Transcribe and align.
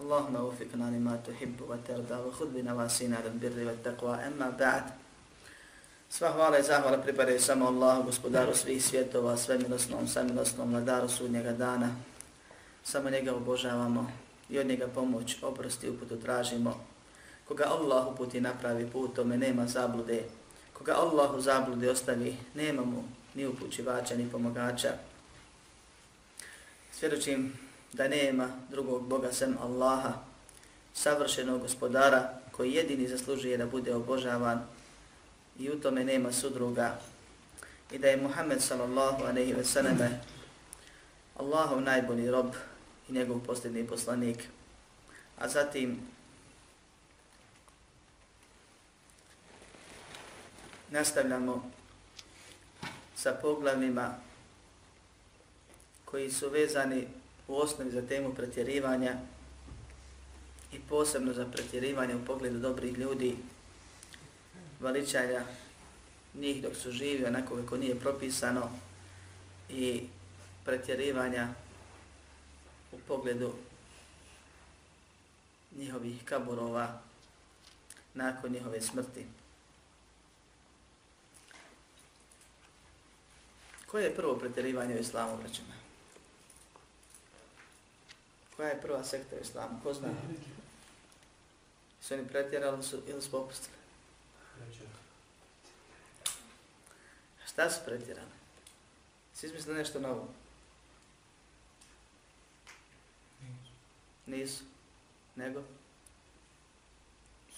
اللهم 0.00 0.36
وفقنا 0.36 0.86
لما 0.92 1.16
تحب 1.26 1.56
وترضى 1.60 2.14
وخذ 2.14 2.48
بنواسينا 2.52 3.16
للبر 3.24 3.66
والتقوى 3.66 4.14
أما 4.14 4.50
بعد 4.50 4.84
Sva 6.10 6.30
hvala 6.32 6.58
i 6.58 6.62
zahvala 6.62 6.98
pripadaju 7.02 7.40
samo 7.40 7.66
Allahu, 7.66 8.02
gospodaru 8.02 8.54
svih 8.54 8.84
svjetova, 8.84 9.36
svemilosnom, 9.36 10.08
samilosnom, 10.08 10.70
vladaru 10.70 11.08
sudnjega 11.08 11.52
dana. 11.52 11.96
Samo 12.84 13.10
njega 13.10 13.34
obožavamo 13.34 14.12
i 14.48 14.58
od 14.58 14.66
njega 14.66 14.86
pomoć, 14.86 15.36
oprosti, 15.42 15.90
uputu 15.90 16.16
tražimo. 16.16 16.84
Koga 17.48 17.64
Allah 17.64 18.06
uputi 18.06 18.40
napravi 18.40 18.90
put, 18.90 19.14
tome 19.16 19.36
nema 19.36 19.66
zablude. 19.66 20.22
Koga 20.72 20.94
Allah 20.94 21.34
u 21.34 21.40
zablude 21.40 21.90
ostavi, 21.90 22.36
nema 22.54 22.84
mu 22.84 23.04
ni 23.34 23.46
upućivača, 23.46 24.16
ni 24.16 24.30
pomogača. 24.30 24.92
Svjedočim 26.92 27.52
da 27.93 28.07
nema 28.07 28.49
drugog 28.69 29.07
Boga 29.07 29.31
sem 29.31 29.57
Allaha, 29.61 30.13
savršenog 30.93 31.61
gospodara 31.61 32.33
koji 32.51 32.73
jedini 32.73 33.07
zaslužuje 33.07 33.57
da 33.57 33.65
bude 33.65 33.95
obožavan 33.95 34.63
i 35.59 35.69
u 35.69 35.81
tome 35.81 36.03
nema 36.03 36.31
sudruga 36.31 36.99
i 37.91 37.97
da 37.97 38.07
je 38.07 38.17
Muhammed 38.17 38.61
sallallahu 38.61 39.23
aleyhi 39.23 39.55
ve 39.55 39.63
sallame 39.63 40.19
Allahov 41.37 41.81
najbolji 41.81 42.31
rob 42.31 42.53
i 43.09 43.13
njegov 43.13 43.39
posljedni 43.39 43.87
poslanik. 43.87 44.47
A 45.37 45.49
zatim 45.49 45.99
nastavljamo 50.89 51.71
sa 53.15 53.37
poglavljima 53.41 54.15
koji 56.05 56.31
su 56.31 56.49
vezani 56.49 57.07
u 57.51 57.55
osnovi 57.55 57.91
za 57.91 58.01
temu 58.01 58.33
pretjerivanja 58.33 59.15
i 60.73 60.79
posebno 60.89 61.33
za 61.33 61.45
pretjerivanje 61.45 62.15
u 62.15 62.25
pogledu 62.25 62.59
dobrih 62.59 62.97
ljudi, 62.97 63.37
veličanja 64.79 65.43
njih 66.33 66.61
dok 66.61 66.75
su 66.75 66.91
živi, 66.91 67.25
onako 67.25 67.55
kako 67.55 67.77
nije 67.77 67.99
propisano, 67.99 68.69
i 69.69 70.07
pretjerivanja 70.65 71.47
u 72.91 72.97
pogledu 73.07 73.53
njihovih 75.77 76.25
kaburova 76.25 77.01
nakon 78.13 78.51
njihove 78.51 78.81
smrti. 78.81 79.25
Koje 83.85 84.03
je 84.03 84.15
prvo 84.15 84.35
pretjerivanje 84.35 84.95
u 84.95 84.99
islamu, 84.99 85.37
braćima? 85.37 85.80
Koja 88.61 88.69
je 88.69 88.81
prva 88.81 89.03
sekta 89.03 89.35
u 89.35 89.39
islamu? 89.41 89.79
Ko 89.83 89.93
zna? 89.93 90.09
Su 92.01 92.13
oni 92.13 92.27
pretjerali 92.27 92.83
su, 92.83 93.01
ili 93.07 93.21
su 93.21 93.31
popustili? 93.31 93.75
Šta 97.45 97.69
su 97.69 97.79
pretjerali? 97.85 98.31
Si 99.33 99.45
izmislili 99.45 99.77
nešto 99.77 99.99
novo? 99.99 100.27
Nisu. 104.25 104.63
Nego? 105.35 105.63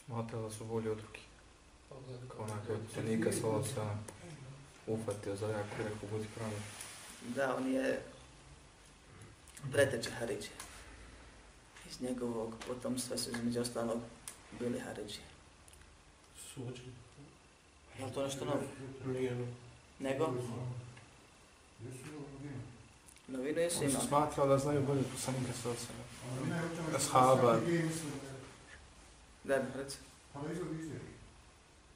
Smatrala 0.05 0.51
su 0.51 0.65
bolje 0.65 0.91
od 0.91 0.99
ruke. 0.99 1.21
Kao 2.29 2.43
onako 2.43 2.73
od 3.29 3.35
slova 3.39 3.63
sa 3.63 3.97
ufatio 4.87 5.35
za 5.35 5.47
jako 5.47 5.77
rekao 5.77 6.09
budi 6.11 6.27
pravi. 6.35 6.61
Da, 7.35 7.55
on 7.55 7.73
je 7.73 8.01
preteče 9.71 10.11
Haridžije. 10.11 10.72
Iz 11.93 12.01
njegovog 12.01 12.53
potomstva 12.67 13.17
su 13.17 13.29
između 13.29 13.61
ostalog 13.61 13.99
bili 14.59 14.79
Haridžije. 14.79 15.23
Suđi. 16.53 16.81
Je 17.99 18.05
li 18.05 18.11
to 18.13 18.23
nešto 18.23 18.45
novo? 18.45 18.61
Nije. 19.05 19.47
Nego? 19.99 20.33
Novinu 23.27 23.59
jesu 23.59 23.79
Oni 23.79 23.89
su 23.89 23.93
imali. 23.95 24.07
smatrali 24.07 24.49
da 24.49 24.57
znaju 24.57 24.81
bolje 24.85 25.03
poslanika 25.15 25.53
sa 25.63 25.69
osama. 25.69 26.03
Ashaba. 26.95 27.59
Da, 29.43 29.61
reci. 29.75 29.97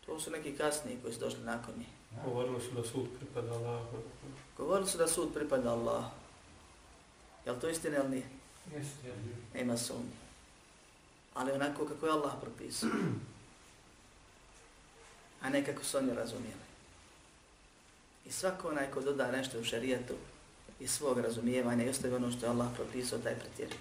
To 0.06 0.20
su 0.20 0.32
neki 0.32 0.56
kasniji 0.58 0.98
koji 1.02 1.14
su 1.14 1.20
došli 1.20 1.40
nakon 1.40 1.74
njih. 1.78 1.88
Govorili 2.26 2.62
su 2.62 2.72
da 2.72 2.84
sud 2.84 3.08
pripada 3.20 3.54
Allahu. 3.54 3.98
Govorili 4.58 4.90
su 4.90 4.98
da 4.98 5.08
sud 5.08 5.34
pripada 5.34 5.72
Allah. 5.72 6.06
Je 7.46 7.52
li 7.52 7.60
to 7.60 7.70
istina 7.70 7.98
ili 7.98 8.10
nije? 8.10 8.37
Nema 9.54 9.78
sumnje. 9.78 10.18
Ali 11.34 11.52
onako 11.52 11.86
kako 11.86 12.06
je 12.06 12.12
Allah 12.12 12.34
propisao. 12.42 12.90
A 15.42 15.50
ne 15.50 15.66
kako 15.66 15.84
su 15.84 15.98
oni 15.98 16.14
razumijeli. 16.14 16.68
I 18.26 18.32
svako 18.32 18.70
onaj 18.70 18.92
ko 18.92 19.02
doda 19.02 19.32
nešto 19.32 19.60
u 19.60 19.64
šarijetu 19.64 20.14
iz 20.80 20.92
svog 20.92 21.20
razumijevanja 21.20 21.86
i 21.86 21.90
ostavi 21.90 22.16
ono 22.16 22.32
što 22.32 22.46
je 22.46 22.50
Allah 22.50 22.68
propisao, 22.76 23.20
taj 23.20 23.36
pretjeruje. 23.36 23.80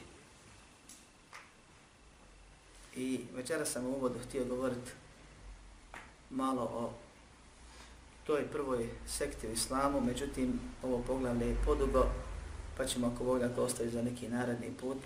I 2.97 3.21
večera 3.35 3.67
sam 3.67 3.87
u 3.87 3.91
uvodu 3.91 4.19
htio 4.29 4.45
govoriti 4.45 4.91
malo 6.31 6.63
o 6.63 6.93
toj 8.27 8.47
prvoj 8.47 8.89
sekti 9.07 9.47
u 9.47 9.53
islamu, 9.53 10.01
međutim 10.01 10.61
ovo 10.83 11.03
poglavlje 11.07 11.47
je 11.47 11.57
podugo, 11.65 12.07
pa 12.77 12.87
ćemo 12.87 13.07
ako 13.15 13.25
Bog 13.25 13.39
da 13.39 13.63
ostavi 13.63 13.91
za 13.91 14.03
neki 14.03 14.29
naredni 14.29 14.73
put. 14.81 14.99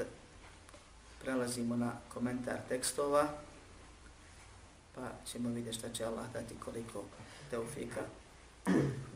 Prelazimo 1.23 1.77
na 1.77 1.93
komentar 2.15 2.57
tekstova, 2.69 3.29
pa 4.95 5.11
ćemo 5.27 5.49
vidjeti 5.49 5.79
šta 5.79 5.93
će 5.93 6.05
Allah 6.05 6.33
dati 6.33 6.55
koliko 6.65 7.05
teufika 7.51 8.01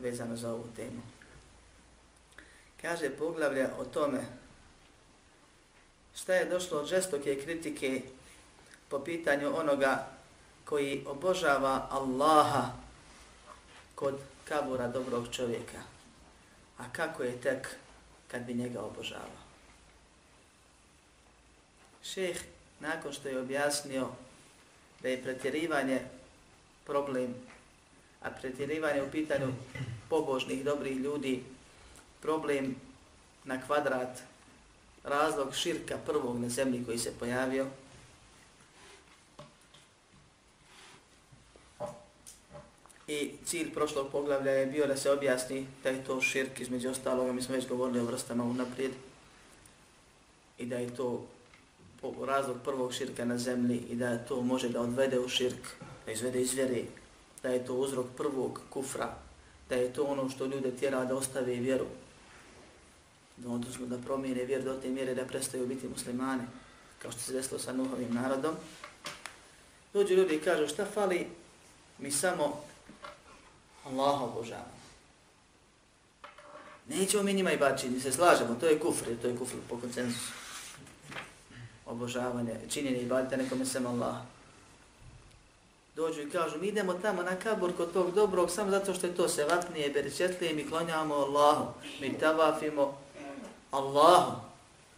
vezano 0.01 0.35
za 0.35 0.53
ovu 0.53 0.65
temu. 0.75 1.01
Kaže 2.81 3.09
poglavlja 3.09 3.69
o 3.79 3.85
tome 3.85 4.25
šta 6.15 6.33
je 6.33 6.45
došlo 6.45 6.79
od 6.79 6.87
žestoke 6.87 7.41
kritike 7.43 8.01
po 8.89 8.99
pitanju 8.99 9.59
onoga 9.59 10.07
koji 10.65 11.03
obožava 11.07 11.87
Allaha 11.91 12.71
kod 13.95 14.19
kabura 14.47 14.87
dobrog 14.87 15.27
čovjeka. 15.31 15.81
A 16.77 16.83
kako 16.91 17.23
je 17.23 17.41
tek 17.41 17.75
kad 18.27 18.43
bi 18.43 18.53
njega 18.53 18.81
obožavao? 18.81 19.45
Šeh, 22.03 22.37
nakon 22.79 23.13
što 23.13 23.27
je 23.27 23.39
objasnio 23.39 24.07
da 25.01 25.09
je 25.09 25.23
pretjerivanje 25.23 25.99
problem, 26.85 27.35
a 28.21 28.29
pretjerivanje 28.29 29.03
u 29.03 29.11
pitanju 29.11 29.53
pobožnih, 30.09 30.63
dobrih 30.63 30.97
ljudi, 30.97 31.43
problem 32.21 32.75
na 33.43 33.61
kvadrat, 33.61 34.21
razlog 35.03 35.55
širka 35.55 35.97
prvog 36.05 36.39
na 36.39 36.49
zemlji 36.49 36.85
koji 36.85 36.97
se 36.97 37.13
pojavio, 37.19 37.67
I 43.07 43.31
cilj 43.45 43.73
prošlog 43.73 44.07
poglavlja 44.11 44.51
je 44.51 44.65
bio 44.65 44.87
da 44.87 44.97
se 44.97 45.11
objasni 45.11 45.67
da 45.83 45.89
je 45.89 46.03
to 46.03 46.21
širk 46.21 46.59
između 46.59 46.89
ostaloga, 46.89 47.33
mi 47.33 47.41
smo 47.41 47.55
već 47.55 47.67
govorili 47.67 47.99
o 47.99 48.05
vrstama 48.05 48.43
unaprijed, 48.43 48.91
i 50.57 50.65
da 50.65 50.75
je 50.75 50.95
to 50.95 51.25
razlog 52.25 52.57
prvog 52.63 52.93
širka 52.93 53.25
na 53.25 53.37
zemlji 53.37 53.77
i 53.89 53.95
da 53.95 54.17
to 54.17 54.41
može 54.41 54.69
da 54.69 54.81
odvede 54.81 55.19
u 55.19 55.29
širk, 55.29 55.67
da 56.05 56.11
izvede 56.11 56.41
iz 56.41 56.55
da 57.43 57.49
je 57.49 57.65
to 57.65 57.73
uzrok 57.73 58.05
prvog 58.17 58.61
kufra, 58.69 59.15
da 59.69 59.75
je 59.75 59.93
to 59.93 60.03
ono 60.03 60.29
što 60.29 60.45
ljude 60.45 60.71
tjera 60.71 61.05
da 61.05 61.15
ostave 61.15 61.53
vjeru, 61.53 61.85
da 63.37 63.49
odnosno 63.49 63.85
da 63.85 63.97
promijene 63.97 64.45
vjer 64.45 64.63
do 64.63 64.73
te 64.73 64.89
mjere 64.89 65.15
da 65.15 65.25
prestaju 65.25 65.67
biti 65.67 65.87
muslimane, 65.87 66.43
kao 66.99 67.11
što 67.11 67.21
se 67.21 67.33
desilo 67.33 67.59
sa 67.59 67.73
Nuhovim 67.73 68.13
narodom. 68.13 68.55
Dođu 69.93 70.13
ljudi 70.13 70.35
i 70.35 70.41
kažu 70.41 70.67
šta 70.67 70.85
fali, 70.85 71.27
mi 71.99 72.11
samo 72.11 72.63
Allaha 73.85 74.25
obožavamo. 74.25 74.75
Nećemo 76.87 77.23
mi 77.23 77.33
njima 77.33 77.51
i 77.51 77.57
bačiti, 77.57 77.99
se 77.99 78.11
slažemo, 78.11 78.55
to 78.59 78.65
je 78.65 78.79
kufr, 78.79 79.05
to 79.21 79.27
je 79.27 79.37
kufr 79.37 79.55
po 79.69 79.77
koncensusu. 79.77 80.31
Obožavanje, 81.85 82.53
činjenje 82.69 82.97
i 82.97 83.05
badite 83.05 83.37
nekome 83.37 83.65
sem 83.65 83.85
Allah. 83.85 84.15
Dođu 85.95 86.21
i 86.21 86.29
kažu, 86.29 86.57
mi 86.59 86.67
idemo 86.67 86.93
tamo 86.93 87.23
na 87.23 87.35
kabur 87.35 87.77
kod 87.77 87.93
tog 87.93 88.13
dobrog, 88.13 88.51
samo 88.51 88.71
zato 88.71 88.93
što 88.93 89.07
je 89.07 89.15
to 89.15 89.29
se 89.29 89.43
vatnije, 89.43 89.89
beričetlije, 89.89 90.53
mi 90.53 90.69
klonjamo 90.69 91.15
Allahu, 91.15 91.65
mi 92.01 92.19
tavafimo 92.19 92.97
Allahu. 93.71 94.41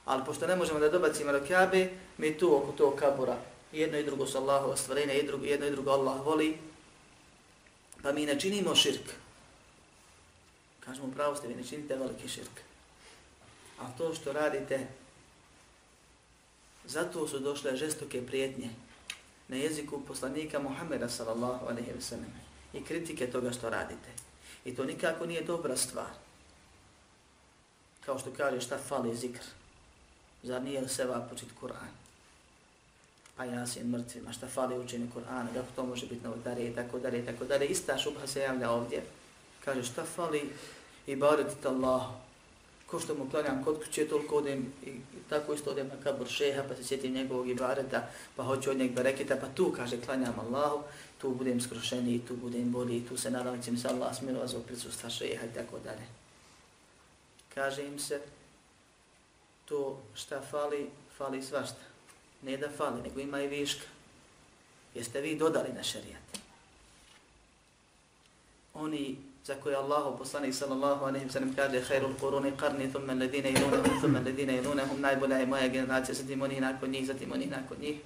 Ali 0.06 0.26
pošto 0.26 0.48
ne 0.48 0.56
možemo 0.56 0.80
da 0.80 0.90
dobacimo 0.90 1.32
do 1.32 1.42
kabe, 1.48 1.90
mi 2.18 2.38
tu 2.38 2.56
oko 2.56 2.72
tog 2.72 2.96
kabura, 2.96 3.38
jedno 3.72 3.98
i 3.98 4.04
drugo 4.04 4.26
su 4.26 4.38
Allahu 4.38 4.70
ostvarenje, 4.70 5.14
jedno 5.44 5.68
i 5.68 5.72
drugo 5.72 5.92
Allah 5.92 6.26
voli, 6.26 6.58
pa 8.04 8.12
mi 8.12 8.26
ne 8.26 8.40
činimo 8.40 8.76
širk. 8.76 9.14
Kažemo, 10.80 11.12
pravo 11.12 11.36
ste, 11.36 11.48
vi 11.48 11.56
ne 11.56 11.64
činite 11.64 11.96
veliki 11.96 12.30
širk. 12.30 12.62
A 13.80 13.92
to 13.98 14.14
što 14.16 14.34
radite, 14.34 14.88
zato 16.86 17.28
su 17.28 17.40
došle 17.40 17.76
žestoke 17.76 18.26
prijetnje 18.26 18.70
na 19.48 19.56
jeziku 19.56 20.02
poslanika 20.08 20.60
Muhammeda 20.60 21.10
sallallahu 21.10 21.66
alaihi 21.66 21.92
wa 21.92 22.02
sallam 22.02 22.34
i 22.74 22.84
kritike 22.84 23.32
toga 23.32 23.52
što 23.52 23.70
radite. 23.70 24.10
I 24.66 24.76
to 24.76 24.86
nikako 24.86 25.26
nije 25.26 25.42
dobra 25.42 25.78
stvar. 25.78 26.12
Kao 28.06 28.20
što 28.20 28.32
kaže 28.38 28.62
šta 28.62 28.78
fali 28.78 29.16
zikr. 29.16 29.44
Zar 30.44 30.62
nije 30.62 30.80
seva 30.80 30.90
seba 30.90 31.28
počit 31.30 31.50
Kur'an? 31.62 32.07
Pa 33.38 33.46
jasin 33.46 33.90
mrtvima, 33.90 34.34
šta 34.34 34.48
fali 34.48 34.80
učenje 34.80 35.08
Kur'ana, 35.16 35.54
kako 35.54 35.68
to 35.76 35.86
može 35.86 36.08
biti 36.08 36.24
novotarije 36.24 36.72
i 36.72 36.76
tako 36.76 37.00
dalje 37.00 37.20
i 37.20 37.26
tako 37.26 37.46
dalje. 37.46 37.66
Ista 37.66 37.98
šubha 37.98 38.28
se 38.28 38.40
javlja 38.40 38.72
ovdje. 38.72 39.04
Kaže 39.66 39.84
šta 39.84 40.04
fali 40.06 40.50
i 41.08 41.16
baraditi 41.16 41.68
Allah, 41.68 42.02
Ko 42.88 43.00
što 43.00 43.16
mu 43.16 43.30
klanjam 43.30 43.64
kod 43.64 43.84
kuće, 43.84 44.08
toliko 44.08 44.38
odem 44.38 44.74
i 44.86 44.92
tako 45.30 45.54
isto 45.54 45.72
odem 45.72 45.88
na 45.88 45.96
kabur 46.04 46.28
šeha, 46.28 46.64
pa 46.68 46.76
se 46.76 46.84
sjetim 46.84 47.14
njegovog 47.14 47.50
ibadeta, 47.50 48.08
pa 48.36 48.44
hoću 48.44 48.70
od 48.70 48.78
njeg 48.78 48.92
bereketa, 48.92 49.36
pa 49.42 49.48
tu 49.48 49.72
kaže 49.76 50.02
klanjam 50.02 50.40
Allahu, 50.40 50.84
tu 51.18 51.30
budem 51.30 51.62
skrušeni, 51.62 52.22
tu 52.28 52.36
budem 52.36 52.72
bolji, 52.72 53.06
tu 53.10 53.18
se 53.18 53.32
nadam 53.32 53.62
će 53.62 53.72
mi 53.72 53.78
se 53.78 53.88
Allah 53.88 54.18
smilova 54.18 54.48
zbog 54.48 54.64
prisustva 54.66 55.10
šeha 55.10 55.46
i 55.46 55.54
tako 55.56 55.80
dalje. 55.80 56.08
Kaže 57.54 57.86
im 57.86 58.00
se, 58.00 58.22
to 59.66 60.00
šta 60.16 60.42
fali, 60.52 60.90
fali 61.18 61.44
svašta. 61.44 61.82
Ne 62.42 62.58
da 62.58 62.70
fali, 62.78 63.02
nego 63.02 63.20
ima 63.20 63.42
i 63.42 63.48
viška. 63.48 63.86
Jeste 64.94 65.22
vi 65.22 65.36
dodali 65.36 65.74
na 65.74 65.84
šarijat. 65.84 66.24
Oni 68.74 69.18
za 69.48 69.56
koje 69.56 69.76
Allahu 69.76 70.18
poslanik 70.18 70.56
sallallahu 70.56 71.06
alejhi 71.06 71.26
ve 71.26 71.32
sellem 71.32 71.56
kaže 71.56 71.82
khairul 71.82 72.16
quruni 72.22 72.52
qarni 72.60 72.92
thumma 72.92 73.14
alladhina 73.14 73.50
yalunhum 73.50 74.00
thumma 74.00 74.20
alladhina 74.20 74.54
yalunhum 74.54 75.00
najbolja 75.00 75.38
je 75.38 75.46
moja 75.46 75.68
generacija 75.68 76.16
zatim 76.16 76.42
oni 76.42 76.60
nakon 76.60 76.90
njih 76.90 77.08
zatim 77.08 77.32
oni 77.32 77.46
nakon 77.46 77.78
njih 77.82 77.98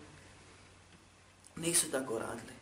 nisu 1.55 1.91
tako 1.91 2.19
radili 2.19 2.53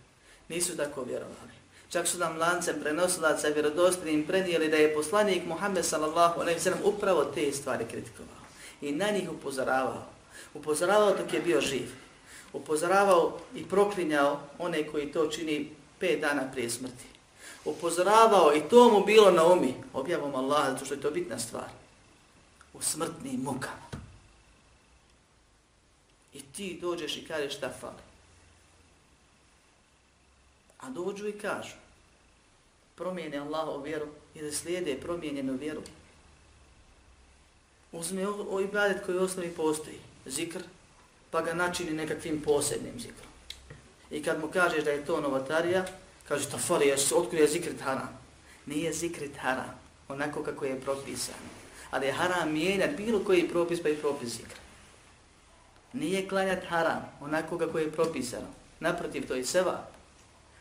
nisu 0.50 0.77
tako 0.77 1.04
vjerovali 1.04 1.51
čak 1.89 2.07
su 2.07 2.18
nam 2.18 2.38
lancem 2.38 2.75
prenosilaca 2.81 3.48
vjerodostojnim 3.48 4.24
prenijeli 4.27 4.69
da 4.69 4.77
je 4.77 4.94
poslanik 4.94 5.45
Muhammed 5.45 5.86
sallallahu 5.86 6.42
alejhi 6.42 6.57
ve 6.57 6.63
sellem 6.63 6.80
upravo 6.83 7.25
te 7.25 7.51
stvari 7.51 7.86
kritikovao 7.86 8.44
i 8.81 8.92
na 8.92 9.10
njih 9.10 9.31
upozoravao 9.31 10.06
upozoravao 10.53 11.18
dok 11.18 11.33
je 11.33 11.39
bio 11.39 11.62
živ 11.62 11.89
upozoravao 12.53 13.39
i 13.56 13.65
proklinjao 13.65 14.39
one 14.57 14.88
koji 14.88 15.12
to 15.12 15.27
čini 15.27 15.69
pet 16.00 16.21
dana 16.21 16.51
prije 16.51 16.69
smrti 16.69 17.06
upozoravao 17.65 18.56
i 18.56 18.69
to 18.69 18.89
mu 18.89 19.06
bilo 19.06 19.31
na 19.31 19.45
umi, 19.45 19.74
objavom 19.94 20.36
Allah, 20.36 20.65
zato 20.65 20.86
što 20.86 20.94
je 20.94 21.01
to 21.01 21.12
bitna 21.12 21.39
stvar, 21.39 21.69
u 22.74 22.81
smrtnim 22.81 23.41
mukama. 23.41 23.89
I 26.33 26.42
ti 26.42 26.80
dođeš 26.81 27.18
i 27.18 27.25
kažeš 27.25 27.57
šta 27.57 27.74
fali. 27.80 28.01
A 30.80 30.89
dođu 30.89 31.27
i 31.27 31.39
kažu, 31.39 31.75
promijene 32.95 33.38
Allahovu 33.38 33.83
vjeru 33.83 34.07
ili 34.35 34.51
slijede 34.51 35.01
promijenjenu 35.01 35.53
vjeru. 35.53 35.81
Uzme 37.92 38.27
o, 38.27 38.45
o 38.50 38.62
ibadet 38.62 39.06
koji 39.06 39.18
u 39.18 39.24
osnovi 39.24 39.56
postoji, 39.56 40.00
zikr, 40.25 40.60
pa 41.31 41.42
ga 41.42 41.54
načini 41.54 41.92
nekakvim 41.92 42.42
posebnim 42.42 43.00
zikrom. 43.00 43.31
I 44.12 44.24
kad 44.24 44.39
mu 44.39 44.48
kažeš 44.48 44.83
da 44.83 44.92
je 44.92 45.06
to 45.06 45.21
novatarija, 45.21 45.86
Kaže, 46.30 46.45
ta 46.45 46.57
fali, 46.62 46.88
jes, 46.88 47.12
otkud 47.12 47.39
je 47.39 47.48
zikrit 47.48 47.81
haram? 47.81 48.10
Nije 48.66 48.94
zikrit 48.94 49.38
haram, 49.38 49.74
onako 50.07 50.44
kako 50.44 50.66
je 50.66 50.81
propisan. 50.81 51.42
Ali 51.92 52.06
je 52.06 52.13
haram 52.13 52.54
mijenjati 52.54 52.95
bilo 52.95 53.24
koji 53.24 53.50
propis 53.50 53.81
pa 53.83 53.89
i 53.89 53.95
propis 53.95 54.30
zikra. 54.30 54.62
Nije 55.94 56.27
klanjati 56.27 56.68
haram, 56.68 57.12
onako 57.21 57.57
kako 57.57 57.80
je 57.80 57.92
propisano. 57.92 58.48
Naprotiv, 58.80 59.27
to 59.27 59.36
je 59.36 59.45
seva. 59.45 59.88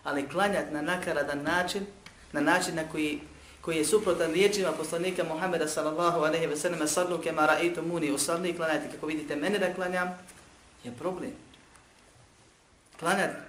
Ali 0.05 0.29
klanjati 0.29 0.75
na 0.75 0.83
nakaradan 0.83 1.43
način, 1.43 1.87
na 2.33 2.41
način 2.41 2.75
na 2.75 2.89
koji, 2.89 3.21
koji 3.61 3.77
je 3.77 3.85
suprotan 3.85 4.33
riječima 4.33 4.73
poslanika 4.73 5.25
Muhammeda 5.25 5.69
sallallahu 5.69 6.21
alejhi 6.21 6.47
ve 6.47 6.57
sellem 6.57 6.89
sallu 6.89 7.19
kema 7.19 7.47
ra'itu 7.47 8.15
usalli 8.15 8.57
klanjati 8.57 8.93
kako 8.95 9.07
vidite 9.07 9.37
mene 9.37 9.59
da 9.59 9.75
klanjam, 9.75 10.19
je 10.85 10.93
problem. 10.99 11.33
Klanjati 13.01 13.49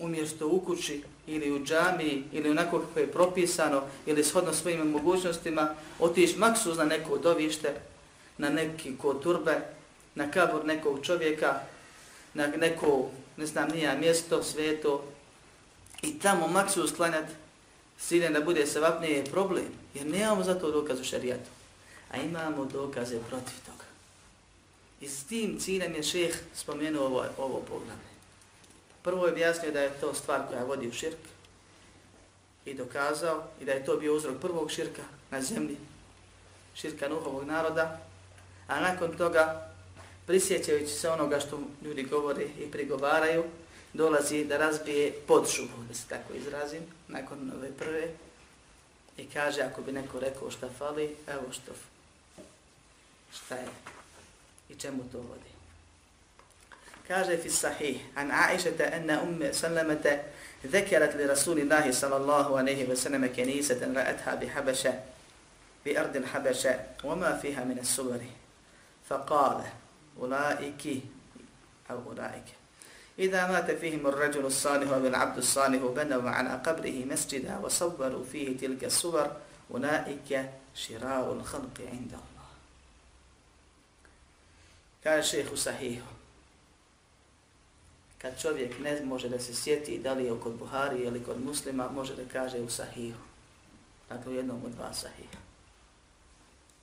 umjesto 0.00 0.48
u 0.48 0.60
kući 0.60 1.02
ili 1.26 1.52
u 1.52 1.64
džami 1.64 2.24
ili 2.32 2.50
onako 2.50 2.78
kako 2.78 3.00
je 3.00 3.12
propisano 3.12 3.82
ili 4.06 4.24
shodno 4.24 4.52
svojim 4.52 4.90
mogućnostima, 4.90 5.74
otiš 5.98 6.36
maksus 6.36 6.76
na 6.76 6.84
neko 6.84 7.18
dovište, 7.18 7.74
na 8.38 8.50
neki 8.50 8.96
ko 8.98 9.14
turbe, 9.14 9.60
na 10.14 10.30
kabur 10.30 10.64
nekog 10.64 10.98
čovjeka, 11.02 11.60
na 12.34 12.46
neko, 12.46 13.10
ne 13.36 13.46
znam, 13.46 13.68
nija 13.68 13.98
mjesto, 13.98 14.42
sveto, 14.42 15.04
i 16.02 16.18
tamo 16.18 16.48
maksus 16.48 16.92
sklanjat, 18.00 18.32
da 18.32 18.40
bude 18.40 18.66
sevapnije 18.66 19.16
je 19.16 19.24
problem, 19.24 19.68
jer 19.94 20.06
nemamo 20.06 20.44
za 20.44 20.54
to 20.54 20.70
dokaz 20.70 21.00
u 21.00 21.04
šarijatu, 21.04 21.50
a 22.10 22.16
imamo 22.16 22.64
dokaze 22.64 23.18
protiv 23.28 23.54
toga. 23.66 23.84
I 25.00 25.08
s 25.08 25.24
tim 25.24 25.58
ciljem 25.58 25.94
je 25.94 26.02
šeh 26.02 26.38
spomenuo 26.54 27.06
ovo, 27.06 27.24
ovo 27.38 27.60
poglavlje. 27.68 28.10
Prvo 29.02 29.26
je 29.26 29.32
objasnio 29.32 29.72
da 29.72 29.80
je 29.80 30.00
to 30.00 30.14
stvar 30.14 30.48
koja 30.48 30.64
vodi 30.64 30.88
u 30.88 30.92
širk 30.92 31.18
i 32.64 32.74
dokazao 32.74 33.44
i 33.60 33.64
da 33.64 33.72
je 33.72 33.84
to 33.84 33.96
bio 33.96 34.14
uzrok 34.14 34.40
prvog 34.40 34.70
širka 34.70 35.02
na 35.30 35.42
zemlji, 35.42 35.76
širka 36.74 37.08
Nuhovog 37.08 37.44
naroda, 37.44 38.00
a 38.66 38.80
nakon 38.80 39.16
toga, 39.16 39.72
prisjećajući 40.26 40.92
se 40.92 41.10
onoga 41.10 41.40
što 41.40 41.60
ljudi 41.84 42.02
govore 42.02 42.44
i 42.44 42.70
prigovaraju, 42.70 43.44
dolazi 43.92 44.44
da 44.44 44.56
razbije 44.56 45.12
podšubu, 45.26 45.84
da 45.88 45.94
se 45.94 46.08
tako 46.08 46.34
izrazim, 46.34 46.82
nakon 47.08 47.52
ove 47.56 47.72
prve, 47.72 48.08
i 49.16 49.26
kaže, 49.26 49.62
ako 49.62 49.82
bi 49.82 49.92
neko 49.92 50.20
rekao 50.20 50.50
šta 50.50 50.68
fali, 50.78 51.16
evo 51.26 51.42
što, 51.52 51.72
šta 53.32 53.54
je 53.54 53.68
i 54.68 54.74
čemu 54.74 55.02
to 55.12 55.18
vodi. 55.18 55.50
kaže 57.10 57.36
fi 57.36 57.50
sahih 57.50 57.98
an 58.14 58.30
Aisha 58.30 58.70
anna 58.92 59.22
umm 59.22 59.42
Salamah 59.52 59.98
ذكرت 60.66 61.16
لرسول 61.16 61.58
الله 61.58 61.90
صلى 61.90 62.16
الله 62.16 62.58
عليه 62.58 62.88
وسلم 62.88 63.32
كنيسة 63.36 63.80
رأتها 63.80 64.34
بحبشة 64.34 64.92
بأرض 65.84 66.16
الحبشة 66.16 66.80
وما 67.04 67.36
فيها 67.36 67.64
من 67.64 67.78
السور 67.78 68.20
فقال 69.08 69.64
أولئك 70.20 70.84
أو 71.90 71.98
أولئك 72.12 72.59
إذا 73.20 73.46
مات 73.46 73.70
فيهم 73.70 74.06
الرجل 74.06 74.46
الصالح 74.46 74.90
والعبد 74.90 75.36
الصالح 75.36 75.82
بنوا 75.82 76.30
على 76.30 76.60
قبره 76.66 77.04
مسجدا 77.04 77.58
وصوروا 77.58 78.24
فيه 78.24 78.56
تلك 78.58 78.84
الصور 78.84 79.36
أولئك 79.70 80.50
شراء 80.74 81.32
الخلق 81.32 81.80
عند 81.80 82.12
الله 82.12 82.48
قال 85.04 85.18
الشيخ 85.18 85.54
صحيح 85.54 86.00
kad 88.20 88.40
čovjek 88.40 88.78
ne 88.80 89.00
može 89.04 89.28
da 89.28 89.38
se 89.38 89.54
sjeti 89.54 89.98
da 89.98 90.12
li 90.12 90.24
je 90.24 90.40
kod 90.42 90.52
Buhari 90.52 90.98
ili 91.00 91.24
kod 91.24 91.44
muslima, 91.44 91.88
može 91.88 92.16
da 92.16 92.22
kaže 92.32 92.60
u 92.60 92.70
sahihu. 92.70 93.20
Dakle, 94.08 94.32
u 94.32 94.36
jednom 94.36 94.64
od 94.64 94.72
dva 94.72 94.92
sahiha. 94.92 95.40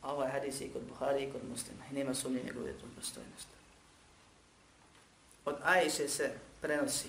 A 0.01 0.13
ovaj 0.13 0.29
hadis 0.31 0.61
je 0.61 0.69
kod 0.73 0.81
Buhari 0.89 1.23
i 1.23 1.31
kod 1.31 1.41
muslima. 1.49 1.83
I 1.91 1.93
nema 1.93 2.13
sumnje 2.13 2.43
njegove 2.43 2.73
dostojnosti. 2.95 3.56
Od 5.47 5.55
Ajše 5.63 6.07
se 6.07 6.31
prenosi 6.61 7.07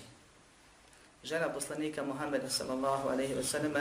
žena 1.23 1.49
poslanika 1.49 2.03
Muhammeda 2.03 2.49
sallallahu 2.49 3.09
alaihi 3.09 3.35
wa 3.35 3.43
sallam 3.43 3.73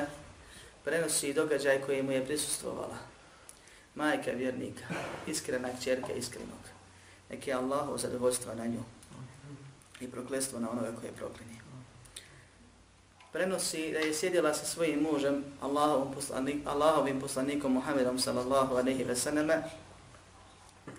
prenosi 0.85 1.33
događaj 1.33 1.81
koji 1.81 2.03
mu 2.03 2.13
je 2.13 2.25
prisustvovala. 2.25 2.97
Majka 3.95 4.31
vjernika, 4.31 4.85
iskrena 5.27 5.69
kćerka 5.81 6.13
iskrenog. 6.13 6.59
Neki 7.31 7.53
Allahu 7.53 7.99
zadovoljstva 7.99 8.55
na 8.55 8.67
nju 8.67 8.83
i 10.01 10.11
proklestvo 10.11 10.61
na 10.61 10.71
onoga 10.71 10.93
koje 11.01 11.09
je 11.09 11.17
proklinio. 11.17 11.63
Prenosi 13.33 13.93
da 13.93 13.99
je 13.99 14.15
sjedila 14.15 14.55
sa 14.55 14.67
svojim 14.67 15.01
mužem, 15.03 15.45
Allahovim, 15.61 16.15
poslanik, 16.15 16.57
Allahovim 16.67 17.21
poslanikom 17.21 17.73
Muhammedom 17.73 18.19
sallallahu 18.19 18.75
alaihi 18.75 19.05
wa 19.05 19.15
sallam 19.15 19.63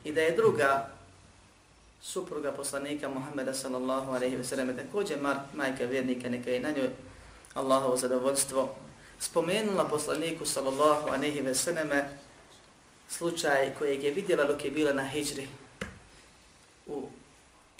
i 0.04 0.12
da 0.12 0.22
je 0.22 0.36
druga 0.36 0.99
supruga 2.02 2.52
poslanika 2.52 3.10
Muhammeda 3.10 3.54
sallallahu 3.54 4.12
alaihi 4.12 4.36
ve 4.36 4.44
sellem, 4.44 4.78
također 4.78 5.18
majka 5.54 5.86
vjernika, 5.86 6.30
neka 6.30 6.50
je 6.50 6.60
na 6.60 6.72
njoj 6.72 6.90
Allahovo 7.54 7.98
zadovoljstvo, 7.98 8.76
spomenula 9.20 9.86
poslaniku 9.86 10.46
sallallahu 10.46 11.10
alaihi 11.10 11.42
ve 11.42 11.56
selleme 11.56 12.10
slučaj 13.10 13.74
kojeg 13.80 14.04
je 14.04 14.12
vidjela 14.12 14.44
dok 14.44 14.66
je 14.66 14.72
bila 14.72 14.94
na 14.94 15.04
hijri 15.04 15.48
u 16.88 17.10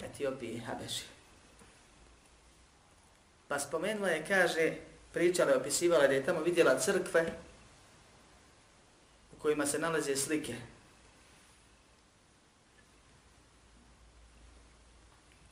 Etiopiji 0.04 0.50
i 0.50 0.58
Habeši. 0.58 1.04
Pa 3.48 3.58
spomenula 3.58 4.08
je, 4.08 4.24
kaže, 4.28 4.74
pričala 5.12 5.50
je, 5.50 5.56
opisivala 5.56 6.06
da 6.06 6.14
je 6.14 6.24
tamo 6.24 6.40
vidjela 6.40 6.78
crkve 6.78 7.32
u 9.32 9.42
kojima 9.42 9.66
se 9.66 9.78
nalaze 9.78 10.16
slike 10.16 10.54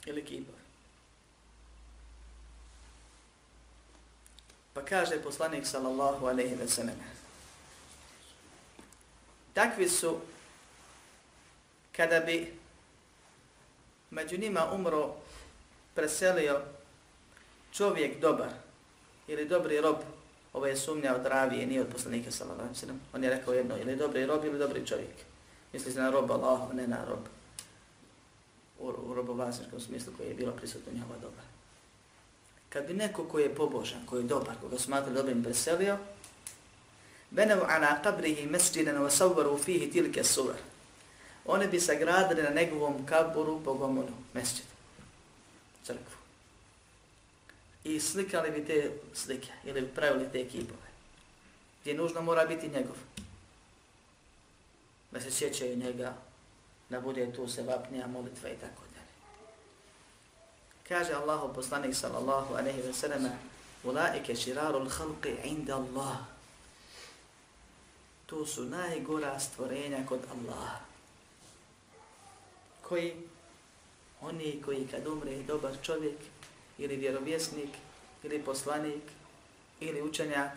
ili 0.09 0.25
kipove. 0.25 0.59
Pa 4.73 4.85
kaže 4.85 5.23
poslanik 5.23 5.67
sallallahu 5.67 6.27
alaihi 6.27 6.55
ve 6.55 6.69
sellem. 6.69 6.97
Takvi 9.55 9.89
su 9.89 10.21
kada 11.97 12.21
bi 12.21 12.55
među 14.11 14.39
njima 14.39 14.73
umro 14.73 15.15
preselio 15.95 16.61
čovjek 17.73 18.21
dobar 18.21 18.51
ili 19.29 19.49
dobri 19.49 19.81
rob, 19.81 19.97
ovo 20.53 20.67
je 20.67 20.77
sumnja 20.77 21.15
od 21.15 21.27
ravije, 21.27 21.67
nije 21.67 21.81
od 21.81 21.93
poslanika 21.93 22.31
sallallahu 22.31 22.61
alaihi 22.61 22.75
ve 22.75 22.81
sellem. 22.81 23.01
On 23.13 23.25
je 23.25 23.31
rekao 23.31 23.55
jedno, 23.55 23.79
ili 23.79 23.97
dobri 23.97 24.27
rob 24.27 24.45
ili 24.45 24.59
dobri 24.59 24.87
čovjek. 24.87 25.15
Misli 25.73 25.93
se 25.93 26.01
na 26.01 26.11
rob 26.11 26.31
Allah, 26.31 26.75
ne 26.75 26.87
na 26.87 27.05
rob 27.05 27.38
u, 28.79 28.87
u 28.87 29.15
robovlasničkom 29.15 29.81
smislu 29.81 30.13
koje 30.17 30.29
je 30.29 30.35
bilo 30.35 30.53
prisutno 30.53 30.93
njihova 30.93 31.19
doba. 31.19 31.43
Kad 32.69 32.87
bi 32.87 32.95
neko 32.95 33.25
koji 33.25 33.43
je 33.43 33.55
pobožan, 33.55 34.07
koji 34.07 34.23
je 34.23 34.29
dobar, 34.29 34.55
koga 34.61 34.79
smatra 34.79 35.13
dobrim 35.13 35.43
preselio, 35.43 35.99
benevu 37.31 37.63
ala 37.69 38.03
kabrihi 38.03 38.47
mesđidan 38.47 38.97
wa 38.97 39.11
savvaru 39.11 39.59
fihi 39.59 39.91
tilke 39.91 40.25
suvar. 40.25 40.57
Oni 41.45 41.67
bi 41.67 41.81
sagradili 41.81 42.43
na 42.43 42.51
njegovom 42.51 43.07
kaburu 43.07 43.59
bogomolju, 43.59 44.13
mesđid, 44.35 44.65
crkvu. 45.85 46.17
I 47.85 48.01
slikali 48.01 48.51
bi 48.51 48.67
te 48.67 48.91
slike, 49.15 49.49
ili 49.65 49.81
bi 49.81 49.89
pravili 49.89 50.29
te 50.33 50.49
kipove. 50.49 50.89
Gdje 51.81 51.95
nužno 51.95 52.23
mora 52.23 52.47
biti 52.47 52.69
njegov. 52.69 52.97
Da 55.11 55.21
se 55.21 55.31
sjećaju 55.31 55.77
njega, 55.77 56.15
da 56.91 57.01
bude 57.01 57.33
tu 57.33 57.49
se 57.49 57.63
vapnija 57.63 58.07
molitva 58.07 58.49
i 58.49 58.57
tako 58.57 58.83
dalje. 58.95 59.13
Kaže 60.89 61.13
Allahu 61.13 61.55
poslanik 61.55 61.95
sallallahu 61.95 62.55
alaihi 62.55 62.83
ve 62.83 62.93
selleme 62.93 63.39
Ulaike 63.85 64.37
širarul 64.37 64.89
halqi 64.89 65.37
inda 65.45 65.77
Allah. 65.77 66.17
To 68.27 68.47
su 68.47 68.65
najgora 68.65 69.41
stvorenja 69.41 70.07
kod 70.09 70.21
Allaha. 70.31 70.81
Koji? 72.83 73.15
Oni 74.21 74.63
koji 74.65 74.87
kad 74.91 75.07
umre 75.07 75.43
dobar 75.43 75.73
čovjek 75.83 76.17
ili 76.79 76.97
vjerovjesnik 76.97 77.71
ili 78.23 78.43
poslanik 78.43 79.03
ili 79.81 80.03
učenjak 80.03 80.53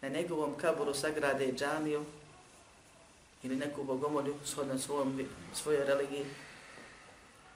na 0.00 0.08
njegovom 0.08 0.54
kaburu 0.56 0.94
sagrade 0.94 1.52
džamiju 1.52 2.04
ili 3.42 3.56
neku 3.56 3.84
bogomolju 3.84 4.34
shodno 4.44 4.78
svojom, 4.78 5.26
svojoj 5.54 5.84
religiji, 5.84 6.24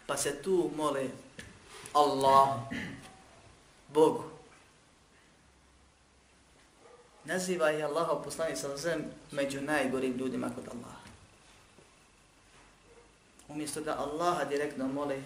pa 0.06 0.16
se 0.16 0.42
tu 0.42 0.70
mole 0.76 1.08
Allah, 1.92 2.48
Bogu. 3.88 4.24
Naziva 7.24 7.68
je 7.68 7.84
Allah 7.84 8.08
poslani 8.24 8.56
sa 8.56 8.76
zem 8.76 9.04
među 9.32 9.60
najgorim 9.60 10.16
ljudima 10.16 10.50
kod 10.54 10.64
Allaha. 10.68 11.00
Umjesto 13.48 13.80
da 13.80 13.98
Allaha 13.98 14.44
direktno 14.44 14.88
mole, 14.88 15.22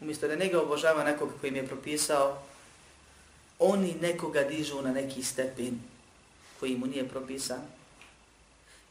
umjesto 0.00 0.28
da 0.28 0.34
njega 0.34 0.62
obožava 0.62 1.04
nekoga 1.04 1.32
koji 1.40 1.48
im 1.48 1.56
je 1.56 1.66
propisao, 1.66 2.42
oni 3.58 3.94
nekoga 4.00 4.42
dižu 4.42 4.82
na 4.82 4.92
neki 4.92 5.22
stepen 5.22 5.80
koji 6.60 6.76
mu 6.76 6.86
nije 6.86 7.08
propisan, 7.08 7.60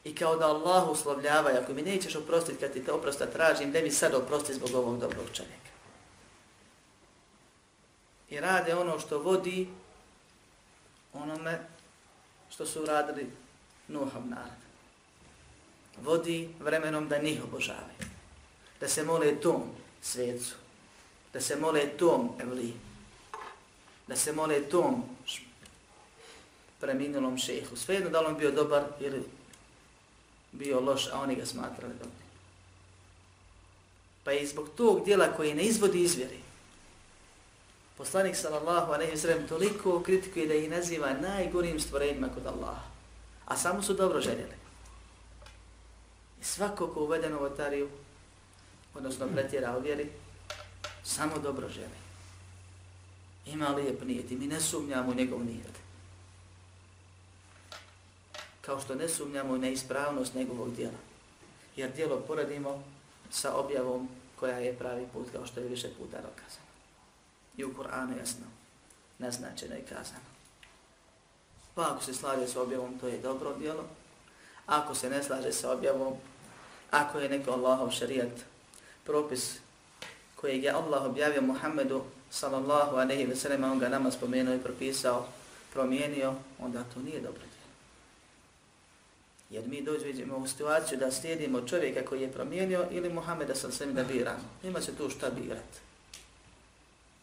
I 0.03 0.15
kao 0.15 0.35
da 0.35 0.47
Allah 0.47 0.89
uslovljava, 0.89 1.51
ako 1.63 1.73
mi 1.73 1.81
nećeš 1.81 2.15
oprostiti 2.15 2.59
kad 2.59 2.73
ti 2.73 2.85
te 2.85 2.91
oprosta 2.91 3.25
tražim, 3.25 3.71
da 3.71 3.81
mi 3.81 3.91
sad 3.91 4.13
oprosti 4.13 4.53
zbog 4.53 4.69
ovog 4.73 4.99
dobrog 4.99 5.25
čovjeka. 5.33 5.73
I 8.29 8.39
rade 8.39 8.75
ono 8.75 8.99
što 8.99 9.19
vodi 9.19 9.67
onome 11.13 11.59
što 12.49 12.65
su 12.65 12.85
radili 12.85 13.31
Nuhov 13.87 14.27
narod. 14.27 14.63
Vodi 16.01 16.49
vremenom 16.59 17.09
da 17.09 17.17
njih 17.17 17.43
obožavaju. 17.43 18.03
Da 18.79 18.87
se 18.87 19.03
mole 19.03 19.35
tom 19.41 19.63
svecu. 20.01 20.55
Da 21.33 21.41
se 21.41 21.55
mole 21.55 21.87
tom 21.97 22.29
evli. 22.39 22.73
Da 24.07 24.15
se 24.15 24.33
mole 24.33 24.61
tom 24.69 25.03
preminulom 26.79 27.37
šehu. 27.37 27.75
Svejedno 27.75 28.09
da 28.09 28.21
li 28.21 28.27
on 28.27 28.37
bio 28.37 28.51
dobar 28.51 28.83
ili 28.99 29.23
bio 30.53 30.79
loš, 30.79 31.07
a 31.07 31.21
oni 31.21 31.35
ga 31.35 31.45
smatrali 31.45 31.93
dobrim. 31.93 32.23
Pa 34.23 34.31
je 34.31 34.47
zbog 34.47 34.69
tog 34.75 35.05
dijela 35.05 35.33
koji 35.35 35.53
ne 35.53 35.63
izvodi 35.63 36.01
izvjeri, 36.01 36.39
poslanik 37.97 38.35
sallallahu 38.35 38.91
alejhi 38.91 39.11
ve 39.11 39.17
sallam 39.17 39.47
toliko 39.47 40.03
kritikuje 40.03 40.47
da 40.47 40.53
ih 40.53 40.69
naziva 40.69 41.13
najgorim 41.13 41.79
stvorenjima 41.79 42.29
kod 42.33 42.45
Allaha. 42.45 42.83
A 43.45 43.57
samo 43.57 43.81
su 43.81 43.93
dobro 43.93 44.21
željeli. 44.21 44.55
I 46.41 46.43
svako 46.43 46.87
ko 46.87 47.03
uvede 47.03 47.29
novotariju, 47.29 47.89
odnosno 48.95 49.27
pretjera 49.27 49.77
u 49.77 49.81
vjeri, 49.81 50.09
samo 51.03 51.39
dobro 51.39 51.69
želi. 51.69 52.03
Ima 53.45 53.67
lijep 53.67 54.03
nijet 54.03 54.31
i 54.31 54.35
mi 54.35 54.47
ne 54.47 54.61
sumnjamo 54.61 55.11
u 55.11 55.15
njegov 55.15 55.45
nijet 55.45 55.82
kao 58.65 58.79
što 58.79 58.95
ne 58.95 59.09
sumnjamo 59.09 59.57
na 59.57 59.69
ispravnost 59.69 60.33
njegovog 60.33 60.75
dijela. 60.75 60.97
Jer 61.75 61.91
dijelo 61.91 62.19
poradimo 62.19 62.83
sa 63.31 63.55
objavom 63.55 64.09
koja 64.39 64.57
je 64.57 64.77
pravi 64.77 65.07
put, 65.13 65.27
kao 65.31 65.45
što 65.45 65.59
je 65.59 65.67
više 65.67 65.87
puta 65.87 66.17
dokazano. 66.17 66.67
I 67.57 67.63
u 67.63 67.73
Kur'anu 67.73 68.17
jasno, 68.19 68.45
naznačeno 69.19 69.75
i 69.75 69.81
kazano. 69.81 70.25
Pa 71.75 71.81
ako 71.81 72.03
se 72.03 72.13
slaže 72.13 72.47
sa 72.47 72.61
objavom, 72.61 72.99
to 72.99 73.07
je 73.07 73.17
dobro 73.17 73.53
dijelo. 73.53 73.83
Ako 74.65 74.95
se 74.95 75.09
ne 75.09 75.23
slaže 75.23 75.51
sa 75.51 75.71
objavom, 75.71 76.13
ako 76.91 77.19
je 77.19 77.29
neko 77.29 77.51
Allahov 77.51 77.91
šarijat, 77.91 78.45
propis 79.05 79.59
kojeg 80.35 80.63
je 80.63 80.71
Allah 80.71 81.05
objavio 81.05 81.41
Muhammedu 81.41 82.03
sallallahu 82.29 82.95
aleyhi 82.95 83.27
ve 83.27 83.35
sellem, 83.35 83.63
on 83.63 83.79
ga 83.79 83.89
nama 83.89 84.11
spomenuo 84.11 84.55
i 84.55 84.63
propisao, 84.63 85.27
promijenio, 85.73 86.35
onda 86.59 86.83
to 86.93 86.99
nije 86.99 87.21
dobro 87.21 87.52
Jer 89.53 89.67
mi 89.67 89.81
dođemo 89.81 90.37
u 90.37 90.47
situaciju 90.47 90.97
da 90.97 91.11
slijedimo 91.11 91.67
čovjeka 91.67 92.05
koji 92.05 92.21
je 92.21 92.31
promijenio 92.31 92.87
ili 92.91 93.13
Muhameda 93.13 93.55
sam 93.55 93.71
svemi 93.71 93.93
da 93.93 94.03
biramo. 94.03 94.43
Nema 94.63 94.81
se 94.81 94.95
tu 94.95 95.09
šta 95.09 95.29
birat. 95.29 95.69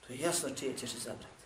To 0.07 0.13
je 0.13 0.19
jasno 0.19 0.49
čije 0.59 0.79
ćeš 0.79 0.95
izabrati. 0.95 1.45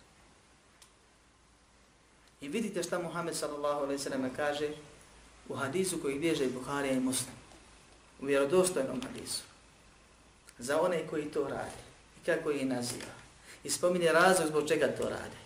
I 2.41 2.47
vidite 2.47 2.83
šta 2.83 2.99
Muhammed 2.99 3.35
sallallahu 3.35 3.83
alaihi 3.83 4.03
sallam 4.03 4.31
kaže 4.35 4.69
u 5.49 5.55
hadisu 5.55 6.01
koji 6.01 6.19
bježe 6.19 6.47
Buharija 6.47 6.93
i 6.93 6.99
Muslim. 6.99 7.35
U 8.21 8.25
vjerodostojnom 8.25 9.01
hadisu. 9.01 9.43
Za 10.59 10.81
one 10.81 11.07
koji 11.07 11.31
to 11.31 11.47
radi. 11.47 11.81
I 12.21 12.25
kako 12.25 12.51
ih 12.51 12.65
naziva. 12.65 13.15
I 13.63 13.69
spominje 13.69 14.11
razlog 14.11 14.47
zbog 14.47 14.67
čega 14.67 14.87
to 14.87 15.09
radi. 15.09 15.37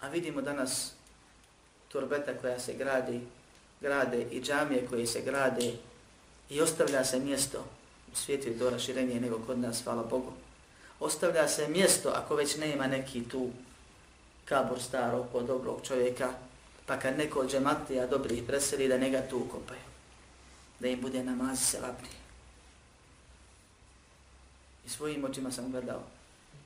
A 0.00 0.08
vidimo 0.08 0.42
danas 0.42 0.92
turbeta 1.88 2.34
koja 2.40 2.60
se 2.60 2.74
gradi 2.74 3.20
grade 3.82 4.26
i 4.30 4.40
džamije 4.40 4.86
koje 4.86 5.06
se 5.06 5.20
grade 5.20 5.72
i 6.50 6.60
ostavlja 6.60 7.04
se 7.04 7.20
mjesto 7.20 7.64
u 8.12 8.16
svijetu 8.16 8.48
je 8.48 8.58
to 8.58 8.70
raširenije 8.70 9.20
nego 9.20 9.38
kod 9.46 9.58
nas, 9.58 9.82
hvala 9.84 10.02
Bogu. 10.02 10.32
ostavlja 11.00 11.48
se 11.48 11.68
mjesto 11.68 12.08
ako 12.08 12.34
već 12.34 12.56
nema 12.56 12.86
neki 12.86 13.28
tu 13.28 13.50
kabor 14.44 14.82
starog 14.82 15.26
kod 15.32 15.46
dobrog 15.46 15.80
čovjeka, 15.86 16.32
pa 16.86 16.98
kad 16.98 17.18
neko 17.18 17.40
od 17.40 17.50
džematija 17.50 18.06
dobrih 18.06 18.42
preseli 18.46 18.88
da 18.88 18.98
njega 18.98 19.22
tu 19.30 19.38
ukopaju, 19.38 19.80
da 20.80 20.88
im 20.88 21.00
bude 21.00 21.24
namaz 21.24 21.58
selabniji. 21.58 22.22
I 24.86 24.88
svojim 24.88 25.24
očima 25.24 25.52
sam 25.52 25.70
gledao 25.70 26.02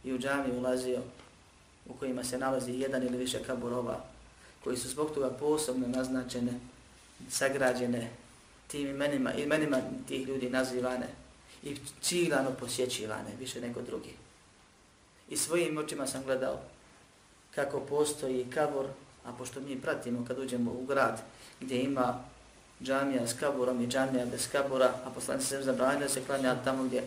i 0.05 0.13
u 0.13 0.19
džami 0.19 0.59
ulazio 0.59 1.01
u 1.87 1.95
kojima 1.95 2.25
se 2.25 2.39
nalazi 2.39 2.73
jedan 2.73 3.03
ili 3.03 3.19
više 3.19 3.45
kaburova 3.45 4.05
koji 4.65 4.77
su 4.77 4.89
zbog 4.89 5.11
toga 5.15 5.31
posebno 5.31 5.87
naznačene, 5.89 6.53
sagrađene 7.31 8.11
tim 8.67 8.89
imenima, 8.89 9.33
imenima 9.33 9.81
tih 10.09 10.29
ljudi 10.29 10.51
nazivane 10.51 11.07
i 11.63 11.77
ciljano 12.03 12.51
posjećivane 12.51 13.31
više 13.39 13.61
nego 13.61 13.83
drugi. 13.83 14.13
I 15.29 15.37
svojim 15.37 15.79
očima 15.79 16.07
sam 16.07 16.23
gledao 16.23 16.61
kako 17.55 17.81
postoji 17.81 18.51
kabor, 18.55 18.87
a 19.25 19.33
pošto 19.33 19.61
mi 19.61 19.81
pratimo 19.81 20.25
kad 20.29 20.39
uđemo 20.39 20.71
u 20.71 20.85
grad 20.85 21.23
gdje 21.61 21.83
ima 21.83 22.25
džamija 22.83 23.27
s 23.27 23.33
kaborom 23.33 23.81
i 23.81 23.87
džamija 23.87 24.27
bez 24.27 24.49
kabora, 24.53 24.95
a 25.05 25.11
poslanci 25.11 25.47
se 25.47 25.63
zabranili 25.63 26.01
da 26.01 26.09
se 26.09 26.25
klanja 26.25 26.57
tamo 26.65 26.85
gdje, 26.85 27.03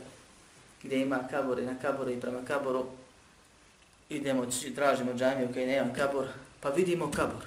gdje 0.84 1.02
ima 1.02 1.20
kabor 1.32 1.60
i 1.60 1.66
na 1.66 1.76
kaboru 1.82 2.12
i 2.12 2.22
prema 2.22 2.46
kaboru, 2.48 2.86
idemo, 4.10 4.46
tražimo 4.76 5.14
džamiju 5.14 5.48
kada 5.48 5.66
nema 5.66 5.94
kabor, 5.94 6.28
pa 6.60 6.70
vidimo 6.70 7.12
kabor 7.12 7.46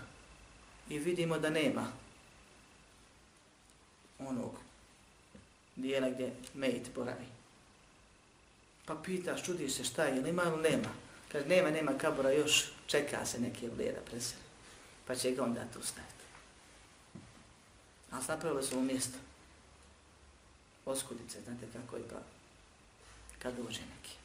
i 0.89 0.99
vidimo 0.99 1.39
da 1.39 1.51
nema 1.51 2.02
onog 4.27 4.59
dijela 5.77 6.11
gdje 6.11 6.33
mejit 6.55 6.95
boravi. 6.95 7.27
Pa 8.85 8.95
pitaš, 8.95 9.45
čudi 9.45 9.71
se 9.71 9.85
šta 9.85 10.05
je, 10.05 10.17
ili 10.17 10.31
ima 10.31 10.43
ili 10.43 10.63
nema. 10.63 10.89
Kaže, 11.33 11.47
nema, 11.47 11.71
nema 11.71 11.99
kabora, 11.99 12.31
još 12.31 12.73
čeka 12.87 13.27
se 13.27 13.41
neke 13.41 13.69
vlijeda 13.69 14.01
presre. 14.01 14.39
Pa 15.07 15.15
će 15.15 15.31
ga 15.31 15.43
onda 15.43 15.65
tu 15.73 15.83
staviti. 15.83 16.25
Ali 18.11 18.25
napravili 18.29 18.63
su 18.63 18.77
mu 18.77 18.83
mjesto. 18.83 19.19
Oskudice, 20.87 21.39
znate 21.45 21.67
kako 21.73 21.97
je 21.97 22.09
pa 22.09 22.17
kad 23.39 23.57
dođe 23.57 23.81
neki. 23.81 24.17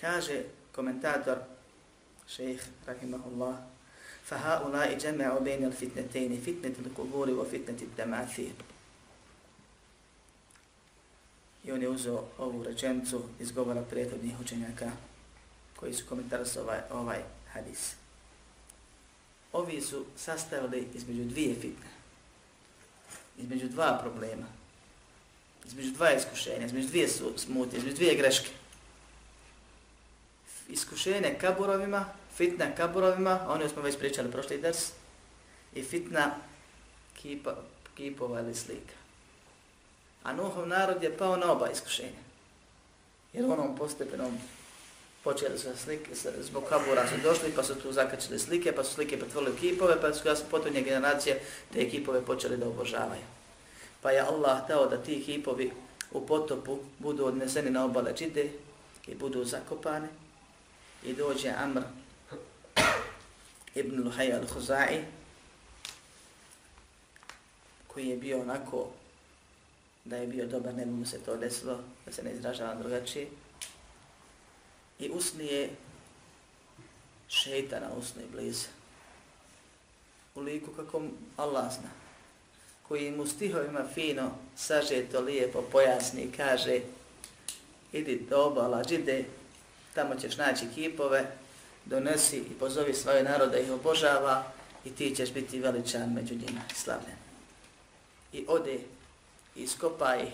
Kaže 0.00 0.42
komentator 0.72 1.38
šejh 2.28 2.62
rahimahullah 2.86 3.56
فهؤلاء 4.29 4.97
جمعوا 4.97 5.39
بين 5.39 5.65
الفتنتين 5.65 6.41
فتنة 6.41 6.75
القبور 6.85 7.29
وفتنة 7.29 7.77
التماثيل 7.81 8.53
I 11.63 11.71
on 11.71 11.81
je 11.81 11.89
uzeo 11.89 12.23
ovu 12.37 12.63
rečenicu 12.63 13.23
iz 13.39 13.51
govora 13.51 13.81
prethodnih 13.81 14.39
učenjaka 14.41 14.91
koji 15.75 15.93
su 15.93 16.05
komentarisali 16.09 16.65
ovaj, 16.65 16.79
ovaj 16.91 17.23
hadis. 17.53 17.93
Ovi 19.53 19.81
su 19.81 20.05
sastavili 20.17 20.87
između 20.93 21.23
dvije 21.23 21.55
fitne, 21.55 21.89
između 23.37 23.67
dva 23.67 23.99
problema, 24.01 24.45
između 25.65 25.91
dva 25.91 26.13
iskušenja, 26.13 26.65
između 26.65 26.87
dvije 26.87 27.07
smutnje, 27.37 27.77
između 27.77 27.95
dvije 27.95 28.15
greške. 28.15 28.49
Iskušenje 30.69 31.37
kaburovima, 31.41 32.05
fitna 32.36 32.74
kaburovima, 32.76 33.40
oni 33.48 33.68
smo 33.68 33.82
već 33.82 33.98
pričali 33.98 34.30
prošli 34.30 34.58
ders, 34.58 34.92
i 35.74 35.82
fitna 35.82 36.30
kipa, 37.22 37.54
kipova 37.96 38.40
ili 38.40 38.54
slika. 38.54 38.94
A 40.22 40.32
Nuhov 40.32 40.68
narod 40.68 41.02
je 41.02 41.16
pao 41.16 41.36
na 41.36 41.52
oba 41.52 41.70
iskušenja. 41.70 42.24
Jer 43.32 43.44
onom 43.44 43.76
postepenom 43.76 44.38
počeli 45.24 45.58
su 45.58 45.68
slike, 45.76 46.10
zbog 46.40 46.64
kabura 46.68 47.08
su 47.08 47.14
došli, 47.22 47.52
pa 47.56 47.62
su 47.62 47.74
tu 47.74 47.92
zakačili 47.92 48.38
slike, 48.38 48.72
pa 48.72 48.84
su 48.84 48.94
slike 48.94 49.18
pretvorili 49.18 49.52
u 49.52 49.56
kipove, 49.56 50.00
pa 50.00 50.14
su 50.14 50.28
jasno 50.28 50.46
potonje 50.50 50.82
generacije 50.82 51.40
te 51.72 51.90
kipove 51.90 52.24
počeli 52.24 52.56
da 52.56 52.66
obožavaju. 52.66 53.22
Pa 54.02 54.10
je 54.10 54.20
Allah 54.20 54.68
dao 54.68 54.86
da 54.86 55.02
ti 55.02 55.22
kipovi 55.26 55.72
u 56.12 56.26
potopu 56.26 56.78
budu 56.98 57.24
odneseni 57.24 57.70
na 57.70 57.84
obale 57.84 58.16
čide 58.16 58.50
i 59.06 59.14
budu 59.14 59.44
zakopane 59.44 60.08
i 61.04 61.12
dođe 61.12 61.52
Amr 61.58 61.82
ibn 63.74 64.04
Luhaj 64.04 64.32
al-Huzai 64.32 65.02
koji 67.86 68.06
je 68.08 68.16
bio 68.16 68.40
onako 68.40 68.90
da 70.04 70.16
je 70.16 70.26
bio 70.26 70.46
dobar, 70.46 70.74
ne 70.74 70.84
bi 70.84 70.90
mu 70.90 71.06
se 71.06 71.18
to 71.18 71.36
desilo, 71.36 71.80
da 72.06 72.12
se 72.12 72.22
ne 72.22 72.32
izražava 72.32 72.74
drugačije. 72.74 73.26
I 74.98 75.10
usni 75.10 75.46
je 75.46 75.70
šeitana 77.28 77.88
usni 77.98 78.22
blizu. 78.32 78.66
U 80.34 80.40
liku 80.40 80.70
kako 80.72 81.02
Allah 81.36 81.72
zna. 81.72 81.90
Koji 82.88 83.10
mu 83.10 83.26
stihovima 83.26 83.88
fino 83.94 84.30
saže 84.56 85.02
to 85.12 85.20
lijepo 85.20 85.62
pojasni 85.72 86.22
i 86.22 86.32
kaže 86.32 86.80
idi 87.92 88.26
do 88.30 88.44
obala 88.44 88.84
džide, 88.84 89.24
tamo 89.94 90.14
ćeš 90.14 90.36
naći 90.36 90.66
kipove, 90.74 91.36
donesi 91.84 92.36
i 92.36 92.54
pozovi 92.60 92.94
svoje 92.94 93.22
narode 93.22 93.62
ih 93.62 93.72
obožava 93.72 94.52
i 94.84 94.90
ti 94.90 95.14
ćeš 95.16 95.32
biti 95.32 95.60
veličan 95.60 96.12
među 96.12 96.34
njima, 96.34 96.60
slavljen. 96.74 97.16
I 98.32 98.44
ode 98.48 98.78
i 99.56 99.62
iskopa 99.62 100.16
ih 100.16 100.32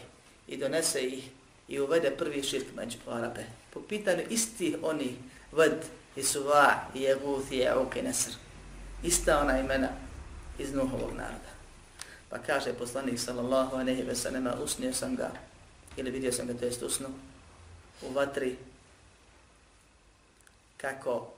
i 0.48 0.56
donese 0.56 1.02
ih 1.02 1.30
i 1.68 1.80
uvede 1.80 2.10
prvi 2.10 2.42
širk 2.42 2.66
među 2.76 2.98
Arabe. 3.06 3.44
Po 3.70 3.80
pitanju 3.80 4.22
isti 4.30 4.76
oni 4.82 5.16
Ved 5.52 5.84
i 6.16 6.22
suva 6.22 6.86
i 6.94 7.02
jeguth 7.02 7.52
i 7.52 7.56
jeuk 7.56 7.96
i 7.96 8.02
nesr. 8.02 8.32
Ista 9.02 9.40
ona 9.40 9.58
imena 9.58 9.88
iz 10.58 10.72
Nuhovog 10.72 11.12
naroda. 11.16 11.50
Pa 12.28 12.38
kaže 12.38 12.72
poslanik 12.72 13.18
sallallahu 13.18 13.76
a 13.76 13.84
nehi 13.84 14.02
veselema, 14.02 14.54
usnio 14.62 14.94
sam 14.94 15.16
ga, 15.16 15.30
ili 15.96 16.10
vidio 16.10 16.32
sam 16.32 16.46
ga, 16.46 16.54
to 16.54 16.64
jest 16.64 16.82
usnu, 16.82 17.08
u 18.02 18.12
vatri, 18.12 18.56
kako 20.76 21.32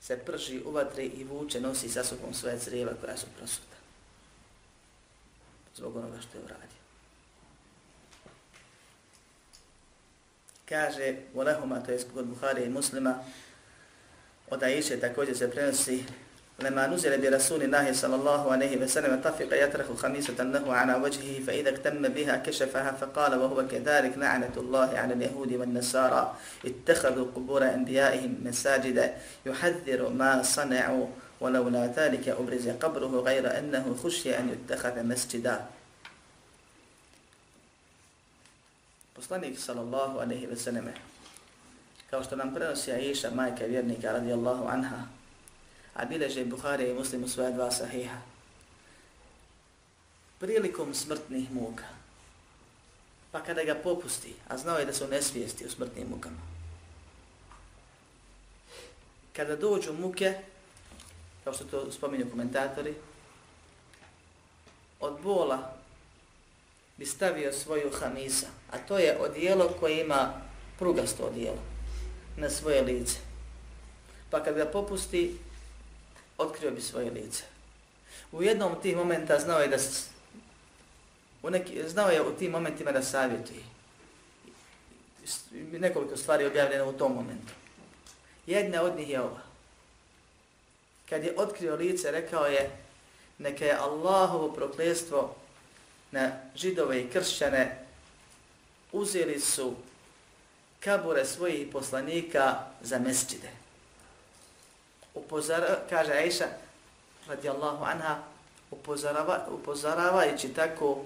se 0.00 0.18
prži 0.18 0.62
u 0.64 0.70
vatri 0.70 1.06
i 1.06 1.24
vuče, 1.24 1.60
nosi 1.60 1.88
sa 1.88 2.04
sobom 2.04 2.34
svoje 2.34 2.58
crijeva 2.58 2.92
koja 3.00 3.16
su 3.16 3.26
prosuta 3.38 3.78
zbog 5.78 5.96
onoga 5.96 6.20
što 6.20 6.38
je 6.38 6.44
uradio. 6.44 6.78
Kaže, 10.68 11.16
u 11.34 11.42
lehuma, 11.42 11.80
to 11.80 11.92
je 11.92 11.98
kod 12.14 12.26
Buhari 12.26 12.64
i 12.64 12.68
muslima, 12.68 13.24
od 14.50 14.62
Aisha 14.62 14.96
također 15.00 15.36
se 15.36 15.50
prenosi 15.50 16.04
لما 16.58 16.86
نزل 16.86 17.20
برسول 17.20 17.62
الله 17.62 17.92
صلى 17.92 18.14
الله 18.14 18.52
عليه 18.52 18.76
وسلم 18.82 19.20
طفق 19.22 19.46
يطرح 19.52 19.86
خميسة 19.92 20.42
له 20.44 20.74
على 20.74 20.94
وجهه 20.94 21.44
فإذا 21.46 21.70
اكتم 21.70 22.02
بها 22.02 22.36
كشفها 22.36 22.92
فقال 22.92 23.38
وهو 23.38 23.68
كذلك 23.68 24.18
لعنة 24.18 24.54
الله 24.56 24.98
على 24.98 25.14
اليهود 25.14 25.52
والنصارى. 25.52 26.36
اتخذوا 26.64 27.26
قبور 27.34 27.62
أنبيائهم 27.64 28.42
مساجد. 28.44 29.14
يحذر 29.46 30.08
ما 30.08 30.42
صنعوا 30.42 31.06
ولولا 31.40 31.86
ذلك 31.86 32.28
أبرز 32.28 32.68
قبره 32.68 33.12
غير 33.22 33.58
أنه 33.58 33.96
خشي 34.02 34.38
أن 34.38 34.48
يتخذ 34.48 35.02
مسجدا. 35.02 35.66
Poslanik 39.18 39.58
sallallahu 39.58 40.18
alaihi 40.18 40.46
ve 40.46 40.56
selleme, 40.56 40.94
kao 42.10 42.24
što 42.24 42.36
nam 42.36 42.54
prenosi 42.54 42.92
Aisha, 42.92 43.30
majka 43.30 43.64
vjernika 43.64 44.12
radijallahu 44.12 44.68
anha, 44.68 45.17
a 45.98 46.06
bileže 46.06 46.44
Buhari 46.44 46.90
i 46.90 46.94
Muslim 46.94 47.24
u 47.24 47.28
svoja 47.28 47.50
dva 47.50 47.70
sahiha, 47.70 48.22
prilikom 50.38 50.94
smrtnih 50.94 51.50
muka, 51.50 51.84
pa 53.32 53.42
kada 53.42 53.64
ga 53.64 53.74
popusti, 53.74 54.34
a 54.48 54.58
znao 54.58 54.78
je 54.78 54.86
da 54.86 54.92
su 54.92 55.08
nesvijesti 55.08 55.66
u 55.66 55.70
smrtnim 55.70 56.08
mukama, 56.08 56.38
kada 59.32 59.56
dođu 59.56 59.92
muke, 59.92 60.34
kao 61.44 61.52
što 61.52 61.64
to 61.64 61.92
spominju 61.92 62.30
komentatori, 62.30 62.94
od 65.00 65.20
bola 65.22 65.74
bi 66.96 67.06
stavio 67.06 67.52
svoju 67.52 67.90
hamisa, 67.90 68.46
a 68.70 68.78
to 68.78 68.98
je 68.98 69.18
odijelo 69.18 69.68
koje 69.80 70.00
ima 70.00 70.32
prugasto 70.78 71.22
odijelo 71.22 71.62
na 72.36 72.50
svoje 72.50 72.82
lice. 72.82 73.18
Pa 74.30 74.44
kad 74.44 74.54
ga 74.54 74.66
popusti, 74.66 75.38
otkrio 76.38 76.70
bi 76.70 76.80
svoje 76.80 77.10
lice. 77.10 77.44
U 78.32 78.42
jednom 78.42 78.72
od 78.72 78.82
tih 78.82 78.96
momenta 78.96 79.38
znao 79.38 79.60
je 79.60 79.68
da 79.68 79.76
u 81.42 81.50
neki, 81.50 81.88
znao 81.88 82.10
je 82.10 82.22
u 82.22 82.32
tim 82.32 82.50
momentima 82.50 82.92
da 82.92 83.02
savjetuje. 83.02 83.62
Nekoliko 85.72 86.16
stvari 86.16 86.46
objavljeno 86.46 86.88
u 86.88 86.92
tom 86.92 87.14
momentu. 87.14 87.52
Jedna 88.46 88.82
od 88.82 88.96
njih 88.96 89.10
je 89.10 89.20
ova. 89.20 89.40
Kad 91.08 91.24
je 91.24 91.34
otkrio 91.36 91.76
lice, 91.76 92.10
rekao 92.10 92.46
je 92.46 92.70
neka 93.38 93.64
je 93.64 93.76
Allahovo 93.76 94.52
prokljestvo 94.52 95.34
na 96.10 96.30
židove 96.56 97.00
i 97.00 97.10
kršćane 97.10 97.84
uzeli 98.92 99.40
su 99.40 99.74
kabure 100.80 101.24
svojih 101.24 101.68
poslanika 101.72 102.64
za 102.82 102.98
mesčide. 102.98 103.48
Upozara, 105.18 105.78
kaže 105.90 106.12
Aisha, 106.12 106.46
radijallahu 107.28 107.84
anha, 107.84 108.18
upozarava, 108.70 109.46
upozaravajući 109.50 110.48
tako 110.48 111.04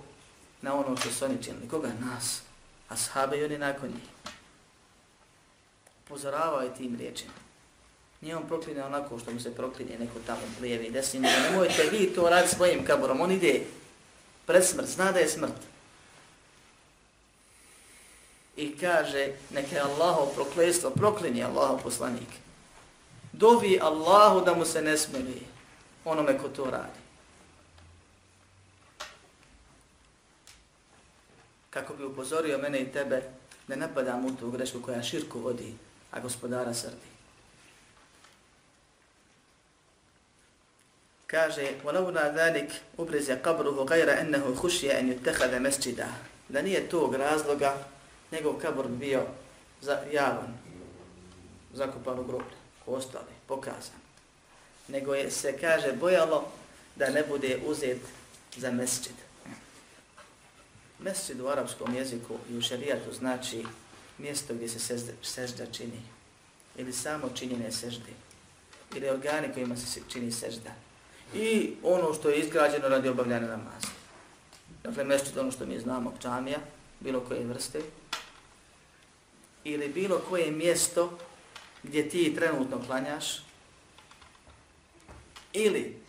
na 0.62 0.75
ono 0.75 0.96
što 0.96 1.11
su 1.11 1.25
oni 1.25 1.42
činili. 1.42 1.68
Koga? 1.68 1.88
Nas. 2.01 2.42
Ashabe 2.88 3.38
i 3.38 3.44
oni 3.44 3.59
nakon 3.59 3.88
njih. 3.88 4.35
Upozoravaju 6.05 6.70
tim 6.79 6.96
riječima. 6.96 7.33
Nije 8.20 8.37
on 8.37 8.46
proklinje 8.48 8.85
onako 8.85 9.18
što 9.18 9.31
mu 9.31 9.40
se 9.40 9.55
proklinje 9.55 9.98
neko 9.98 10.18
tamo 10.27 10.40
lijevi 10.61 10.87
i 10.87 10.90
desni. 10.90 11.20
Nemojte 11.20 11.88
vi 11.90 12.14
to 12.14 12.29
raditi 12.29 12.55
svojim 12.55 12.85
kaburom. 12.85 13.20
On 13.20 13.31
ide 13.31 13.61
pred 14.46 14.64
smrt. 14.64 14.88
Zna 14.88 15.12
da 15.12 15.18
je 15.18 15.29
smrt. 15.29 15.53
I 18.57 18.79
kaže, 18.79 19.29
neka 19.51 19.77
je 19.77 19.83
Allaho 19.83 20.27
proklestvo, 20.35 20.90
proklinje 20.90 21.44
Allahov 21.44 21.83
poslanik 21.83 22.29
Dovi 23.41 23.80
Allahu 23.82 24.45
da 24.45 24.53
mu 24.53 24.65
se 24.65 24.82
ne 24.82 24.97
smeli 24.97 25.41
onome 26.06 26.38
ko 26.38 26.49
to 26.49 26.65
radi. 26.65 27.08
kako 31.77 31.93
bi 31.93 32.06
upozorio 32.06 32.58
mene 32.58 32.80
i 32.82 32.91
tebe 32.91 33.21
da 33.67 33.75
ne 33.75 33.93
padam 33.93 34.25
u 34.25 34.36
tu 34.36 34.51
grešku 34.51 34.82
koja 34.82 35.03
širku 35.03 35.39
vodi, 35.39 35.73
a 36.12 36.19
gospodara 36.19 36.73
srdi. 36.73 37.12
Kaže, 41.27 41.67
وَلَوْنَا 41.84 42.32
ذَلِكْ 42.39 42.69
أُبْرِزَ 42.99 43.32
قَبْرُهُ 43.43 43.77
غَيْرَ 43.84 44.10
أَنَّهُ 44.21 44.56
خُشِيَ 44.56 44.99
أَنْ 44.99 45.12
يُتَّخَذَ 45.12 45.60
مَسْجِدًا 45.60 46.08
Da 46.49 46.62
nije 46.62 46.89
tog 46.89 47.15
razloga, 47.15 47.77
njegov 48.32 48.53
kabur 48.53 48.88
bio 48.88 49.21
za, 49.82 49.99
javan, 50.12 50.58
zakupan 51.73 52.19
u 52.19 52.23
groblje, 52.23 52.58
ostali, 52.87 53.33
pokazan. 53.47 54.01
Nego 54.88 55.14
je 55.14 55.31
se, 55.31 55.59
kaže, 55.59 55.92
bojalo 55.92 56.49
da 56.97 57.11
ne 57.11 57.23
bude 57.29 57.59
uzet 57.66 58.01
za 58.57 58.71
mesčid. 58.71 59.14
Mesčid 60.99 61.40
u 61.40 61.49
arapskom 61.49 61.95
jeziku 61.95 62.35
i 62.51 62.57
u 62.57 62.62
šarijatu 62.62 63.12
znači 63.12 63.64
mjesto 64.18 64.55
gdje 64.55 64.68
se 64.68 64.79
sežda, 64.79 65.12
sežda 65.23 65.66
čini. 65.66 66.03
Ili 66.77 66.92
samo 66.92 67.29
činjene 67.35 67.73
sežde. 67.73 68.12
Ili 68.97 69.11
organi 69.11 69.53
kojima 69.55 69.77
se 69.77 70.01
čini 70.09 70.33
sežda. 70.33 70.71
I 71.35 71.75
ono 71.83 72.14
što 72.14 72.29
je 72.29 72.38
izgrađeno 72.38 72.88
radi 72.88 73.09
obavljanja 73.09 73.47
namaza. 73.47 73.88
Dakle, 74.83 75.05
mesjid 75.05 75.38
ono 75.38 75.53
što 75.53 75.66
mi 75.66 75.81
znamo, 75.81 76.14
čamija, 76.23 76.59
bilo 77.01 77.21
koje 77.21 77.45
vrste. 77.45 77.81
Ili 79.64 79.88
bilo 79.88 80.18
koje 80.29 80.51
mjesto 80.51 81.18
gdje 81.83 82.09
ti 82.09 82.35
trenutno 82.35 82.85
klanjaš. 82.87 83.42
Ili 85.53 86.03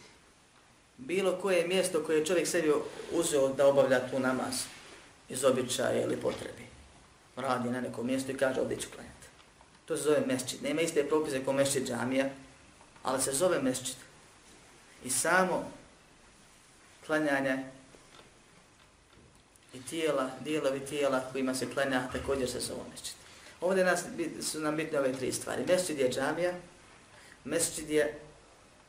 bilo 0.98 1.38
koje 1.42 1.68
mjesto 1.68 2.04
koje 2.04 2.26
čovjek 2.26 2.48
sebi 2.48 2.74
uzeo 3.12 3.54
da 3.54 3.68
obavlja 3.68 4.10
tu 4.10 4.20
namaz 4.20 4.54
iz 5.30 5.44
običaja 5.44 6.04
ili 6.04 6.18
potrebi. 6.18 6.64
Radi 7.36 7.70
na 7.70 7.82
nekom 7.82 8.08
mjestu 8.08 8.32
i 8.32 8.38
kaže 8.38 8.62
ovdje 8.62 8.78
ću 8.78 8.88
klanjati. 8.96 9.28
To 9.86 9.98
se 9.98 10.04
zove 10.04 10.24
mesčid. 10.28 10.64
Nema 10.64 10.82
iste 10.82 11.08
propise 11.08 11.44
kao 11.44 11.54
mesčid 11.54 11.88
džamija, 11.88 12.30
ali 13.04 13.22
se 13.22 13.32
zove 13.32 13.62
mesčid. 13.62 13.96
I 15.04 15.10
samo 15.10 15.72
klanjanje 17.06 17.64
i 19.74 19.82
tijela, 19.82 20.30
dijelovi 20.44 20.80
tijela 20.80 21.30
kojima 21.32 21.56
se 21.56 21.74
klanja, 21.74 22.10
također 22.12 22.50
se 22.50 22.60
zove 22.60 22.82
mesčid. 22.92 23.23
Ovdje 23.64 23.84
nas, 23.84 24.04
su 24.42 24.60
nam 24.60 24.76
bitne 24.76 25.00
ove 25.00 25.14
tri 25.14 25.32
stvari. 25.32 25.64
Mesčid 25.68 26.00
je 26.00 26.10
džamija, 26.10 26.54
mesčid 27.44 27.90
je 27.90 28.20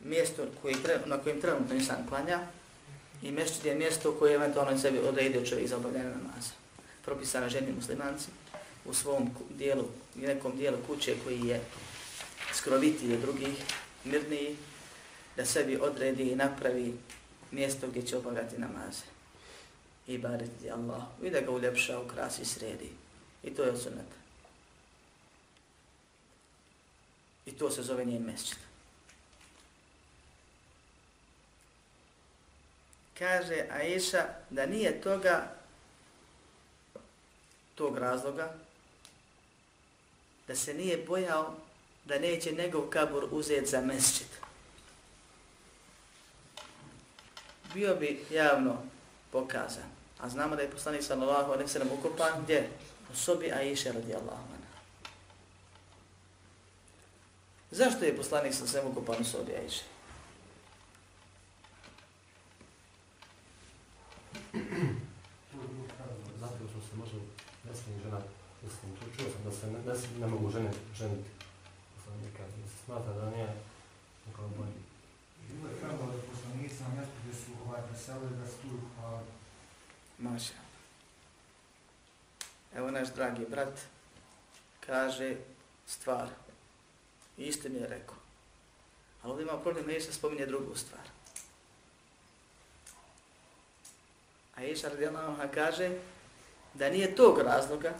mjesto 0.00 0.46
koji, 0.62 0.76
na 1.06 1.18
kojem 1.18 1.40
trenutno 1.40 1.74
insan 1.74 2.06
klanja, 2.08 2.40
I 3.24 3.30
mešćid 3.30 3.64
je 3.64 3.74
mjesto 3.74 4.12
koje 4.12 4.34
eventualno 4.34 4.78
sebi 4.78 4.98
odredio 4.98 5.46
čovjek 5.46 5.68
za 5.68 5.76
obavljanje 5.76 6.08
namaza. 6.08 6.52
Propisano 7.04 7.48
ženi 7.48 7.72
muslimanci 7.72 8.26
u 8.84 8.94
svom 8.94 9.30
dijelu, 9.50 9.84
nekom 10.14 10.56
dijelu 10.56 10.78
kuće 10.86 11.14
koji 11.24 11.40
je 11.40 11.60
skrovitiji 12.52 13.14
od 13.14 13.20
drugih, 13.20 13.64
mirniji, 14.04 14.56
da 15.36 15.46
sebi 15.46 15.76
odredi 15.76 16.22
i 16.22 16.36
napravi 16.36 16.94
mjesto 17.50 17.86
gdje 17.88 18.02
će 18.02 18.16
obavljati 18.16 18.58
namaze. 18.58 19.04
I 20.06 20.18
bariti 20.18 20.70
Allah. 20.70 21.02
I 21.22 21.30
da 21.30 21.40
ga 21.40 21.50
uljepša, 21.50 22.00
ukrasi 22.00 22.44
sredi. 22.44 22.90
I 23.42 23.50
to 23.50 23.62
je 23.62 23.70
od 23.70 23.82
sunnata. 23.82 24.23
I 27.46 27.52
to 27.52 27.70
se 27.70 27.82
zove 27.82 28.04
njen 28.04 28.22
mešćid. 28.22 28.58
kaže 33.18 33.64
Aisha 33.70 34.24
da 34.50 34.66
nije 34.66 35.00
toga 35.00 35.52
tog 37.74 37.98
razloga 37.98 38.54
da 40.48 40.54
se 40.54 40.74
nije 40.74 41.04
bojao 41.06 41.54
da 42.04 42.18
neće 42.18 42.52
njegov 42.52 42.82
kabur 42.90 43.28
uzeti 43.30 43.66
za 43.66 43.80
mesčit. 43.80 44.28
Bio 47.74 47.94
bi 47.94 48.24
javno 48.30 48.82
pokazan. 49.32 49.90
A 50.20 50.28
znamo 50.28 50.56
da 50.56 50.62
je 50.62 50.70
poslanik 50.70 51.02
sallallahu 51.02 51.52
alejhi 51.52 51.62
ve 51.62 51.68
sellem 51.68 51.98
ukopan 51.98 52.42
gdje? 52.42 52.68
U 53.12 53.16
sobi 53.16 53.52
Aisha 53.52 53.92
radijallahu 53.92 54.42
anha. 54.54 54.78
Zašto 57.74 58.04
je 58.04 58.16
poslanik 58.16 58.54
sallallahu 58.54 58.78
alaihi 58.78 58.92
sallam 58.92 58.92
ukopan 58.92 59.20
u 59.20 59.24
sobi 59.24 59.52
Aisha? 59.56 59.84
Zato 66.40 66.62
što 66.70 66.80
se 66.86 66.96
može 66.96 67.16
ne 67.68 67.74
smije 67.74 67.98
žena, 68.04 68.20
mislim, 68.62 68.92
čuo 69.16 69.26
sam 69.32 69.44
da 69.44 69.52
se 69.52 69.66
ne, 69.66 69.78
ne, 69.78 69.94
ne 70.20 70.26
mogu 70.26 70.50
žene 70.50 70.70
ženiti. 70.94 71.30
Poslanika, 71.96 72.42
da 72.42 72.68
se 72.68 72.76
smatra 72.84 73.12
da 73.12 73.30
nije 73.30 73.48
nekako 74.26 74.48
bolji. 74.48 74.80
Bilo 75.48 75.68
je 75.68 75.78
trebalo 75.80 76.12
da 76.12 76.18
poslanici 76.32 76.82
na 76.82 76.88
mjestu 76.88 77.14
gdje 77.22 77.34
su 77.34 77.50
ovaj 77.66 77.82
preselili 77.88 78.36
da 78.36 78.46
su 78.46 78.56
tu 78.62 78.68
hvali. 78.96 79.26
Maša. 80.18 80.60
Evo 82.74 82.90
naš 82.90 83.08
dragi 83.14 83.46
brat 83.50 83.80
kaže 84.80 85.36
stvar. 85.86 86.43
I 87.38 87.52
mi 87.68 87.78
je 87.78 87.86
rekao. 87.88 88.16
Ali 89.22 89.30
ovdje 89.30 89.42
ima 89.42 89.58
problem, 89.58 89.86
neće 89.86 90.12
spominje 90.12 90.46
drugu 90.46 90.76
stvar. 90.76 91.02
A 94.56 94.64
Iša 94.64 94.88
radijallahu 94.88 95.32
anha 95.32 95.48
kaže 95.54 95.90
da 96.74 96.90
nije 96.90 97.16
tog 97.16 97.38
razloga 97.38 97.94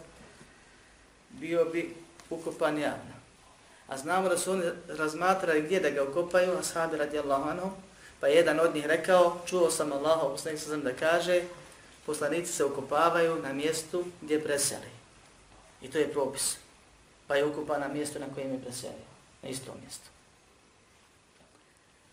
bio 1.31 1.65
bi 1.65 1.95
ukopan 2.31 2.79
javno. 2.79 3.15
A 3.89 3.99
znamo 3.99 4.29
da 4.29 4.39
su 4.39 4.53
oni 4.53 4.63
razmatrali 4.89 5.63
gdje 5.63 5.81
da 5.81 5.91
ga 5.91 6.03
ukopaju, 6.03 6.59
a 6.59 6.63
sahabi 6.63 6.97
radijallahu 6.97 7.49
anhu, 7.49 7.71
pa 8.21 8.27
jedan 8.27 8.61
od 8.61 8.75
njih 8.75 8.87
rekao, 8.87 9.41
čuo 9.47 9.71
sam 9.71 9.93
Allaha, 9.93 10.29
poslanik 10.29 10.61
sam 10.61 10.83
da 10.83 10.93
kaže, 10.93 11.43
poslanici 12.07 12.53
se 12.53 12.65
ukopavaju 12.65 13.43
na 13.43 13.53
mjestu 13.53 14.05
gdje 14.21 14.45
preseli. 14.45 14.91
I 15.83 15.91
to 15.91 15.99
je 15.99 16.13
propis. 16.13 16.57
Pa 17.27 17.37
je 17.37 17.45
ukopan 17.45 17.81
na 17.81 17.89
mjestu 17.89 18.19
na 18.19 18.27
kojem 18.35 18.53
je 18.53 18.63
preselio. 18.63 19.14
Na 19.45 19.51
istom 19.51 19.75
mjestu. 19.83 20.09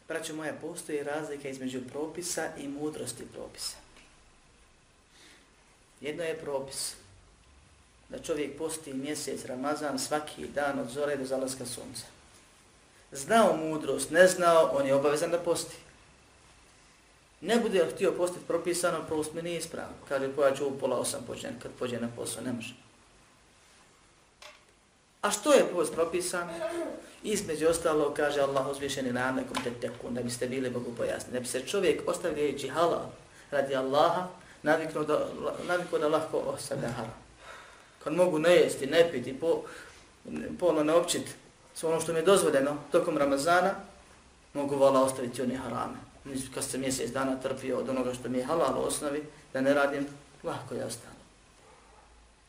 Braćo 0.08 0.36
moja, 0.36 0.54
postoji 0.62 1.04
razlika 1.04 1.50
između 1.50 1.80
propisa 1.92 2.50
i 2.58 2.68
mudrosti 2.68 3.26
propisa. 3.34 3.76
Jedno 6.02 6.24
je 6.24 6.40
propis 6.40 6.94
da 8.10 8.20
čovjek 8.20 8.58
posti 8.58 8.94
mjesec 8.94 9.46
Ramazan 9.46 10.00
svaki 10.00 10.48
dan 10.48 10.80
od 10.80 10.90
zore 10.90 11.18
do 11.18 11.26
zalaska 11.26 11.66
sunca. 11.66 12.06
Znao 13.12 13.58
mudrost, 13.58 14.12
ne 14.12 14.28
znao, 14.28 14.72
on 14.74 14.88
je 14.88 14.96
obavezan 14.96 15.32
da 15.32 15.40
posti. 15.40 15.76
Ne 17.42 17.60
bude 17.60 17.88
htio 17.96 18.12
postiti 18.12 18.48
propisano, 18.48 19.06
prost 19.08 19.34
mi 19.34 19.42
nije 19.42 19.58
ispravno. 19.58 19.94
Kaže, 20.10 20.36
pojaću 20.36 20.68
u 20.68 20.80
pola 20.80 20.98
osam 20.98 21.24
pođen, 21.28 21.60
kad 21.60 21.72
pođe 21.80 22.00
na 22.00 22.10
posao, 22.16 22.44
ne 22.44 22.54
može. 22.54 22.76
A 25.22 25.32
što 25.32 25.54
je 25.54 25.68
post 25.74 25.94
propisan? 25.94 26.50
Između 27.24 27.68
ostalo, 27.68 28.14
kaže 28.14 28.42
Allah 28.42 28.68
uzvišeni 28.72 29.14
na 29.14 29.32
nekom 29.32 29.64
tetekun, 29.64 30.14
da 30.14 30.22
biste 30.22 30.48
bili 30.48 30.70
Bogu 30.70 30.92
pojasni. 30.98 31.34
Da 31.34 31.40
bi 31.40 31.46
se 31.46 31.66
čovjek 31.68 32.02
ostavljajući 32.08 32.68
halal 32.68 33.06
radi 33.52 33.76
Allaha, 33.76 34.28
naviknuo 34.64 35.04
da, 35.04 35.28
naviknuo 35.68 36.00
da 36.00 36.08
lahko 36.08 36.38
ostavlja 36.38 36.90
halal. 36.90 37.14
Kad 38.04 38.14
mogu 38.14 38.40
ne 38.40 38.56
jesti, 38.56 38.88
ne 38.88 39.12
piti, 39.12 39.40
po, 39.40 39.62
polno 40.60 40.84
ne 40.84 40.94
općit 40.94 41.36
sve 41.76 41.90
ono 41.90 42.02
što 42.02 42.14
mi 42.14 42.20
je 42.20 42.26
dozvoljeno 42.26 42.78
tokom 42.92 43.18
Ramazana, 43.18 43.72
mogu 44.54 44.76
vala 44.76 45.04
ostaviti 45.04 45.42
one 45.42 45.56
harame. 45.56 45.98
Kad 46.54 46.64
se 46.64 46.78
mjesec 46.78 47.12
dana 47.12 47.36
trpio 47.36 47.78
od 47.78 47.90
onoga 47.90 48.14
što 48.14 48.30
mi 48.30 48.38
je 48.38 48.44
halal 48.44 48.80
u 48.80 48.88
osnovi, 48.88 49.24
da 49.54 49.62
ne 49.62 49.74
radim, 49.74 50.08
lahko 50.44 50.76
je 50.76 50.86
ostalo 50.86 51.11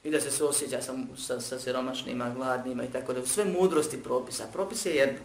i 0.04 0.10
da 0.10 0.20
se 0.20 0.30
se 0.30 0.44
osjeća 0.44 0.82
sa, 0.82 0.92
sa, 1.18 1.40
sa 1.40 1.58
siromašnima, 1.58 2.30
gladnima 2.30 2.84
i 2.84 2.92
tako 2.92 3.12
da. 3.12 3.26
Sve 3.26 3.44
mudrosti 3.44 4.02
propisa. 4.02 4.46
Propis 4.52 4.86
je 4.86 4.94
jedno. 4.94 5.18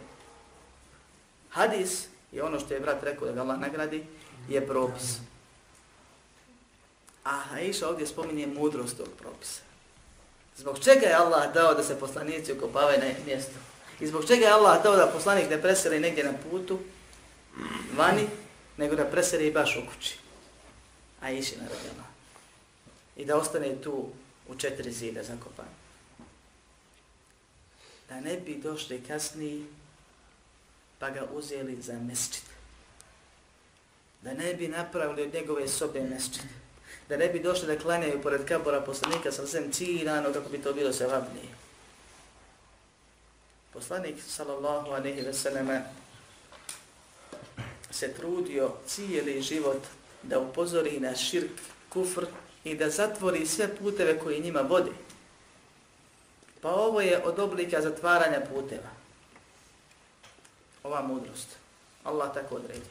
Hadis 1.50 2.06
je 2.32 2.42
ono 2.42 2.60
što 2.60 2.74
je 2.74 2.80
brat 2.80 3.02
rekao 3.02 3.28
da 3.28 3.34
ga 3.34 3.40
Allah 3.40 3.60
nagradi, 3.60 4.04
je 4.48 4.66
propis. 4.66 5.16
A 7.24 7.42
Aisha 7.52 7.88
ovdje 7.88 8.06
spominje 8.06 8.46
mudrost 8.46 8.96
tog 8.96 9.08
propisa. 9.18 9.60
Zbog 10.56 10.78
čega 10.78 11.06
je 11.06 11.14
Allah 11.14 11.54
dao 11.54 11.74
da 11.74 11.82
se 11.82 12.00
poslanici 12.00 12.52
ukopavaju 12.52 12.98
na 12.98 13.06
mjesto? 13.26 13.52
I 14.00 14.06
zbog 14.06 14.26
čega 14.26 14.46
je 14.46 14.52
Allah 14.52 14.82
dao 14.82 14.96
da 14.96 15.06
poslanik 15.06 15.50
ne 15.50 15.62
preseli 15.62 16.00
negdje 16.00 16.24
na 16.24 16.32
putu, 16.50 16.78
vani, 17.96 18.26
nego 18.76 18.96
da 18.96 19.04
preseli 19.04 19.50
baš 19.50 19.76
u 19.76 19.80
kući. 19.90 20.18
A 21.20 21.30
iši 21.30 21.56
naradila. 21.56 22.04
I 23.16 23.24
da 23.24 23.36
ostane 23.36 23.82
tu 23.82 24.08
u 24.48 24.54
četiri 24.54 24.92
zida 24.92 25.22
zakopan. 25.22 25.66
Da 28.08 28.20
ne 28.20 28.36
bi 28.36 28.60
došli 28.62 29.04
kasniji 29.08 29.66
pa 30.98 31.10
ga 31.10 31.26
uzeli 31.32 31.82
za 31.82 31.98
mesčit. 31.98 32.44
Da 34.22 34.34
ne 34.34 34.54
bi 34.54 34.68
napravili 34.68 35.22
od 35.22 35.34
njegove 35.34 35.68
sobe 35.68 36.00
mesčit. 36.00 36.42
Da 37.08 37.16
ne 37.16 37.28
bi 37.28 37.40
došli 37.40 37.66
da 37.66 37.78
klanjaju 37.78 38.22
pored 38.22 38.44
kabora 38.44 38.80
poslanika 38.80 39.32
sa 39.32 39.46
svem 39.46 39.72
ciljano 39.72 40.32
kako 40.32 40.48
bi 40.48 40.62
to 40.62 40.72
bilo 40.72 40.92
se 40.92 41.06
vabnije. 41.06 41.48
Poslanik 43.72 44.16
sallallahu 44.28 44.90
alaihi 44.90 45.20
ve 45.20 45.34
selleme 45.34 45.84
se 47.90 48.14
trudio 48.14 48.72
cijeli 48.86 49.42
život 49.42 49.82
da 50.22 50.40
upozori 50.40 51.00
na 51.00 51.16
širk, 51.16 51.50
kufr 51.88 52.26
i 52.67 52.75
da 52.75 52.89
zatvori 52.89 53.45
sve 53.45 53.75
puteve 53.75 54.19
koji 54.19 54.41
njima 54.41 54.61
vode. 54.61 54.91
Pa 56.61 56.69
ovo 56.69 57.01
je 57.01 57.23
od 57.23 57.39
oblika 57.39 57.81
zatvaranja 57.81 58.41
puteva. 58.53 58.89
Ova 60.83 61.01
mudrost. 61.01 61.47
Allah 62.03 62.33
tako 62.33 62.55
odredi. 62.55 62.89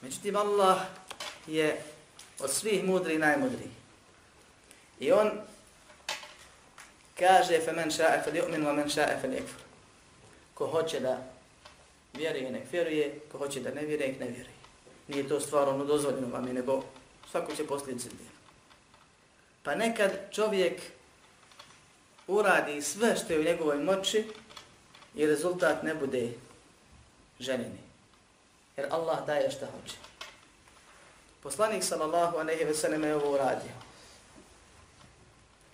Međutim, 0.00 0.36
Allah 0.36 0.78
je 1.46 1.82
od 2.38 2.50
svih 2.50 2.84
mudri 2.84 3.18
najmudriji. 3.18 3.70
I 5.00 5.12
on 5.12 5.30
kaže 7.18 7.60
فَمَنْ 7.60 7.90
شَاءَ 7.90 8.24
فَلْيُؤْمِنُ 8.24 8.66
وَمَنْ 8.66 8.88
شَاءَ 8.88 9.20
فَلْيَكْفُرُ 9.22 9.60
Ko 10.54 10.66
hoće 10.66 11.00
da 11.00 11.18
vjeruje, 12.14 12.50
nek 12.50 12.72
vjeruje, 12.72 13.20
ko 13.32 13.38
hoće 13.38 13.60
da 13.60 13.70
ne 13.70 13.82
vjeruje, 13.82 14.08
nek 14.08 14.20
ne 14.20 14.26
vjeruje. 14.26 14.56
Nije 15.08 15.28
to 15.28 15.40
stvar 15.40 15.68
ono 15.68 15.84
dozvoljeno 15.84 16.28
vam 16.28 16.46
je, 16.46 16.52
nego 16.52 16.82
svako 17.31 17.55
će 17.55 17.67
posljedice 17.67 18.09
biti. 18.09 18.31
Pa 19.63 19.75
nekad 19.75 20.11
čovjek 20.31 20.81
uradi 22.27 22.81
sve 22.81 23.15
što 23.15 23.33
je 23.33 23.39
u 23.39 23.43
njegovoj 23.43 23.77
moći 23.77 24.27
i 25.15 25.25
rezultat 25.25 25.83
ne 25.83 25.95
bude 25.95 26.29
ženini. 27.39 27.79
Jer 28.77 28.87
Allah 28.91 29.25
daje 29.25 29.51
šta 29.51 29.65
hoće. 29.65 29.95
Poslanik 31.43 31.83
sallallahu 31.83 32.37
alejhi 32.37 32.63
ve 32.63 32.73
sellem 32.73 33.03
je 33.03 33.15
ovo 33.15 33.33
uradio. 33.33 33.71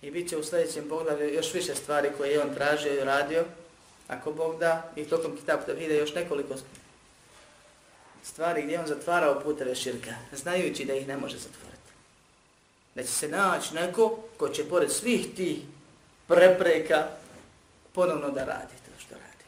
I 0.02 0.10
bit 0.10 0.28
će 0.28 0.36
u 0.36 0.44
sljedećem 0.44 0.88
poglavlju 0.88 1.34
još 1.34 1.54
više 1.54 1.74
stvari 1.74 2.10
koje 2.16 2.30
je 2.30 2.42
on 2.42 2.54
tražio 2.54 2.94
i 2.94 3.04
radio. 3.04 3.44
Ako 4.08 4.32
Bog 4.32 4.58
da, 4.58 4.92
i 4.96 5.04
tokom 5.04 5.36
kitabu 5.36 5.62
da 5.66 5.72
vide 5.72 5.96
još 5.96 6.14
nekoliko 6.14 6.54
stvari 8.22 8.62
gdje 8.62 8.80
on 8.80 8.86
zatvarao 8.86 9.40
puteve 9.40 9.74
širka, 9.74 10.14
znajući 10.32 10.84
da 10.84 10.94
ih 10.94 11.08
ne 11.08 11.16
može 11.16 11.36
zatvoriti. 11.38 11.92
Da 12.94 13.02
će 13.02 13.08
se 13.08 13.28
naći 13.28 13.74
neko 13.74 14.18
ko 14.36 14.48
će 14.48 14.68
pored 14.68 14.92
svih 14.92 15.26
tih 15.36 15.58
prepreka 16.26 17.06
ponovno 17.92 18.30
da 18.30 18.44
radi 18.44 18.74
to 18.86 19.00
što 19.00 19.14
radi. 19.14 19.44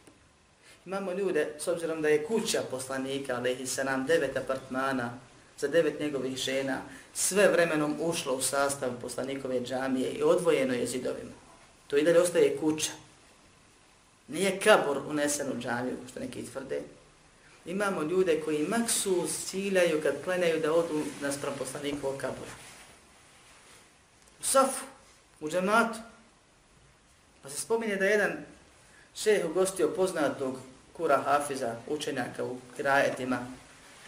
Imamo 0.87 1.12
ljude, 1.12 1.54
s 1.59 1.68
obzirom 1.68 2.02
da 2.02 2.09
je 2.09 2.24
kuća 2.24 2.62
poslanika, 2.70 3.37
ali 3.37 3.52
ih 3.52 3.70
se 3.70 3.85
nam 3.85 4.06
devet 4.06 4.37
apartmana 4.37 5.18
za 5.59 5.68
devet 5.68 6.00
njegovih 6.00 6.37
žena, 6.37 6.83
sve 7.14 7.48
vremenom 7.48 7.96
ušlo 8.00 8.35
u 8.35 8.42
sastav 8.42 8.90
poslanikove 9.00 9.61
džamije 9.61 10.11
i 10.11 10.22
odvojeno 10.22 10.74
je 10.74 10.87
zidovima. 10.87 11.33
To 11.87 11.96
i 11.96 12.02
dalje 12.02 12.20
ostaje 12.20 12.56
kuća. 12.56 12.90
Nije 14.28 14.61
kabor 14.61 14.98
unesen 15.09 15.46
u 15.52 15.61
džamiju, 15.61 15.96
što 16.11 16.20
neki 16.20 16.46
tvrde. 16.46 16.80
Imamo 17.66 18.03
ljude 18.03 18.40
koji 18.40 18.68
maksus 18.68 19.44
ciljaju 19.44 20.03
kad 20.03 20.25
klanjaju 20.25 20.61
da 20.61 20.73
odu 20.73 21.05
naspram 21.20 21.55
poslanikovog 21.59 22.20
kabura. 22.20 22.51
U 24.40 24.44
safu, 24.44 24.85
u 25.40 25.51
džematu. 25.51 25.99
Pa 27.42 27.51
se 27.51 27.61
spominje 27.61 27.96
da 27.96 28.05
jedan 28.05 28.33
šeh 29.14 29.44
ugostio 29.51 29.88
poznatog 29.88 30.59
kura 30.92 31.23
Hafiza, 31.23 31.77
učenjaka 31.87 32.44
u 32.44 32.57
krajetima 32.77 33.38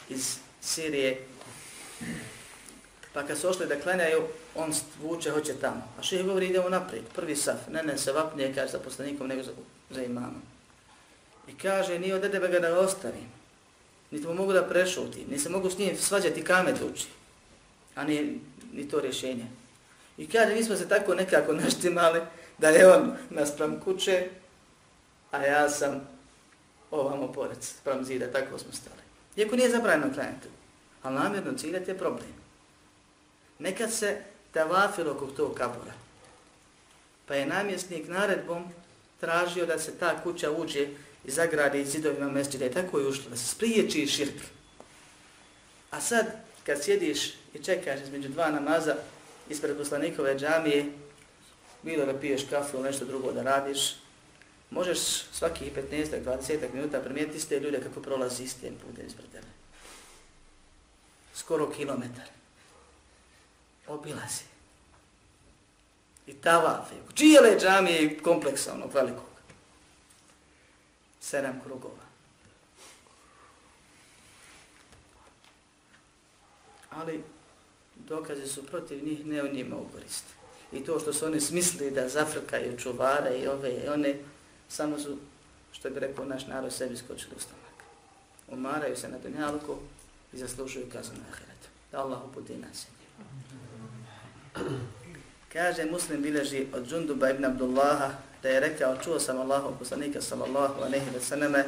iz 0.09 0.37
Sirije, 0.61 1.27
Pa 3.13 3.23
kad 3.27 3.39
su 3.39 3.49
ošli 3.49 3.67
da 3.67 3.81
klanjaju, 3.81 4.23
on 4.55 4.73
vuče, 5.03 5.31
hoće 5.31 5.55
tamo. 5.61 5.89
A 5.99 6.03
šeh 6.03 6.27
govori, 6.27 6.47
idemo 6.47 6.69
naprijed, 6.69 7.05
prvi 7.15 7.37
saf. 7.37 7.69
Ne, 7.71 7.83
ne, 7.83 7.99
se 7.99 8.13
vapnije, 8.13 8.55
kaže, 8.55 8.73
za 8.73 8.79
poslanikom, 8.79 9.27
nego 9.27 9.43
za, 9.43 9.53
za 9.91 10.03
imamom. 10.03 10.43
I 11.49 11.59
kaže, 11.59 11.99
nije 11.99 12.15
od 12.15 12.25
edebe 12.25 12.49
ga 12.49 12.59
da 12.59 12.79
ostavim. 12.79 13.42
Niti 14.13 14.27
mu 14.27 14.35
mogu 14.35 14.53
da 14.53 14.63
prešutim, 14.63 15.25
ni 15.31 15.39
se 15.39 15.49
mogu 15.49 15.71
s 15.71 15.79
njim 15.79 15.97
svađati 15.97 16.45
kamet 16.45 16.77
uči. 16.93 17.07
A 17.95 18.05
ni, 18.05 18.41
ni 18.73 18.89
to 18.89 19.01
rješenje. 19.01 19.47
I 20.19 20.29
kaže, 20.29 20.55
mi 20.55 20.65
smo 20.65 20.77
se 20.77 20.89
tako 20.89 21.15
nekako 21.15 21.53
naštimali 21.65 22.21
da 22.59 22.69
je 22.69 22.93
on 22.93 23.17
naspram 23.31 23.81
kuće, 23.81 24.29
a 25.31 25.43
ja 25.43 25.69
sam 25.69 26.09
ovamo 26.91 27.33
pored, 27.33 27.57
sprem 27.61 28.05
zida, 28.05 28.33
tako 28.33 28.59
smo 28.59 28.73
stali. 28.73 29.03
Iako 29.37 29.57
nije 29.57 29.71
zabranjeno 29.71 30.15
klanjati, 30.15 30.49
ali 31.03 31.15
namjerno 31.15 31.59
ciljati 31.59 31.91
je 31.91 31.99
problem. 31.99 32.33
Nekad 33.59 33.93
se 33.93 34.23
tavafilo 34.53 35.13
oko 35.13 35.27
tog 35.27 35.55
kabura. 35.55 35.93
Pa 37.27 37.35
je 37.35 37.47
namjesnik 37.47 38.09
naredbom 38.09 38.65
tražio 39.21 39.67
da 39.67 39.79
se 39.79 39.99
ta 39.99 40.23
kuća 40.23 40.51
uđe 40.51 40.89
i 41.25 41.31
zagradi 41.31 41.85
zidovima 41.85 42.31
mesđida 42.31 42.67
i 42.67 42.73
tako 42.73 42.99
je 42.99 43.07
ušlo, 43.07 43.31
da 43.31 43.37
se 43.37 43.47
spriječi 43.47 44.07
širk. 44.07 44.43
A 45.91 46.01
sad, 46.01 46.27
kad 46.67 46.85
sjediš 46.85 47.35
i 47.55 47.63
čekaš 47.65 48.01
između 48.01 48.29
dva 48.29 48.51
namaza 48.51 48.97
ispred 49.49 49.77
poslanikove 49.77 50.39
džamije, 50.39 50.93
bilo 51.83 52.07
da 52.07 52.21
piješ 52.21 52.43
kafu 52.51 52.77
ili 52.77 52.85
nešto 52.85 53.05
drugo 53.05 53.33
da 53.33 53.43
radiš, 53.43 53.97
možeš 54.71 54.99
svakih 55.33 55.73
15-20 55.91 56.75
minuta 56.75 57.01
primijetiti 57.01 57.39
iste 57.39 57.61
ljude 57.61 57.81
kako 57.81 58.01
prolazi 58.01 58.45
istim 58.45 58.75
putem 58.87 59.07
ispred 59.07 59.27
tebe. 59.33 59.47
Skoro 61.35 61.71
kilometar 61.71 62.27
obilazi. 63.87 64.45
I 66.27 66.35
tavafe. 66.35 66.95
Čijele 67.15 67.59
džamije 67.61 68.19
kompleksa 68.19 68.73
onog 68.75 68.95
velikog. 68.95 69.32
Sedam 71.23 71.61
krugova. 71.65 72.05
Ali 76.91 77.23
dokaze 78.09 78.47
su 78.47 78.67
protiv 78.67 79.05
njih, 79.05 79.27
ne 79.27 79.43
o 79.43 79.53
njima 79.53 79.77
ukorist. 79.77 80.25
I 80.73 80.85
to 80.85 81.01
što 81.01 81.13
su 81.13 81.27
oni 81.27 81.41
smislili 81.41 81.91
da 81.91 82.09
zafrkaju 82.09 82.79
čuvare 82.79 83.39
i 83.39 83.47
ove 83.47 83.71
i 83.71 83.89
one, 83.89 84.15
samo 84.69 84.99
su, 84.99 85.19
što 85.73 85.91
bi 85.91 86.01
rekao 86.01 86.25
naš 86.25 86.47
narod, 86.47 86.73
sebi 86.73 86.97
skočili 86.97 87.35
u 87.37 87.41
stomak. 87.41 87.77
Umaraju 88.49 88.97
se 88.97 89.09
na 89.09 89.19
dunjalku 89.19 89.77
i 90.33 90.39
zaslužuju 90.39 90.87
kaznu 90.93 91.15
na 91.15 91.25
ahiretu. 91.33 91.69
Da 91.93 92.01
Allah 92.01 92.19
uputi 92.25 92.57
nas. 92.57 92.87
Kaže 95.53 95.85
muslim 95.85 96.23
bileži 96.23 96.67
od 96.75 96.89
Džunduba 96.89 97.31
ibn 97.31 97.45
Abdullaha 97.45 98.11
da 98.44 98.50
je 98.50 98.60
rekao, 98.60 98.98
čuo 99.04 99.20
sam 99.20 99.42
Allahu 99.42 99.76
poslanika 99.80 100.22
sallallahu 100.22 100.82
aleyhi 100.84 101.10
ve 101.14 101.20
sallame, 101.22 101.64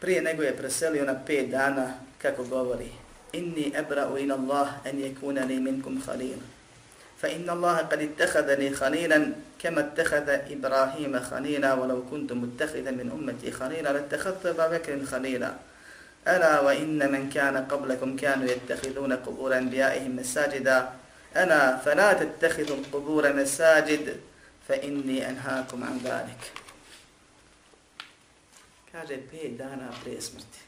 prije 0.00 0.22
nego 0.22 0.42
je 0.42 0.56
preselio 0.56 1.04
na 1.04 1.14
pet 1.26 1.50
dana, 1.50 1.94
kako 2.18 2.44
govori, 2.44 2.92
inni 3.32 3.72
ebra'u 3.76 4.18
in 4.18 4.32
Allah 4.32 4.68
en 4.84 4.98
yekuna 4.98 5.44
li 5.44 5.60
minkum 5.60 6.02
khalil. 6.06 6.38
Fa 7.20 7.28
inna 7.28 7.52
Allah 7.52 7.88
kad 7.88 8.02
ittakhadani 8.02 8.72
khalilan 8.72 9.34
kama 9.62 9.80
ittakhada 9.80 10.48
Ibrahima 10.48 11.20
khalila 11.20 11.76
walau 11.76 12.02
kuntu 12.08 12.34
muttakhidan 12.34 12.96
min 12.96 13.12
ummati 13.12 13.52
khalila 13.52 13.92
lattakhadtu 13.92 14.48
Abu 14.48 14.72
Bakrin 14.72 15.06
khalila. 15.06 15.52
ألا 16.28 16.60
وإن 16.60 17.12
من 17.12 17.30
كان 17.30 17.56
قبلكم 17.56 18.16
كانوا 18.16 18.48
يتخذون 18.48 19.12
قبور 19.12 19.58
أنبيائهم 19.58 20.16
مساجدا 20.16 20.88
أنا 21.36 21.76
فلا 21.84 22.12
تتخذوا 22.12 22.76
القبور 22.76 23.32
مساجد 23.32 24.16
fe 24.67 24.79
inni 24.83 25.25
anhaakum 25.25 25.83
an 25.83 25.99
dalik. 25.99 26.51
kaže 28.91 29.17
pet 29.31 29.57
dana 29.57 29.91
prije 30.03 30.21
smrti 30.21 30.59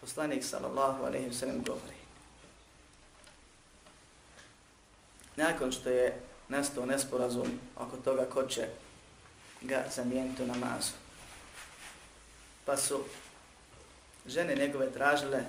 poslanik 0.00 0.44
sallallahu 0.44 1.04
alejhi 1.04 1.28
wa 1.28 1.32
sallam 1.32 1.62
govori 1.62 1.94
nakon 5.36 5.72
što 5.72 5.90
je 5.90 6.20
nastao 6.48 6.86
nesporazum 6.86 7.60
oko 7.76 7.96
toga 7.96 8.24
ko 8.24 8.42
će 8.42 8.68
ga 9.62 9.84
zamijeniti 9.94 10.42
u 10.42 10.46
namazu. 10.46 10.92
Pa 12.64 12.76
su 12.76 13.00
žene 14.26 14.56
njegove 14.56 14.92
tražile 14.92 15.44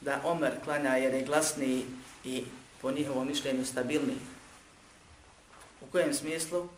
da 0.00 0.20
Omer 0.24 0.52
klanja 0.64 0.96
jer 0.96 1.14
je 1.14 1.24
glasniji 1.24 1.84
i 2.24 2.44
po 2.82 2.90
njihovom 2.90 3.26
mišljenju 3.26 3.64
stabilniji. 3.64 4.18
U 5.80 5.86
kojem 5.92 6.14
smislu? 6.14 6.68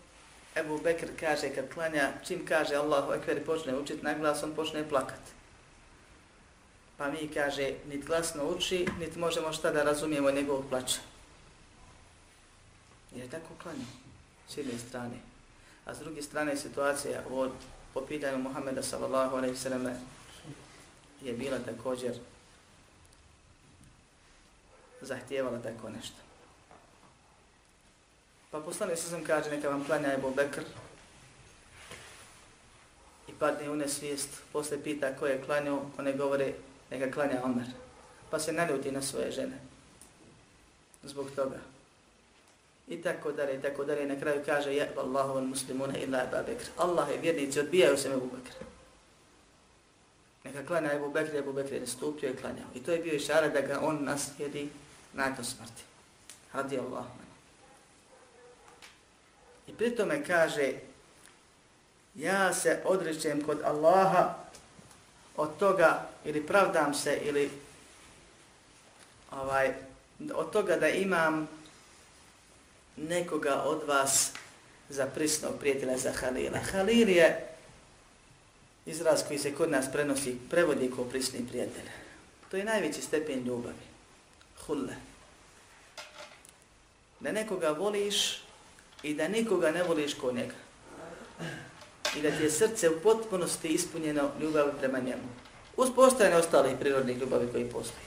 Ebu 0.56 0.78
Bekr 0.78 1.06
kaže 1.20 1.54
kad 1.54 1.74
klanja, 1.74 2.12
čim 2.26 2.46
kaže 2.46 2.74
Allahu 2.74 3.12
Ekber 3.12 3.36
i 3.36 3.44
počne 3.44 3.76
učiti 3.78 4.02
na 4.02 4.14
glas, 4.14 4.42
on 4.42 4.54
počne 4.54 4.88
plakat. 4.88 5.20
Pa 6.96 7.10
mi 7.10 7.30
kaže, 7.34 7.74
nit 7.88 8.04
glasno 8.04 8.44
uči, 8.44 8.86
nit 8.98 9.16
možemo 9.16 9.52
šta 9.52 9.70
da 9.70 9.82
razumijemo 9.82 10.30
njegovog 10.30 10.64
plaća. 10.68 11.00
Jer 13.14 13.30
tako 13.30 13.54
klanja, 13.62 13.84
s 14.48 14.56
jedne 14.56 14.78
strane. 14.78 15.16
A 15.84 15.94
s 15.94 15.98
druge 15.98 16.22
strane 16.22 16.56
situacija 16.56 17.22
od 17.30 17.52
po 17.94 18.00
pitanju 18.00 18.38
Muhammeda 18.38 18.82
sallallahu 18.82 19.36
alaihi 19.36 19.56
sallam 19.56 19.86
je 21.22 21.32
bila 21.32 21.58
također 21.58 22.18
zahtijevala 25.00 25.58
tako 25.58 25.88
nešto. 25.88 26.29
Pa 28.50 28.60
poslani 28.60 28.96
se 28.96 29.10
sam 29.10 29.24
kaže 29.24 29.50
neka 29.50 29.68
vam 29.68 29.84
klanja 29.84 30.12
Ebu 30.12 30.30
Bekr 30.36 30.62
i 33.28 33.32
padne 33.38 33.70
u 33.70 33.76
nesvijest, 33.76 34.28
posle 34.52 34.82
pita 34.82 35.16
ko 35.16 35.26
je 35.26 35.42
klanjao, 35.42 35.86
one 35.98 36.12
govore 36.12 36.52
neka 36.90 37.12
klanja 37.12 37.40
Omer. 37.44 37.66
Pa 38.30 38.38
se 38.38 38.52
naljuti 38.52 38.92
na 38.92 39.02
svoje 39.02 39.30
žene. 39.30 39.58
Zbog 41.02 41.30
toga. 41.36 41.58
I 42.88 43.02
tako 43.02 43.32
dalje, 43.32 43.58
i 43.58 43.62
tako 43.62 43.84
dalje. 43.84 44.06
Na 44.06 44.20
kraju 44.20 44.42
kaže, 44.46 44.74
je 44.74 44.92
Allahu 44.96 45.38
al 45.38 45.44
muslimuna 45.44 45.98
illa 45.98 46.22
Ebu 46.22 46.36
Bekr. 46.46 46.64
Allah 46.76 47.10
je 47.10 47.18
vjernici, 47.18 47.60
odbijaju 47.60 47.96
se 47.96 48.08
Ebu 48.08 48.30
Bekr. 48.36 48.54
Neka 50.44 50.66
klanja 50.66 50.92
Ebu 50.92 51.10
Bekr, 51.10 51.36
Ebu 51.36 51.52
Bekr 51.52 51.72
je 51.72 51.80
nastupio 51.80 52.30
i 52.30 52.36
klanjao. 52.36 52.66
I 52.74 52.82
to 52.82 52.92
je 52.92 52.98
bio 52.98 53.14
išara 53.14 53.48
da 53.48 53.60
ga 53.60 53.80
on 53.82 54.04
naslijedi 54.04 54.68
nakon 55.12 55.44
smrti. 55.44 55.82
Radi 56.52 56.78
Allah. 56.78 57.04
I 59.66 59.72
pritome 59.72 60.24
kaže, 60.24 60.72
ja 62.14 62.54
se 62.54 62.82
odrećem 62.84 63.44
kod 63.44 63.60
Allaha 63.64 64.34
od 65.36 65.56
toga 65.58 66.08
ili 66.24 66.46
pravdam 66.46 66.94
se 66.94 67.18
ili 67.22 67.50
ovaj 69.30 69.74
od 70.34 70.50
toga 70.50 70.76
da 70.76 70.88
imam 70.88 71.48
nekoga 72.96 73.62
od 73.62 73.82
vas 73.86 74.32
za 74.88 75.06
prisnog 75.06 75.52
prijatelja 75.60 75.98
za 75.98 76.12
Halila. 76.12 76.58
Halil 76.72 77.08
je 77.08 77.46
izraz 78.86 79.22
koji 79.26 79.38
se 79.38 79.54
kod 79.54 79.70
nas 79.70 79.92
prenosi, 79.92 80.38
prevodi 80.50 80.92
kao 80.96 81.04
prisni 81.04 81.46
prijatelj. 81.48 81.90
To 82.50 82.56
je 82.56 82.64
najveći 82.64 83.02
stepen 83.02 83.46
ljubavi. 83.46 83.90
Hulle. 84.66 84.94
Da 87.20 87.32
nekoga 87.32 87.70
voliš 87.70 88.42
i 89.02 89.14
da 89.14 89.28
nikoga 89.28 89.70
ne 89.70 89.82
voliš 89.82 90.14
ko 90.14 90.32
njega. 90.32 90.54
I 92.16 92.22
da 92.22 92.30
ti 92.30 92.42
je 92.42 92.50
srce 92.50 92.90
u 92.90 93.00
potpunosti 93.00 93.68
ispunjeno 93.68 94.30
ljubavi 94.40 94.70
prema 94.78 94.98
njemu. 94.98 95.28
Uz 95.76 95.88
postojanje 95.96 96.36
ostalih 96.36 96.76
prirodnih 96.80 97.18
ljubavi 97.18 97.48
koji 97.52 97.64
postoji. 97.64 98.06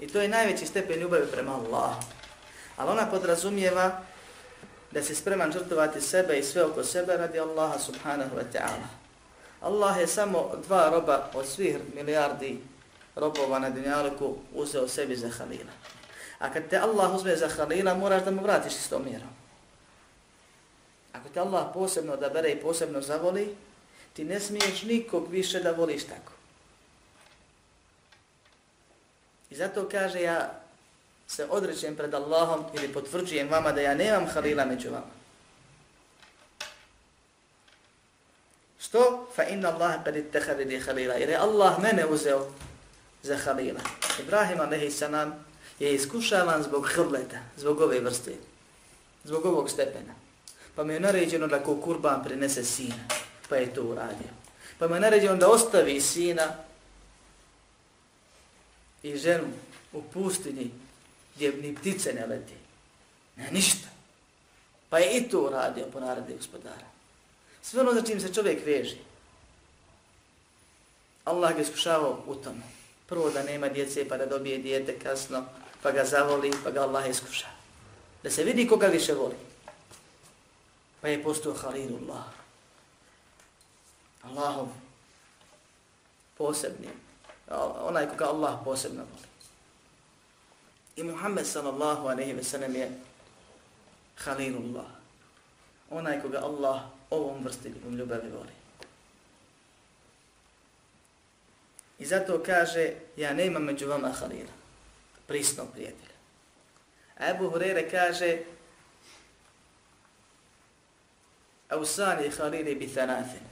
I 0.00 0.08
to 0.08 0.20
je 0.20 0.28
najveći 0.28 0.66
stepen 0.66 1.00
ljubavi 1.00 1.26
prema 1.26 1.54
Allahu. 1.54 2.02
Ali 2.76 2.90
ona 2.90 3.06
podrazumijeva 3.10 4.00
da 4.90 5.02
se 5.02 5.14
spreman 5.14 5.52
žrtovati 5.52 6.00
sebe 6.00 6.38
i 6.38 6.42
sve 6.42 6.64
oko 6.64 6.84
sebe 6.84 7.16
radi 7.16 7.40
Allaha 7.40 7.78
subhanahu 7.78 8.36
wa 8.36 8.44
ta'ala. 8.52 8.88
Allah 9.60 10.00
je 10.00 10.06
samo 10.06 10.52
dva 10.66 10.90
roba 10.90 11.30
od 11.34 11.46
svih 11.46 11.76
milijardi 11.94 12.58
robova 13.16 13.58
na 13.58 13.70
dunjaliku 13.70 14.36
uzeo 14.54 14.88
sebi 14.88 15.16
za 15.16 15.28
halila. 15.28 15.72
A 16.38 16.52
kad 16.52 16.68
te 16.68 16.76
Allah 16.78 17.14
uzme 17.14 17.36
za 17.36 17.48
halila, 17.48 17.94
moraš 17.94 18.24
da 18.24 18.30
mu 18.30 18.42
vratiš 18.42 18.72
s 18.72 18.88
tom 18.88 19.02
mjerom. 19.04 19.28
Ako 21.18 21.28
te 21.34 21.40
Allah 21.40 21.66
posebno 21.74 22.12
odabere 22.12 22.50
i 22.50 22.60
posebno 22.60 23.00
zavoli, 23.00 23.56
ti 24.12 24.24
ne 24.24 24.40
smiješ 24.40 24.82
nikog 24.82 25.30
više 25.30 25.60
da 25.60 25.72
voliš 25.72 26.04
tako. 26.04 26.32
I 29.50 29.54
zato 29.54 29.88
kaže 29.88 30.22
ja 30.22 30.60
se 31.26 31.46
odrećem 31.50 31.96
pred 31.96 32.14
Allahom 32.14 32.64
ili 32.74 32.92
potvrđujem 32.92 33.48
vama 33.48 33.72
da 33.72 33.80
ja 33.80 33.94
nemam 33.94 34.26
halila 34.26 34.64
među 34.64 34.90
vama. 34.90 35.18
Što? 38.78 39.28
Fa 39.34 39.44
inna 39.44 39.68
Allah 39.68 40.04
kad 40.04 40.16
ittehadi 40.16 40.64
li 40.64 40.80
halila. 40.80 41.14
Jer 41.14 41.28
je 41.28 41.36
Allah 41.36 41.78
mene 41.82 42.06
uzeo 42.06 42.46
za 43.22 43.36
halila. 43.36 43.80
Ibrahim 44.20 44.60
a.s. 44.60 45.02
je 45.78 45.94
iskušavan 45.94 46.62
zbog 46.62 46.86
hrleta, 46.86 47.38
zbog 47.56 47.80
ove 47.80 48.00
vrste, 48.00 48.32
zbog 49.24 49.46
ovog 49.46 49.70
stepena. 49.70 50.27
Pa 50.78 50.84
mi 50.84 50.94
je 50.94 51.00
naređeno 51.00 51.46
da 51.46 51.62
ko 51.62 51.80
kurban 51.80 52.24
prinese 52.24 52.64
sina, 52.64 53.04
pa 53.48 53.56
je 53.56 53.74
to 53.74 53.82
uradio. 53.82 54.30
Pa 54.78 54.88
mi 54.88 54.94
je 54.96 55.00
naređeno 55.00 55.36
da 55.36 55.48
ostavi 55.48 56.00
sina 56.00 56.54
i 59.02 59.16
ženu 59.16 59.48
u 59.92 60.02
pustinji 60.02 60.70
gdje 61.34 61.52
ni 61.52 61.74
ptice 61.74 62.12
ne 62.12 62.26
leti. 62.26 62.54
Ne, 63.36 63.50
ništa. 63.50 63.88
Pa 64.88 64.98
je 64.98 65.18
i 65.18 65.28
to 65.28 65.40
uradio 65.40 65.86
po 65.92 66.00
naradi 66.00 66.36
gospodara. 66.36 66.86
Sve 67.62 67.80
ono 67.80 67.94
za 67.94 68.02
čim 68.02 68.20
se 68.20 68.34
čovjek 68.34 68.66
veži. 68.66 68.98
Allah 71.24 71.54
ga 71.54 71.62
iskušavao 71.62 72.22
u 72.26 72.34
tomu. 72.34 72.62
Prvo 73.06 73.30
da 73.30 73.42
nema 73.42 73.68
djece 73.68 74.08
pa 74.08 74.16
da 74.16 74.26
dobije 74.26 74.58
dijete 74.58 74.98
kasno, 74.98 75.44
pa 75.82 75.90
ga 75.90 76.04
zavoli, 76.04 76.52
pa 76.64 76.70
ga 76.70 76.80
Allah 76.80 77.10
iskuša. 77.10 77.46
Da 78.22 78.30
se 78.30 78.44
vidi 78.44 78.68
koga 78.68 78.86
više 78.86 79.14
voli. 79.14 79.47
Pa 81.00 81.08
je 81.08 81.22
postao 81.22 81.54
Halilullah. 81.54 82.24
Allahom 84.22 84.72
posebni. 86.38 86.88
Onaj 87.80 88.08
koga 88.08 88.24
Allah 88.24 88.58
posebno 88.64 89.02
voli. 89.02 89.28
I 90.96 91.02
Muhammed 91.02 91.46
sallallahu 91.46 92.06
aleyhi 92.06 92.36
ve 92.36 92.44
sellem 92.44 92.74
je 92.74 92.90
Halilullah. 94.16 94.86
Onaj 95.90 96.22
koga 96.22 96.38
Allah 96.38 96.82
ovom 97.10 97.44
vrsti 97.44 97.74
ljubavi 97.98 98.30
voli. 98.30 98.58
I 101.98 102.06
zato 102.06 102.42
kaže, 102.46 102.94
ja 103.16 103.32
nema 103.34 103.58
među 103.58 103.88
vama 103.88 104.08
Halila, 104.08 104.52
prisnog 105.26 105.68
prijatelja. 105.72 106.18
A 107.16 107.30
Ebu 107.30 107.50
Hurere 107.50 107.90
kaže, 107.90 108.38
Ausani 111.68 112.30
Halili 112.30 112.74
bi 112.74 112.86
thanathin. 112.86 113.42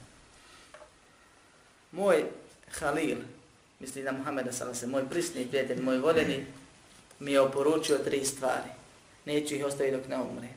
Moj 1.91 2.25
Halil, 2.79 3.17
misli 3.79 4.03
na 4.03 4.11
Muhammeda 4.11 4.51
sallallahu 4.51 4.87
moj 4.87 5.09
prisni 5.09 5.47
prijatelj, 5.47 5.81
moj 5.81 5.97
voljeni, 5.97 6.45
mi 7.19 7.31
je 7.31 7.41
oporučio 7.41 7.97
tri 7.97 8.25
stvari. 8.25 8.69
Neću 9.25 9.55
ih 9.55 9.65
ostaviti 9.65 9.97
dok 9.97 10.07
ne 10.07 10.17
umre. 10.17 10.47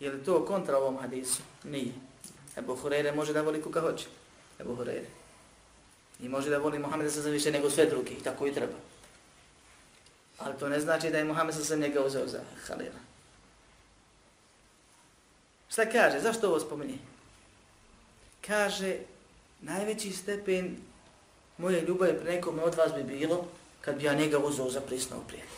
Je 0.00 0.10
li 0.10 0.24
to 0.24 0.46
kontra 0.46 0.78
ovom 0.78 0.98
hadisu? 0.98 1.42
Nije. 1.64 1.92
Ebu 2.56 2.76
Hurere 2.76 3.12
može 3.12 3.32
da 3.32 3.42
voli 3.42 3.62
koga 3.62 3.80
hoće. 3.80 4.06
Ebu 4.60 4.74
Hurere. 4.74 5.06
I 6.20 6.28
može 6.28 6.50
da 6.50 6.58
voli 6.58 6.78
Muhammeda 6.78 7.10
sa 7.10 7.20
više 7.20 7.50
nego 7.50 7.70
sve 7.70 7.86
drugi. 7.86 8.14
I 8.14 8.22
tako 8.22 8.46
i 8.46 8.54
treba. 8.54 8.72
Ali 10.38 10.58
to 10.58 10.68
ne 10.68 10.80
znači 10.80 11.10
da 11.10 11.18
je 11.18 11.24
Muhammed 11.24 11.54
sa 11.54 11.76
njega 11.76 12.04
uzeo 12.04 12.26
za 12.26 12.40
Halila. 12.66 13.00
Šta 15.69 15.85
kaže? 15.85 16.19
Zašto 16.19 16.47
ovo 16.47 16.59
spominje? 16.59 16.97
Kaže, 18.47 18.97
najveći 19.61 20.11
stepen 20.11 20.77
moje 21.57 21.81
ljubavi 21.81 22.13
pre 22.21 22.31
nekome 22.35 22.63
od 22.63 22.75
vas 22.75 22.93
bi 22.93 23.03
bilo 23.03 23.47
kad 23.81 23.95
bi 23.95 24.03
ja 24.03 24.13
njega 24.13 24.39
uzao 24.39 24.69
za 24.69 24.81
prisnog 24.81 25.19
prijatelja. 25.27 25.53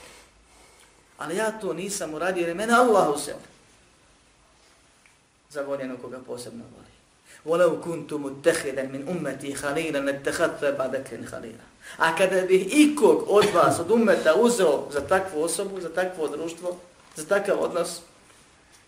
Ali 1.18 1.36
ja 1.36 1.52
to 1.52 1.74
nisam 1.74 2.14
uradio 2.14 2.42
jer 2.42 2.50
je 2.50 2.56
mene 2.56 2.74
Allah 2.74 3.16
uzeo 3.16 3.38
za 5.50 5.62
voljeno 5.62 5.98
koga 5.98 6.20
posebno 6.28 6.64
voli. 6.76 6.96
وَلَوْ 7.46 7.82
كُنْتُ 7.86 8.14
مُتَّخِذًا 8.14 8.84
مِنْ 8.84 9.02
أُمَّتِي 9.08 9.54
خَلِيلًا 9.56 10.00
نَتَّخَذْتُ 10.02 10.66
بَعْدَكْرٍ 10.66 11.26
خَلِيلًا 11.32 11.66
A 11.98 12.16
kada 12.16 12.42
bih 12.42 12.68
ikog 12.72 13.24
od 13.28 13.46
vas, 13.54 13.80
od 13.80 13.92
ummeta, 13.92 14.36
uzeo 14.36 14.88
za 14.92 15.02
takvu 15.02 15.44
osobu, 15.44 15.82
za 15.82 15.90
takvo 15.90 16.28
društvo, 16.28 16.78
za 17.16 17.26
takav 17.26 17.56
odnos, 17.60 18.02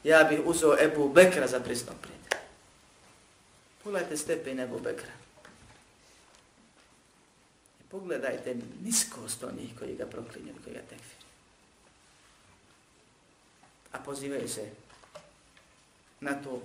ja 0.05 0.24
bih 0.24 0.40
uzeo 0.44 0.76
Ebu 0.80 1.09
Bekra 1.09 1.46
za 1.46 1.61
prisnog 1.61 1.96
prijatelja. 2.03 2.42
Pogledajte 3.84 4.16
stepen 4.16 4.61
Ebu 4.61 4.78
Bekra. 4.78 5.12
I 7.80 7.82
pogledajte 7.90 8.57
niskost 8.82 9.44
onih 9.44 9.70
koji 9.78 9.96
ga 9.96 10.07
proklinju, 10.07 10.53
koji 10.64 10.74
ga 10.74 10.80
tekfir. 10.80 11.22
a 13.92 13.98
pozivaju 13.98 14.48
se 14.48 14.70
na 16.20 16.42
to 16.42 16.62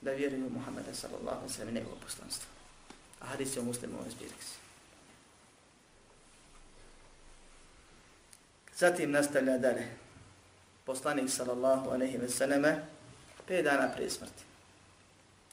da 0.00 0.12
vjeruju 0.12 0.50
Muhammeda 0.50 0.94
sallallahu 0.94 1.36
alaihi 1.36 1.52
sallam 1.52 1.68
i 1.68 1.78
njegovo 1.78 1.96
poslanstvo. 2.04 2.48
A 3.20 3.26
hadis 3.26 3.56
je 3.56 3.60
o 3.60 3.64
muslimu 3.64 3.98
ovoj. 3.98 4.10
Zatim 8.76 9.10
nastavlja 9.10 9.58
dalje. 9.58 10.03
Poslanik 10.84 11.30
sallallahu 11.30 11.90
alaihi 11.90 12.18
ve 12.18 12.28
selleme 12.28 12.84
pet 13.46 13.64
dana 13.64 13.88
prije 13.94 14.10
smrti. 14.10 14.44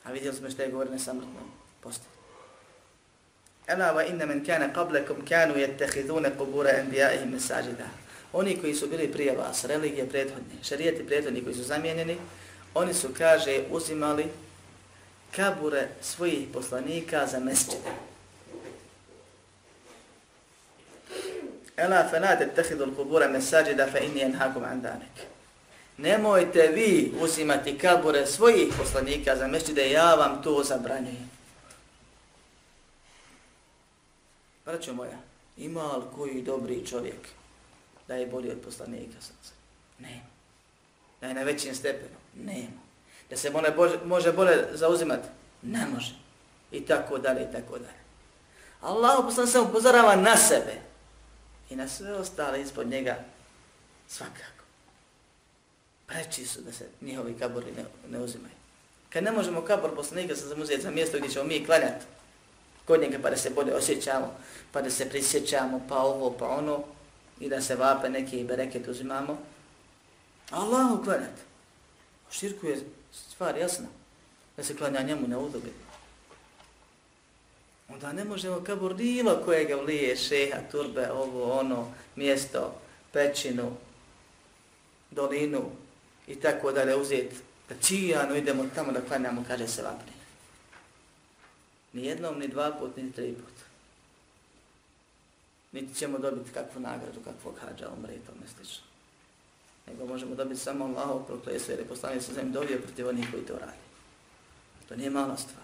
A 0.04 0.12
vidjeli 0.12 0.38
smo 0.38 0.50
što 0.50 0.62
je 0.62 0.72
govorio 0.72 0.92
nesamrtno 0.92 1.32
samrtnom. 1.84 2.12
Ela 3.68 3.94
wa 3.94 4.10
inna 4.10 4.26
men 4.26 4.46
kana 4.46 4.74
qablakum 4.74 5.24
kanu 5.30 5.54
yattakhiduna 5.56 6.30
qubur 6.38 6.66
anbiya'ihim 6.66 7.32
masajida. 7.32 7.88
Oni 8.34 8.58
koji 8.58 8.76
su 8.76 8.88
bili 8.88 9.12
prije 9.12 9.36
vas, 9.36 9.66
religije 9.66 10.10
prethodne, 10.10 10.64
šerijati 10.64 11.08
prethodni 11.08 11.44
koji 11.44 11.56
su 11.56 11.64
zamijenjeni, 11.64 12.18
oni 12.74 12.94
su, 12.94 13.08
kaže, 13.18 13.64
uzimali 13.72 14.26
kabure 15.36 15.88
svojih 16.02 16.48
poslanika 16.54 17.28
za 17.28 17.40
mesčide. 17.40 17.92
Ela 21.78 22.10
fela 22.10 22.36
tettehidu 22.36 22.86
l'kubura 22.86 23.28
mesađida 23.28 23.88
fe 23.88 24.06
inni 24.06 24.22
enhakum 24.22 24.64
an 24.64 24.82
danik. 24.82 25.32
Nemojte 25.98 26.68
vi 26.68 27.14
uzimati 27.22 27.78
kabure 27.78 28.28
svojih 28.28 28.74
poslanika 28.78 29.36
za 29.36 29.48
mešćide, 29.48 29.92
ja 29.92 30.16
vam 30.16 30.42
to 30.44 30.64
zabranjujem. 30.64 31.30
Braćo 34.66 34.94
moja, 34.94 35.18
ima 35.58 35.96
li 35.98 36.04
koji 36.16 36.42
dobri 36.42 36.88
čovjek 36.88 37.28
da 38.08 38.16
je 38.16 38.28
bolji 38.28 38.52
od 38.52 38.62
poslanika 38.66 39.22
srca? 39.22 39.54
Nema. 40.00 40.32
Da 41.22 41.28
je 41.28 41.34
na 41.34 41.44
većim 41.44 41.76
stepenu? 41.76 42.18
Nema. 42.36 42.82
Da 43.30 43.38
se 43.38 43.50
može, 43.50 44.00
može 44.06 44.32
bolje 44.32 44.68
zauzimati? 44.72 45.28
Ne 45.62 45.86
može. 45.94 46.16
I 46.72 46.86
tako 46.86 47.18
dalje, 47.18 47.42
i 47.42 47.52
tako 47.52 47.78
dalje. 47.78 48.02
Allah 48.82 49.26
poslan 49.26 49.48
se 49.48 49.60
upozorava 49.60 50.16
na 50.16 50.38
sebe 50.38 50.91
i 51.72 51.76
na 51.76 51.88
sve 51.88 52.14
ostale 52.14 52.62
ispod 52.62 52.88
njega 52.88 53.20
svakako. 54.08 54.64
Preči 56.08 56.46
su 56.46 56.62
da 56.62 56.72
se 56.72 56.86
njihovi 57.02 57.36
kabori 57.40 57.72
ne, 57.72 57.86
ne 58.10 58.20
uzimaju. 58.24 58.54
Kad 59.10 59.24
ne 59.24 59.32
možemo 59.32 59.62
kabor 59.62 59.96
poslanika 59.96 60.36
sa 60.36 60.48
zamuzeti 60.48 60.82
za 60.82 60.92
mjesto 60.92 61.18
gdje 61.18 61.30
ćemo 61.30 61.46
mi 61.46 61.66
klanjati, 61.66 62.06
kod 62.86 63.02
njega 63.02 63.20
pa 63.22 63.30
da 63.30 63.38
se 63.38 63.50
bolje 63.50 63.76
osjećamo, 63.76 64.36
pa 64.72 64.82
da 64.82 64.90
se 64.90 65.10
prisjećamo, 65.10 65.82
pa 65.90 65.98
ovo, 65.98 66.32
pa 66.38 66.48
ono, 66.48 66.84
i 67.40 67.50
da 67.50 67.62
se 67.62 67.76
vape 67.76 68.10
neke 68.10 68.44
bereket 68.44 68.88
uzimamo. 68.88 69.38
Allahu 70.50 71.04
klanjati. 71.04 71.42
U 72.30 72.34
širku 72.34 72.68
je 72.68 72.84
stvar 73.12 73.58
jasna, 73.58 73.88
da 74.58 74.64
se 74.64 74.78
klanja 74.78 75.02
njemu 75.02 75.28
na 75.28 75.40
udobi. 75.40 75.74
Onda 77.94 78.14
ne 78.14 78.24
možemo 78.24 78.64
kabur 78.64 78.94
bilo 78.94 79.42
kojega 79.46 79.76
vlije, 79.76 80.16
šeha, 80.16 80.58
turbe, 80.72 81.12
ovo, 81.12 81.60
ono, 81.60 81.94
mjesto, 82.16 82.82
pećinu, 83.14 83.72
dolinu 85.12 85.62
i 86.28 86.36
tako 86.36 86.72
da 86.72 86.98
uzeti, 86.98 87.36
da 87.70 87.76
cijano 87.82 88.36
idemo 88.36 88.66
tamo 88.76 88.92
da 88.92 89.02
klanjamo, 89.02 89.46
kaže 89.48 89.68
se 89.68 89.82
vapni. 89.82 90.12
Ni 91.94 92.06
jednom, 92.06 92.40
ni 92.40 92.48
dva 92.48 92.72
put, 92.80 92.98
ni 92.98 93.12
tri 93.12 93.34
put. 93.34 93.54
Niti 95.72 95.96
ćemo 95.96 96.18
dobiti 96.18 96.52
kakvu 96.52 96.82
nagradu, 96.82 97.20
kakvog 97.20 97.56
hađa, 97.62 97.90
umre 97.98 98.14
i 98.14 98.20
tome 98.20 98.48
slično. 98.56 98.84
Nego 99.88 100.06
možemo 100.06 100.36
dobiti 100.36 100.60
samo 100.60 100.86
Allahov 100.86 101.26
prokletstvo, 101.26 101.72
jer 101.72 101.80
je 101.80 101.88
poslanik 101.88 102.24
sa 102.24 102.34
zemlji 102.34 102.54
dobio 102.54 102.78
protiv 102.78 103.08
onih 103.08 103.28
koji 103.32 103.46
to 103.46 103.54
radi. 103.54 103.78
To 104.90 104.96
nije 104.96 105.10
mala 105.10 105.38
stvar. 105.38 105.61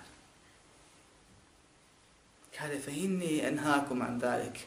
Kaže, 2.60 2.80
fe 2.80 2.92
inni 2.92 3.42
enhakum 3.46 4.02
an 4.02 4.20
dalek. 4.20 4.60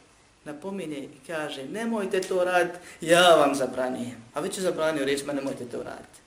Napominje 0.44 0.98
i 0.98 1.08
kaže, 1.26 1.64
nemojte 1.64 2.20
to 2.20 2.44
raditi, 2.44 2.78
ja 3.00 3.34
vam 3.34 3.54
zabranijem. 3.54 4.24
A 4.34 4.40
već 4.40 4.56
je 4.56 4.62
zabranio 4.62 5.04
reći, 5.04 5.24
ma 5.24 5.32
nemojte 5.32 5.64
to 5.64 5.82
raditi. 5.82 6.20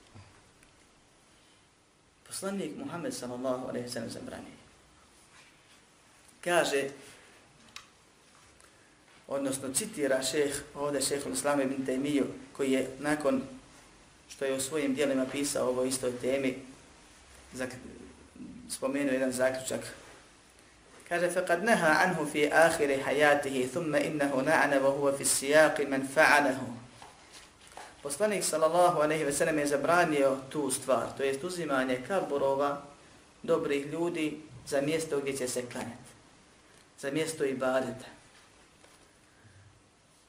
Poslanik 2.26 2.76
Muhammed 2.76 3.14
sallallahu 3.14 3.68
alaihi 3.68 3.88
sallam 3.88 4.10
zabranije 4.10 4.64
kaže, 6.44 6.88
odnosno 9.28 9.72
citira 9.74 10.22
šeh, 10.22 10.62
ovdje 10.74 11.00
šehol 11.00 11.32
Islam 11.32 11.60
ibn 11.60 11.86
Taymiju, 11.86 12.24
koji 12.52 12.72
je 12.72 12.90
nakon 13.00 13.42
što 14.28 14.44
je 14.44 14.54
u 14.54 14.60
svojim 14.60 14.94
dijelima 14.94 15.26
pisao 15.32 15.66
o 15.66 15.70
ovoj 15.70 15.88
istoj 15.88 16.12
temi, 16.20 16.56
spomenuo 18.68 19.12
jedan 19.12 19.32
zaključak. 19.32 19.80
Kaže, 21.09 21.29
فَقَدْ 21.29 21.63
نَهَا 21.65 21.91
عَنْهُ 22.05 22.25
فِي 22.25 22.53
آخِرِ 22.53 23.01
حَيَاتِهِ 23.01 23.65
ثُمَّ 23.73 23.95
إِنَّهُ 23.95 24.29
نَعْنَ 24.29 24.71
وَهُوَ 24.77 25.11
فِي 25.17 25.23
السِّيَاقِ 25.25 25.81
مَنْ 25.89 26.05
فَعَلَهُ 26.05 26.59
Poslanik 28.03 28.43
sallallahu 28.43 29.01
alejhi 29.01 29.25
ve 29.25 29.33
sellem 29.33 29.59
je 29.59 29.67
zabranio 29.67 30.37
tu 30.49 30.71
stvar, 30.71 31.11
to 31.17 31.23
jest 31.23 31.43
uzimanje 31.43 32.01
kaburova 32.07 32.81
dobrih 33.43 33.85
ljudi 33.85 34.41
za 34.67 34.81
mjesto 34.81 35.19
gdje 35.19 35.37
će 35.37 35.47
se 35.47 35.61
klanjati 35.61 36.09
za 36.99 37.11
mjesto 37.11 37.45
ibadeta. 37.45 38.05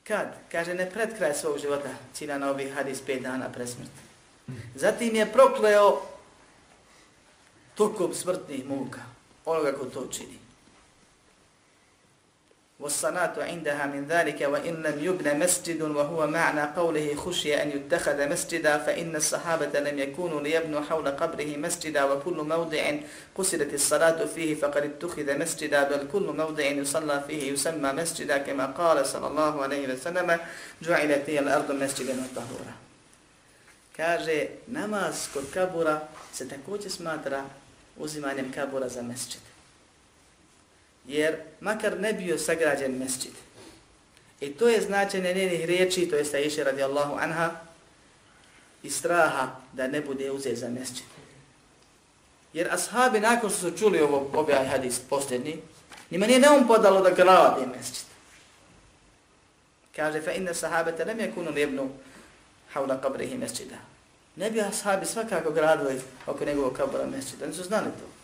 Kad? 0.04 0.26
Kaže, 0.52 0.74
ne 0.74 0.90
pred 0.90 1.16
kraj 1.16 1.34
svog 1.34 1.58
života, 1.58 1.88
cilja 2.14 2.38
na 2.38 2.50
ovih 2.50 2.74
hadis 2.74 3.00
pet 3.00 3.22
dana 3.22 3.52
pre 3.52 3.66
smrti. 3.66 4.02
Zatim 4.74 5.16
je 5.16 5.32
prokleo 5.32 6.02
tokom 7.74 8.14
smrtnih 8.14 8.66
muka, 8.66 9.00
onoga 9.44 9.72
ko 9.72 9.84
to 9.84 10.06
čini. 10.12 10.38
والصلاة 12.80 13.43
عندها 13.43 13.86
من 13.86 14.05
ذلك 14.07 14.41
وإن 14.41 14.73
لم 14.73 15.03
يبنى 15.03 15.34
مسجد 15.34 15.82
وهو 15.82 16.28
معنى 16.28 16.61
قوله 16.61 17.15
خشي 17.15 17.61
أن 17.63 17.69
يتخذ 17.69 18.30
مسجدا 18.30 18.78
فإن 18.78 19.15
الصحابة 19.15 19.80
لم 19.80 19.99
يكونوا 19.99 20.41
ليبنوا 20.41 20.82
حول 20.82 21.07
قبره 21.07 21.57
مسجدا 21.57 22.03
وكل 22.03 22.34
موضع 22.34 22.91
قصدت 23.36 23.73
الصلاة 23.73 24.26
فيه 24.26 24.55
فقد 24.55 24.84
اتخذ 24.84 25.39
مسجدا 25.39 25.84
بل 25.84 26.07
كل 26.11 26.34
موضع 26.38 26.63
يصلى 26.63 27.23
فيه 27.28 27.51
يسمى 27.51 27.91
مسجدا 27.91 28.38
كما 28.38 28.65
قال 28.65 29.05
صلى 29.05 29.28
الله 29.28 29.63
عليه 29.63 29.93
وسلم 29.93 30.39
جعلت 30.82 31.30
هي 31.30 31.39
الأرض 31.39 31.71
مسجدا 31.71 32.13
وطهورا 32.13 32.76
Kaže, 33.97 34.47
namaz 34.67 35.28
kod 35.34 35.43
kabura 35.53 36.07
se 36.34 36.49
također 36.49 36.91
smatra 36.91 37.45
uzimanjem 37.97 38.51
kabura. 38.51 38.89
Jer 41.07 41.35
makar 41.59 41.99
ne 41.99 42.13
bio 42.13 42.37
sagrađen 42.37 42.97
mesčid. 42.97 43.33
I 44.39 44.53
to 44.53 44.67
je 44.67 44.81
značenje 44.81 45.33
njenih 45.33 45.65
riječi, 45.65 46.09
to 46.09 46.15
je 46.15 46.23
radi 46.23 46.63
radijallahu 46.63 47.17
anha, 47.19 47.51
i 48.83 48.89
straha 48.89 49.55
da 49.73 49.87
ne 49.87 50.01
bude 50.01 50.31
uzet 50.31 50.57
za 50.57 50.69
mesčid. 50.69 51.05
Jer 52.53 52.67
ashabi 52.71 53.19
nakon 53.19 53.49
što 53.49 53.59
su 53.59 53.77
čuli 53.77 54.01
ovo 54.01 54.29
objaj 54.33 54.65
hadis 54.65 54.99
posljednji, 55.09 55.61
nima 56.09 56.27
nije 56.27 56.39
neum 56.39 56.67
podalo 56.67 57.01
da 57.01 57.09
grade 57.09 57.65
mesčid. 57.77 58.05
Kaže, 59.95 60.21
fa 60.21 60.31
inna 60.31 60.53
sahabete 60.53 61.05
nem 61.05 61.19
je 61.19 61.31
kunu 61.31 61.51
nebnu 61.51 61.89
havla 62.73 63.01
kabrihi 63.01 63.37
mesčida. 63.37 63.75
Ne 64.35 64.51
bi 64.51 64.61
ashabi 64.61 65.05
svakako 65.05 65.51
gradili 65.51 66.01
oko 66.27 66.45
njegovog 66.45 66.73
kabra 66.73 67.05
mesčida, 67.05 67.47
nisu 67.47 67.63
znali 67.63 67.85
to. 67.85 68.14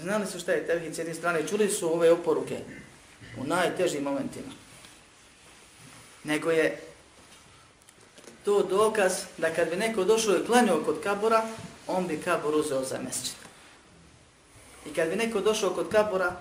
Znali 0.00 0.26
su 0.26 0.40
šta 0.40 0.52
je 0.52 0.66
tevhid 0.66 0.94
s 0.94 0.98
jedne 0.98 1.14
strane, 1.14 1.48
čuli 1.48 1.70
su 1.70 1.94
ove 1.94 2.12
oporuke 2.12 2.58
u 3.38 3.44
najtežim 3.44 4.02
momentima. 4.02 4.52
Nego 6.24 6.50
je 6.50 6.80
to 8.44 8.62
dokaz 8.62 9.12
da 9.38 9.54
kad 9.54 9.70
bi 9.70 9.76
neko 9.76 10.04
došao 10.04 10.36
i 10.36 10.46
klanio 10.46 10.82
kod 10.84 11.02
kabura, 11.02 11.44
on 11.86 12.06
bi 12.06 12.20
kabur 12.20 12.54
uzeo 12.54 12.84
za 12.84 12.98
mesečit. 12.98 13.36
I 14.86 14.94
kad 14.94 15.08
bi 15.08 15.16
neko 15.16 15.40
došao 15.40 15.70
kod 15.70 15.88
kabura, 15.88 16.36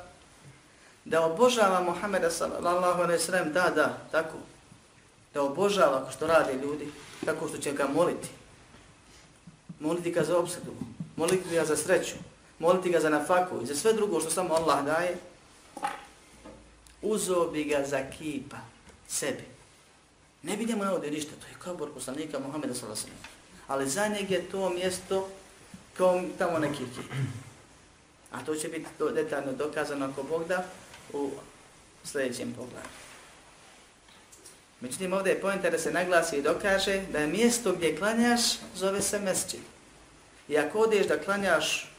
da 1.05 1.25
obožava 1.25 1.81
Muhammeda 1.81 2.31
sallallahu 2.31 3.01
alaihi 3.01 3.23
sallam, 3.23 3.53
da, 3.53 3.71
da, 3.75 3.97
tako, 4.11 4.37
da 5.33 5.41
obožava 5.41 5.97
ako 6.01 6.11
što 6.11 6.27
rade 6.27 6.53
ljudi, 6.53 6.87
tako 7.25 7.47
što 7.47 7.57
će 7.57 7.71
ga 7.71 7.87
moliti. 7.87 8.29
Moliti 9.79 10.11
ga 10.11 10.23
za 10.23 10.37
obsadu, 10.37 10.71
moliti 11.15 11.55
ga 11.55 11.65
za 11.65 11.75
sreću, 11.77 12.15
moliti 12.63 12.89
ga 12.89 12.99
za 12.99 13.09
nafaku 13.09 13.59
i 13.63 13.65
za 13.65 13.75
sve 13.75 13.93
drugo 13.93 14.19
što 14.19 14.29
samo 14.29 14.53
Allah 14.53 14.85
daje, 14.85 15.17
uzo 17.01 17.49
bi 17.53 17.63
ga 17.63 17.83
za 17.85 17.99
kipa 18.17 18.57
sebi. 19.07 19.43
Ne 20.43 20.55
vidimo 20.55 20.83
ovdje 20.83 21.11
ništa, 21.11 21.31
to 21.41 21.47
je 21.47 21.59
kabor 21.63 21.93
poslanika 21.93 22.39
Muhammeda 22.39 22.73
s.a.v. 22.73 23.11
Ali 23.67 23.89
za 23.89 24.07
njeg 24.07 24.31
je 24.31 24.49
to 24.51 24.69
mjesto 24.69 25.29
kao 25.97 26.23
tamo 26.37 26.59
neki 26.59 26.83
kip. 26.95 27.11
A 28.31 28.45
to 28.45 28.55
će 28.55 28.67
biti 28.67 28.89
to 28.97 29.11
detaljno 29.11 29.51
dokazano 29.53 30.05
ako 30.05 30.23
Bog 30.23 30.47
da 30.47 30.65
u 31.13 31.31
sljedećem 32.03 32.53
pogledu. 32.53 32.87
Međutim, 34.81 35.13
ovdje 35.13 35.31
je 35.31 35.41
pojenta 35.41 35.69
da 35.69 35.79
se 35.79 35.91
naglasi 35.91 36.37
i 36.37 36.41
dokaže 36.41 37.01
da 37.11 37.19
je 37.19 37.27
mjesto 37.27 37.73
gdje 37.73 37.97
klanjaš 37.97 38.41
zove 38.75 39.01
se 39.01 39.19
mesčid. 39.19 39.61
I 40.47 40.57
ako 40.57 40.79
odeš 40.79 41.07
da 41.07 41.19
klanjaš 41.19 41.92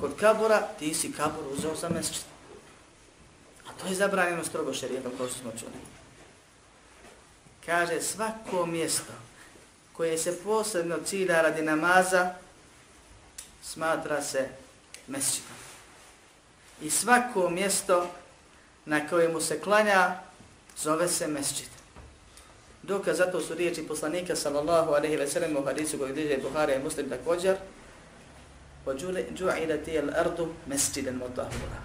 kod 0.00 0.16
kabura, 0.20 0.68
ti 0.78 0.94
si 0.94 1.12
kabur 1.12 1.44
uzeo 1.52 1.74
za 1.76 1.88
mesčid. 1.88 2.22
A 3.68 3.72
to 3.72 3.86
je 3.86 3.94
zabranjeno 3.94 4.44
strogo 4.44 4.74
šerijetom, 4.74 5.12
kao 5.18 5.26
što 5.26 5.38
smo 5.38 5.50
čuli. 5.50 5.80
Kaže, 7.66 8.00
svako 8.00 8.66
mjesto 8.66 9.12
koje 9.92 10.18
se 10.18 10.38
posebno 10.44 10.96
cilja 11.04 11.42
radi 11.42 11.62
namaza, 11.62 12.34
smatra 13.62 14.22
se 14.22 14.48
mesčidom. 15.06 15.56
I 16.82 16.90
svako 16.90 17.50
mjesto 17.50 18.10
na 18.84 19.08
kojemu 19.08 19.40
se 19.40 19.60
klanja, 19.60 20.20
zove 20.78 21.08
se 21.08 21.26
mesčid. 21.26 21.68
Dokaz 22.82 23.16
zato 23.16 23.40
su 23.40 23.54
riječi 23.54 23.88
poslanika 23.88 24.36
sallallahu 24.36 24.90
alaihi 24.90 25.16
ve 25.16 25.28
sellem 25.28 25.56
u 25.56 25.64
hadisu 25.64 25.98
koji 25.98 26.12
bliže 26.12 26.38
Buhari 26.42 26.74
i 26.74 26.84
Muslim 26.84 27.08
također, 27.08 27.56
وَجُعِلَتِ 28.85 29.87
الْأَرْضُ 29.89 30.53
مَسْجِدًا 30.67 31.11
مُطَهُرًا 31.11 31.79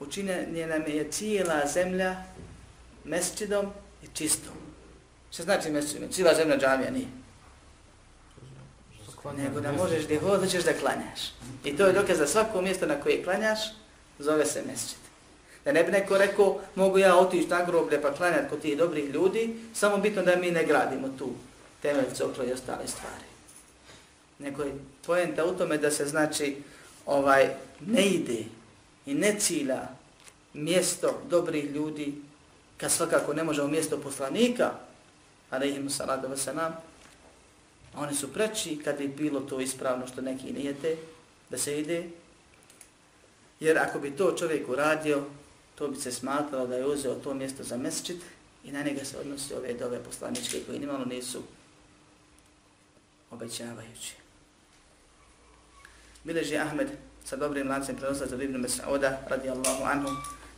Učinjen 0.00 0.68
nam 0.68 0.82
je 0.86 1.10
cijela 1.10 1.66
zemlja 1.66 2.16
mesčidom 3.04 3.66
i 4.02 4.06
čistom. 4.14 4.52
Što 5.30 5.42
znači 5.42 5.70
mesčidom? 5.70 6.08
Cijela 6.12 6.34
zemlja 6.34 6.58
džamija 6.58 6.90
nije. 6.90 7.06
Nego 9.36 9.60
da 9.60 9.72
možeš 9.72 10.04
gdje 10.04 10.20
hoćeš 10.20 10.64
da 10.64 10.72
klanjaš. 10.72 11.20
I 11.64 11.76
to 11.76 11.86
je 11.86 11.92
dokaz 11.92 12.18
da 12.18 12.26
svako 12.26 12.62
mjesto 12.62 12.86
na 12.86 13.00
koje 13.00 13.24
klanjaš 13.24 13.58
zove 14.18 14.46
se 14.46 14.62
mesčid. 14.66 14.98
Da 15.64 15.72
ne 15.72 15.84
bi 15.84 15.92
neko 15.92 16.18
rekao, 16.18 16.60
mogu 16.74 16.98
ja 16.98 17.16
otići 17.16 17.48
na 17.48 17.64
groblje 17.64 18.02
pa 18.02 18.14
klanjati 18.14 18.48
kod 18.48 18.60
tih 18.60 18.78
dobrih 18.78 19.10
ljudi, 19.10 19.56
samo 19.74 19.96
bitno 19.96 20.22
da 20.22 20.36
mi 20.36 20.50
ne 20.50 20.64
gradimo 20.64 21.08
tu 21.18 21.30
temelj, 21.82 22.14
coklo 22.14 22.44
i 22.44 22.52
ostale 22.52 22.86
stvari. 22.86 23.24
Neko 24.38 24.62
je 24.62 24.72
Poenta 25.05 25.45
u 25.45 25.57
tome 25.57 25.77
da 25.77 25.91
se 25.91 26.05
znači 26.05 26.57
ovaj 27.05 27.55
ne 27.85 28.07
ide 28.07 28.43
i 29.05 29.13
ne 29.13 29.39
cilja 29.39 29.87
mjesto 30.53 31.21
dobrih 31.29 31.71
ljudi, 31.71 32.13
kad 32.77 32.91
svakako 32.91 33.33
ne 33.33 33.43
možemo 33.43 33.67
mjesto 33.67 34.01
poslanika, 34.01 34.71
ali 35.49 35.69
im 35.69 35.89
salatu 35.89 36.27
wasalam, 36.27 36.71
oni 37.95 38.15
su 38.15 38.33
preći 38.33 38.79
kad 38.83 38.97
bi 38.97 39.07
bilo 39.07 39.39
to 39.39 39.59
ispravno 39.59 40.07
što 40.07 40.21
neki 40.21 40.53
nijete, 40.53 40.97
da 41.49 41.57
se 41.57 41.79
ide, 41.79 42.09
jer 43.59 43.77
ako 43.77 43.99
bi 43.99 44.11
to 44.11 44.35
čovjek 44.37 44.69
uradio, 44.69 45.23
to 45.75 45.87
bi 45.87 45.95
se 45.95 46.11
smatralo 46.11 46.67
da 46.67 46.75
je 46.75 46.85
uzeo 46.85 47.15
to 47.15 47.33
mjesto 47.33 47.63
za 47.63 47.77
mesčit 47.77 48.21
i 48.63 48.71
na 48.71 48.81
njega 48.81 49.05
se 49.05 49.17
odnosi 49.17 49.53
ove 49.53 49.73
dove 49.73 50.03
poslaničke 50.03 50.59
koji 50.67 50.79
nimalo 50.79 51.05
nisu 51.05 51.41
obećavajući. 53.31 54.24
Bileži 56.25 56.57
Ahmed 56.57 56.87
sa 57.25 57.35
dobrim 57.35 57.69
lancem 57.69 57.95
prenosa 57.95 58.25
za 58.25 58.35
Ibn 58.35 58.57
Mas'uda 58.57 59.17
radijallahu 59.29 59.83
anhu 59.83 60.09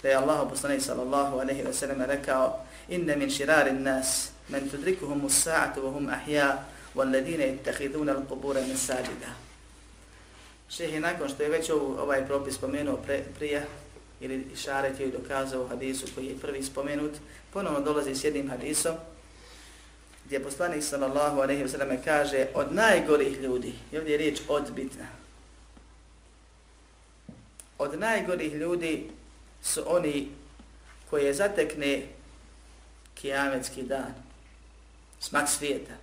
da 0.03 0.09
je 0.09 0.15
Allah 0.15 0.47
poslanik 0.49 0.82
sallallahu 0.82 1.39
alaihi 1.39 1.63
wa 1.63 1.74
sallam 1.74 2.01
rekao 2.01 2.65
inne 2.89 3.15
min 3.15 3.30
širarin 3.30 3.84
nas 3.84 4.30
men 4.49 4.70
tudrikuhum 4.70 5.26
usa'atu 5.26 5.84
wa 5.84 5.91
hum 5.91 6.07
ahya 6.09 6.63
walladine 6.95 7.53
ittahiduna 7.53 8.15
al-qubura 8.15 8.61
min 8.68 8.78
sajida. 8.78 9.36
Šeh 10.70 10.93
je 10.93 10.99
nakon 10.99 11.30
što 11.30 11.43
je 11.43 11.49
već 11.49 11.70
ovaj 11.70 12.26
propis 12.26 12.55
spomenuo 12.55 12.97
pre, 12.97 13.24
prije, 13.38 13.65
ili 14.22 14.45
Šaret 14.55 14.99
je 14.99 15.11
dokazao 15.11 15.63
u 15.63 15.68
hadisu 15.68 16.05
koji 16.15 16.26
je 16.26 16.39
prvi 16.39 16.63
spomenut, 16.63 17.11
ponovno 17.53 17.82
dolazi 17.82 18.15
s 18.15 18.24
jednim 18.24 18.49
hadisom, 18.49 18.95
gdje 20.26 20.43
poslanik 20.43 20.84
sallallahu 20.84 21.39
alaihi 21.41 21.63
wa 21.63 21.68
sallam 21.68 21.97
kaže 22.05 22.47
od 22.53 22.74
najgorih 22.74 23.41
ljudi, 23.41 23.74
i 23.91 23.97
ovdje 23.97 24.11
je 24.11 24.18
riječ 24.18 24.41
odbitna, 24.47 25.16
od 27.78 27.99
najgorih 27.99 28.53
ljudi 28.53 29.09
su 29.61 29.84
oni 29.86 30.30
koje 31.09 31.34
zatekne 31.34 32.07
kijametski 33.15 33.84
dan, 33.84 34.13
smak 35.19 35.49
svijeta, 35.49 35.93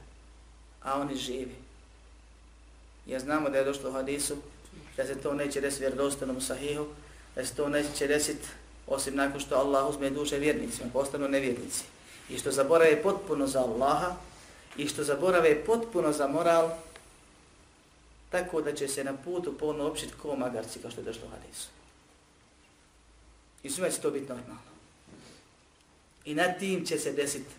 a 0.83 1.01
oni 1.01 1.17
živi. 1.17 1.55
Ja 3.07 3.21
znamo 3.21 3.51
da 3.51 3.59
je 3.59 3.65
došlo 3.65 3.91
u 3.91 3.93
hadisu, 3.93 4.37
da 4.97 5.07
se 5.07 5.21
to 5.21 5.35
neće 5.35 5.61
desiti 5.61 5.83
vjerodostanom 5.83 6.41
sahihu, 6.41 6.87
da 7.35 7.45
se 7.45 7.55
to 7.55 7.69
neće 7.69 8.07
desiti 8.07 8.49
osim 8.87 9.17
nakon 9.17 9.41
što 9.41 9.55
Allah 9.55 9.91
uzme 9.91 10.11
duše 10.11 10.39
vjernicima, 10.39 10.91
pa 10.93 11.01
postanu 11.01 11.29
nevjernici. 11.29 11.85
I 12.29 12.39
što 12.39 12.51
zaborave 12.51 13.03
potpuno 13.03 13.47
za 13.47 13.61
Allaha, 13.61 14.17
i 14.77 14.89
što 14.89 15.05
zaborave 15.05 15.65
potpuno 15.65 16.13
za 16.13 16.29
moral, 16.29 16.71
tako 18.34 18.62
da 18.62 18.74
će 18.76 18.88
se 18.88 19.04
na 19.04 19.14
putu 19.18 19.58
polno 19.58 19.88
općiti 19.88 20.14
ko 20.22 20.36
magarci, 20.36 20.80
kao 20.80 20.92
što 20.92 21.02
je 21.02 21.06
došlo 21.06 21.28
u 21.28 21.30
hadisu. 21.30 21.68
I 23.64 23.70
svima 23.70 23.90
će 23.90 24.02
to 24.02 24.12
biti 24.12 24.30
normalno. 24.30 24.70
I 26.26 26.36
nad 26.36 26.60
tim 26.60 26.86
će 26.86 26.98
se 26.98 27.12
desiti 27.12 27.52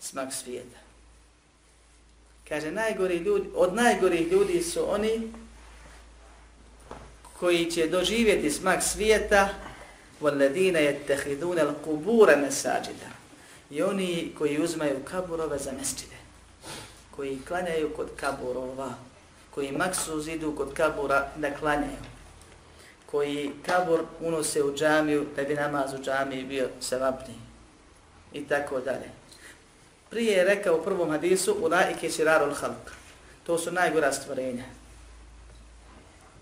smak 0.00 0.32
svijeta. 0.34 0.78
Kaže, 2.48 2.70
najgori 2.70 3.16
ljudi, 3.16 3.48
od 3.54 3.74
najgorih 3.74 4.32
ljudi 4.32 4.62
su 4.62 4.90
oni 4.90 5.32
koji 7.38 7.70
će 7.70 7.86
doživjeti 7.86 8.50
smak 8.50 8.82
svijeta 8.82 9.48
وَالَّذِينَ 10.20 10.76
يَتَّخِذُونَ 10.76 11.58
الْقُبُورَ 11.58 12.36
مَسَاجِدَ 12.36 13.00
I 13.70 13.82
oni 13.82 14.32
koji 14.38 14.62
uzmaju 14.62 15.04
kaburove 15.04 15.58
za 15.58 15.72
mesčide, 15.72 16.16
koji 17.10 17.38
klanjaju 17.48 17.90
kod 17.96 18.08
kaburova, 18.16 18.94
koji 19.55 19.71
maksuz 19.71 20.27
idu 20.27 20.55
kod 20.55 20.73
kabura 20.73 21.27
da 21.35 21.55
klanjaju, 21.55 21.97
koji 23.05 23.51
kabur 23.65 24.03
unose 24.21 24.63
u 24.63 24.75
džamiju 24.75 25.25
da 25.35 25.43
bi 25.43 25.53
namaz 25.53 25.93
u 25.93 26.03
džamiji 26.03 26.43
bio 26.43 26.69
sevapniji 26.79 27.37
i 28.33 28.47
tako 28.47 28.79
dalje. 28.79 29.09
Prije 30.09 30.37
je 30.37 30.43
rekao 30.43 30.75
u 30.75 30.83
prvom 30.83 31.11
hadisu 31.11 31.57
u 31.61 31.67
laike 31.67 32.09
sirarul 32.09 32.53
halk. 32.53 32.91
To 33.43 33.57
su 33.57 33.71
najgora 33.71 34.11
stvorenja. 34.11 34.63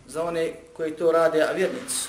Za 0.07 0.24
one 0.24 0.53
koji 0.74 0.91
to 0.91 1.11
rade, 1.11 1.41
a 1.41 1.51
vjernici 1.51 2.07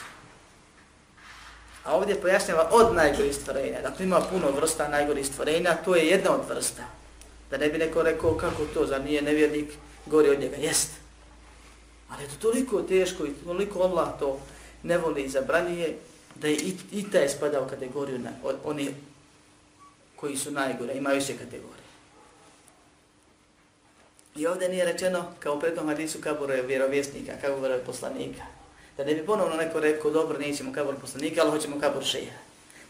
A 1.84 1.96
ovdje 1.96 2.20
pojašnjava 2.20 2.68
od 2.72 2.94
najgorih 2.94 3.34
stvorenja. 3.34 3.80
Dakle, 3.82 4.06
ima 4.06 4.20
puno 4.20 4.50
vrsta 4.50 4.88
najgorih 4.88 5.26
stvorenja, 5.26 5.76
to 5.84 5.96
je 5.96 6.06
jedna 6.06 6.34
od 6.34 6.48
vrsta. 6.48 6.82
Da 7.50 7.56
ne 7.56 7.68
bi 7.68 7.78
neko 7.78 8.02
rekao 8.02 8.36
kako 8.36 8.64
to, 8.74 8.86
za 8.86 8.98
nije 8.98 9.22
nevjernik, 9.22 9.68
gori 10.06 10.30
od 10.30 10.40
njega. 10.40 10.56
Jest. 10.56 10.90
Ali 12.08 12.22
je 12.22 12.28
to 12.28 12.34
toliko 12.40 12.82
teško 12.82 13.26
i 13.26 13.34
toliko 13.44 13.82
Allah 13.82 14.18
to 14.18 14.40
ne 14.82 14.98
voli 14.98 15.22
i 15.22 15.28
zabranije, 15.28 15.96
da 16.34 16.48
je 16.48 16.56
i, 16.56 16.76
i 16.92 17.10
taj 17.10 17.28
spada 17.28 17.60
u 17.60 17.68
kategoriju 17.68 18.18
na, 18.18 18.30
od, 18.42 18.56
oni 18.64 18.94
koji 20.16 20.36
su 20.36 20.50
najgore, 20.50 20.94
imaju 20.94 21.22
se 21.22 21.32
kategorije. 21.32 21.84
I 24.36 24.46
ovdje 24.46 24.68
nije 24.68 24.84
rečeno, 24.84 25.24
kao 25.40 25.54
u 25.54 25.60
prednom 25.60 25.88
hadisu, 25.88 26.18
kabura 26.20 26.54
je 26.54 26.62
vjerovjesnika, 26.62 27.32
kabura 27.40 27.74
je 27.74 27.84
poslanika. 27.84 28.42
Da 28.96 29.04
ne 29.04 29.14
bi 29.14 29.26
ponovno 29.26 29.56
neko 29.56 29.80
rekao, 29.80 30.10
dobro, 30.10 30.38
nećemo 30.38 30.72
kabor 30.72 30.94
poslanika, 31.00 31.40
ali 31.42 31.50
hoćemo 31.50 31.80
kabor 31.80 32.04
šeha. 32.04 32.36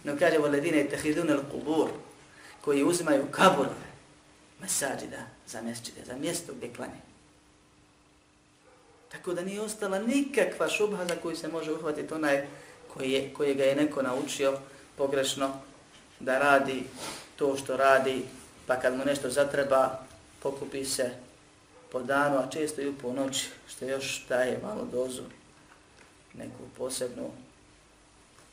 No 0.04 0.16
kaže, 0.18 0.38
voledine 0.38 0.84
tehidun 0.84 1.30
el 1.30 1.40
kubur, 1.50 1.88
koji 2.60 2.84
uzimaju 2.84 3.26
kaborove 3.30 3.93
mesađida 4.60 5.26
za 5.46 5.62
mjesečide, 5.62 6.00
za 6.06 6.16
mjesto 6.16 6.52
gdje 6.56 6.74
klanje. 6.74 7.00
Tako 9.12 9.34
da 9.34 9.42
nije 9.42 9.60
ostala 9.60 9.98
nikakva 9.98 10.68
šubha 10.68 11.04
za 11.04 11.16
koju 11.16 11.36
se 11.36 11.48
može 11.48 11.72
uhvatiti 11.72 12.14
onaj 12.14 12.46
koji 12.94 13.12
je, 13.12 13.34
koji 13.34 13.54
ga 13.54 13.64
je 13.64 13.76
neko 13.76 14.02
naučio 14.02 14.58
pogrešno 14.96 15.50
da 16.20 16.38
radi 16.38 16.82
to 17.36 17.56
što 17.56 17.76
radi, 17.76 18.24
pa 18.66 18.80
kad 18.80 18.96
mu 18.96 19.04
nešto 19.04 19.30
zatreba, 19.30 19.98
pokupi 20.42 20.84
se 20.84 21.10
po 21.92 22.02
danu, 22.02 22.38
a 22.38 22.50
često 22.50 22.82
i 22.82 22.92
po 23.02 23.12
noći, 23.12 23.48
što 23.68 23.84
još 23.84 24.26
daje 24.28 24.58
malo 24.62 24.84
dozu, 24.92 25.22
neku 26.34 26.62
posebnu, 26.78 27.30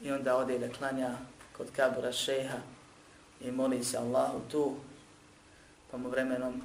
i 0.01 0.11
onda 0.11 0.37
ode 0.37 0.59
da 0.59 0.69
klanja 0.69 1.17
kod 1.57 1.67
kabura 1.75 2.11
šeha 2.11 2.57
i 3.41 3.51
moli 3.51 3.83
se 3.83 3.97
Allahu 3.97 4.39
tu, 4.51 4.75
pa 5.91 5.97
mu 5.97 6.09
vremenom 6.09 6.61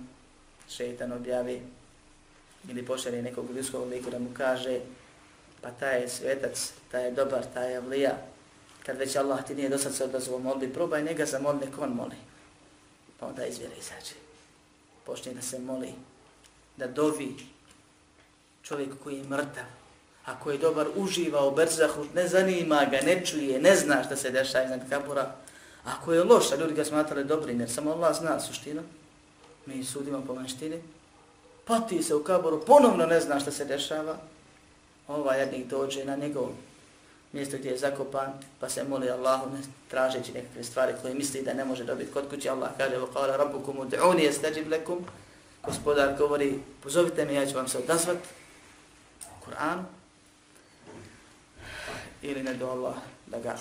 šeitan 0.68 1.12
objavi 1.12 1.62
ili 2.68 2.86
pošalje 2.86 3.22
nekog 3.22 3.50
ljudskog 3.50 3.88
liku 3.88 4.10
da 4.10 4.18
mu 4.18 4.28
kaže 4.34 4.80
pa 5.60 5.70
taj 5.70 6.00
je 6.00 6.08
svetac, 6.08 6.72
taj 6.90 7.04
je 7.04 7.10
dobar, 7.10 7.44
taj 7.54 7.72
je 7.72 7.80
vlija. 7.80 8.18
Kad 8.86 8.96
već 8.96 9.16
Allah 9.16 9.46
ti 9.46 9.54
nije 9.54 9.68
dosad 9.68 9.94
se 9.94 10.04
odazvao 10.04 10.38
molbi, 10.38 10.72
probaj 10.72 11.02
njega 11.02 11.26
za 11.26 11.38
molbi, 11.38 11.66
nek 11.66 11.78
on 11.78 11.90
moli. 11.90 12.16
Pa 13.20 13.26
onda 13.26 13.46
izvjera 13.46 13.74
izađe. 13.74 14.14
Počne 15.06 15.34
da 15.34 15.42
se 15.42 15.58
moli, 15.58 15.92
da 16.76 16.86
dovi 16.86 17.36
čovjek 18.62 18.90
koji 19.04 19.18
je 19.18 19.24
mrtav, 19.24 19.64
a 20.24 20.40
koji 20.40 20.54
je 20.54 20.58
dobar, 20.58 20.86
uživa 20.96 21.46
u 21.46 21.54
berzahu, 21.54 22.04
ne 22.14 22.28
zanima 22.28 22.84
ga, 22.90 23.00
ne 23.00 23.26
čuje, 23.26 23.58
ne 23.58 23.76
zna 23.76 24.04
šta 24.04 24.16
se 24.16 24.30
dešava 24.30 24.64
iznad 24.64 24.90
kabura, 24.90 25.34
Ako 25.86 26.12
je 26.12 26.24
loš, 26.24 26.52
a 26.52 26.56
ljudi 26.56 26.74
ga 26.74 26.84
smatrali 26.84 27.24
dobrim, 27.24 27.60
jer 27.60 27.70
samo 27.70 27.90
Allah 27.90 28.16
zna 28.16 28.40
suštinu, 28.40 28.82
mi 29.65 29.83
sudimo 29.83 30.23
po 30.27 30.33
vanštini, 30.33 30.81
pati 31.65 32.03
se 32.03 32.15
u 32.15 32.23
kaboru, 32.23 32.65
ponovno 32.65 33.05
ne 33.05 33.19
zna 33.19 33.39
šta 33.39 33.51
se 33.51 33.65
dešava, 33.65 34.17
ovaj 35.07 35.39
jednik 35.39 35.67
dođe 35.67 36.05
na 36.05 36.15
njegov 36.15 36.49
mjesto 37.33 37.57
gdje 37.57 37.69
je 37.69 37.77
zakopan, 37.77 38.33
pa 38.59 38.69
se 38.69 38.83
moli 38.83 39.09
Allahu 39.09 39.49
ne 39.49 39.61
tražeći 39.89 40.33
nekakve 40.33 40.63
stvari 40.63 40.93
koje 41.01 41.13
misli 41.13 41.43
da 41.43 41.53
ne 41.53 41.65
može 41.65 41.83
dobiti 41.83 42.11
kod 42.11 42.29
kuće. 42.29 42.49
Allah 42.49 42.69
kaže, 42.77 42.97
وَقَالَ 42.97 43.37
رَبُّكُمُ 43.37 43.89
دْعُونِ 43.89 44.19
يَسْتَجِبْ 44.19 44.69
لَكُمْ 44.69 44.97
Gospodar 45.65 46.17
govori, 46.17 46.59
pozovite 46.83 47.25
me, 47.25 47.33
ja 47.33 47.45
ću 47.45 47.55
vam 47.55 47.67
se 47.67 47.77
odazvat. 47.77 48.17
Kur'an. 49.45 49.83
Ili 52.21 52.43
ne 52.43 52.53
do 52.53 52.69
Allah 52.69 52.95
da 53.27 53.39
ga 53.39 53.55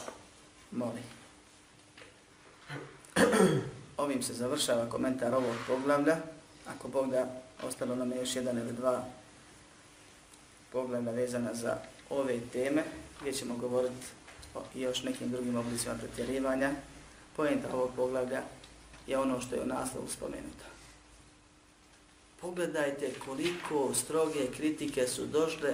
moli. 0.70 1.00
Ovim 3.97 4.23
se 4.23 4.33
završava 4.33 4.89
komentar 4.89 5.33
ovog 5.33 5.55
poglavlja. 5.67 6.17
Ako 6.67 6.87
Bog 6.87 7.11
da, 7.11 7.25
ostalo 7.63 7.95
nam 7.95 8.11
je 8.11 8.17
još 8.17 8.35
jedan 8.35 8.57
ili 8.57 8.73
dva 8.73 9.05
poglavlja 10.71 11.11
vezana 11.11 11.53
za 11.53 11.77
ove 12.09 12.39
teme, 12.53 12.83
gdje 13.21 13.33
ćemo 13.33 13.55
govoriti 13.57 14.05
o 14.55 14.59
još 14.73 15.03
nekim 15.03 15.31
drugim 15.31 15.55
oblicima 15.55 15.95
pretjerivanja. 15.95 16.71
Pojenta 17.35 17.67
ovog 17.73 17.89
poglavlja 17.95 18.41
je 19.07 19.17
ono 19.17 19.41
što 19.41 19.55
je 19.55 19.61
u 19.61 19.65
naslovu 19.65 20.07
spomenuto. 20.07 20.65
Pogledajte 22.41 23.13
koliko 23.25 23.93
stroge 23.93 24.51
kritike 24.57 25.07
su 25.07 25.25
došle 25.25 25.73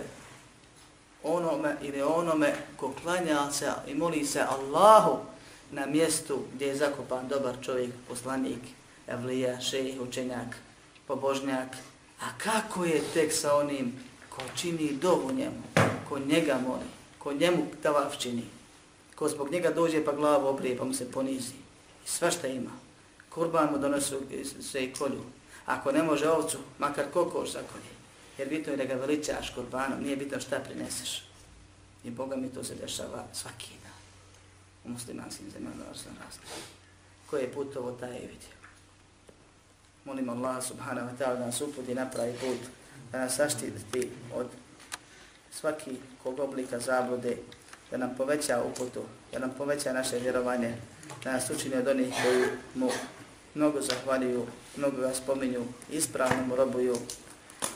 onome 1.24 1.76
ili 1.82 2.02
onome 2.02 2.56
ko 2.78 2.94
klanja 3.04 3.52
se 3.52 3.72
i 3.88 3.96
moli 3.96 4.26
se 4.26 4.42
Allahu 4.42 5.31
na 5.72 5.86
mjestu 5.86 6.40
gdje 6.54 6.68
je 6.68 6.76
zakopan 6.76 7.28
dobar 7.28 7.56
čovjek, 7.62 7.92
poslanik, 8.08 8.62
evlija, 9.08 9.62
šejih, 9.62 10.02
učenjak, 10.02 10.58
pobožnjak. 11.08 11.76
A 12.20 12.26
kako 12.38 12.86
je 12.86 13.02
tek 13.14 13.34
sa 13.34 13.56
onim 13.56 13.94
ko 14.30 14.42
čini 14.56 14.94
dovu 14.94 15.32
njemu, 15.32 15.64
ko 16.10 16.20
njega 16.20 16.60
moli, 16.68 16.90
ko 17.20 17.34
njemu 17.34 17.66
tavaf 17.84 18.18
čini, 18.18 18.44
ko 19.16 19.30
zbog 19.30 19.52
njega 19.52 19.72
dođe 19.72 20.06
pa 20.06 20.12
glavu 20.12 20.48
obrije 20.48 20.78
pa 20.78 20.84
mu 20.84 20.94
se 20.94 21.12
ponizi. 21.12 21.54
I 22.06 22.10
sva 22.10 22.32
šta 22.32 22.48
ima. 22.48 22.72
Kurban 23.30 23.72
mu 23.72 23.78
donosu 23.78 24.22
sve 24.62 24.84
i 24.84 24.94
kolju. 24.94 25.24
Ako 25.66 25.92
ne 25.92 26.04
može 26.04 26.30
ovcu, 26.30 26.58
makar 26.80 27.06
kokoš 27.14 27.52
zakolje. 27.52 27.92
Jer 28.38 28.50
bitno 28.50 28.74
je 28.74 28.78
da 28.78 28.86
ga 28.86 28.94
veličaš 28.94 29.54
kurbanom, 29.56 30.04
nije 30.04 30.18
bitno 30.18 30.40
šta 30.40 30.60
prineseš. 30.60 31.24
I 32.04 32.10
Boga 32.10 32.36
mi 32.36 32.50
to 32.50 32.64
se 32.64 32.76
dešava 32.76 33.26
svaki 33.34 33.70
dan. 33.70 33.81
U 34.86 34.90
muslimanskim 34.90 35.52
zemljama 35.52 35.76
razno 35.88 36.12
razno. 36.26 36.42
Ko 37.30 37.38
je 37.38 37.52
putovo, 37.54 37.92
taj 37.92 38.14
je 38.14 38.20
vidio. 38.20 38.56
Molim 40.06 40.30
Allah 40.30 40.64
subhanahu 40.64 41.08
wa 41.08 41.18
ta'ala 41.18 41.40
da 41.40 41.46
nas 41.46 41.62
uputi 41.62 41.96
napravi 41.96 42.34
put, 42.34 42.60
da 43.12 43.20
nas 43.20 43.36
saštiti 43.36 44.10
od 44.36 44.48
svaki 45.52 45.92
kog 46.24 46.40
oblika 46.40 46.80
zablude, 46.80 47.38
da 47.92 47.98
nam 47.98 48.16
poveća 48.18 48.64
uputu, 48.64 49.02
da 49.32 49.40
nam 49.40 49.52
poveća 49.58 49.94
naše 49.94 50.20
vjerovanje, 50.20 50.76
da 51.24 51.32
nas 51.32 51.50
učini 51.50 51.76
od 51.76 51.88
onih 51.88 52.14
koji 52.24 52.46
mu 52.76 52.90
mnogo 53.56 53.82
zahvaljuju, 53.82 54.48
mnogo 54.78 54.98
ga 54.98 55.14
spominju, 55.14 55.66
ispravno 55.92 56.46
mu 56.48 56.56
robuju, 56.56 56.98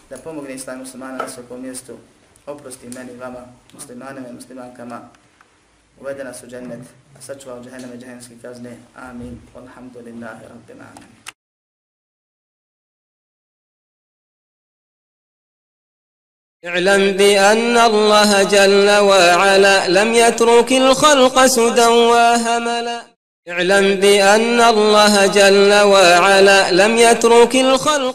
da 0.09 0.17
pomogne 0.17 0.53
islam 0.53 0.79
muslimana 0.79 1.17
na 1.17 1.29
svakom 1.29 1.61
mjestu, 1.61 1.97
oprosti 2.45 2.89
meni, 2.89 3.17
vama, 3.17 3.39
muslimanima 3.73 4.27
i 4.27 4.33
muslimankama, 4.33 5.09
uvede 5.99 6.23
nas 6.23 6.43
u 6.43 6.47
džennet, 6.47 6.81
a 7.17 7.21
sačuva 7.21 7.55
od 7.55 7.65
džahenneme 7.65 7.97
džahenske 7.97 8.35
kazne. 8.41 8.77
Amin. 8.95 9.41
Alhamdulillahi 9.55 10.43
rabbil 10.43 10.81
alamin. 10.81 11.25
اعلم 16.65 17.11
بأن 17.11 17.77
الله 17.77 18.43
جل 18.43 18.89
وعلا 18.89 19.87
لم 19.87 20.13
يترك 20.13 20.71
الخلق 20.71 21.45
سدى 21.45 21.85
وهملا 21.85 23.01
اعلم 23.49 23.95
بأن 23.95 24.61
الله 24.61 25.27
جل 25.27 25.73
وعلا 25.73 26.71
لم 26.71 26.97
يترك 26.97 27.55
الخلق 27.55 28.13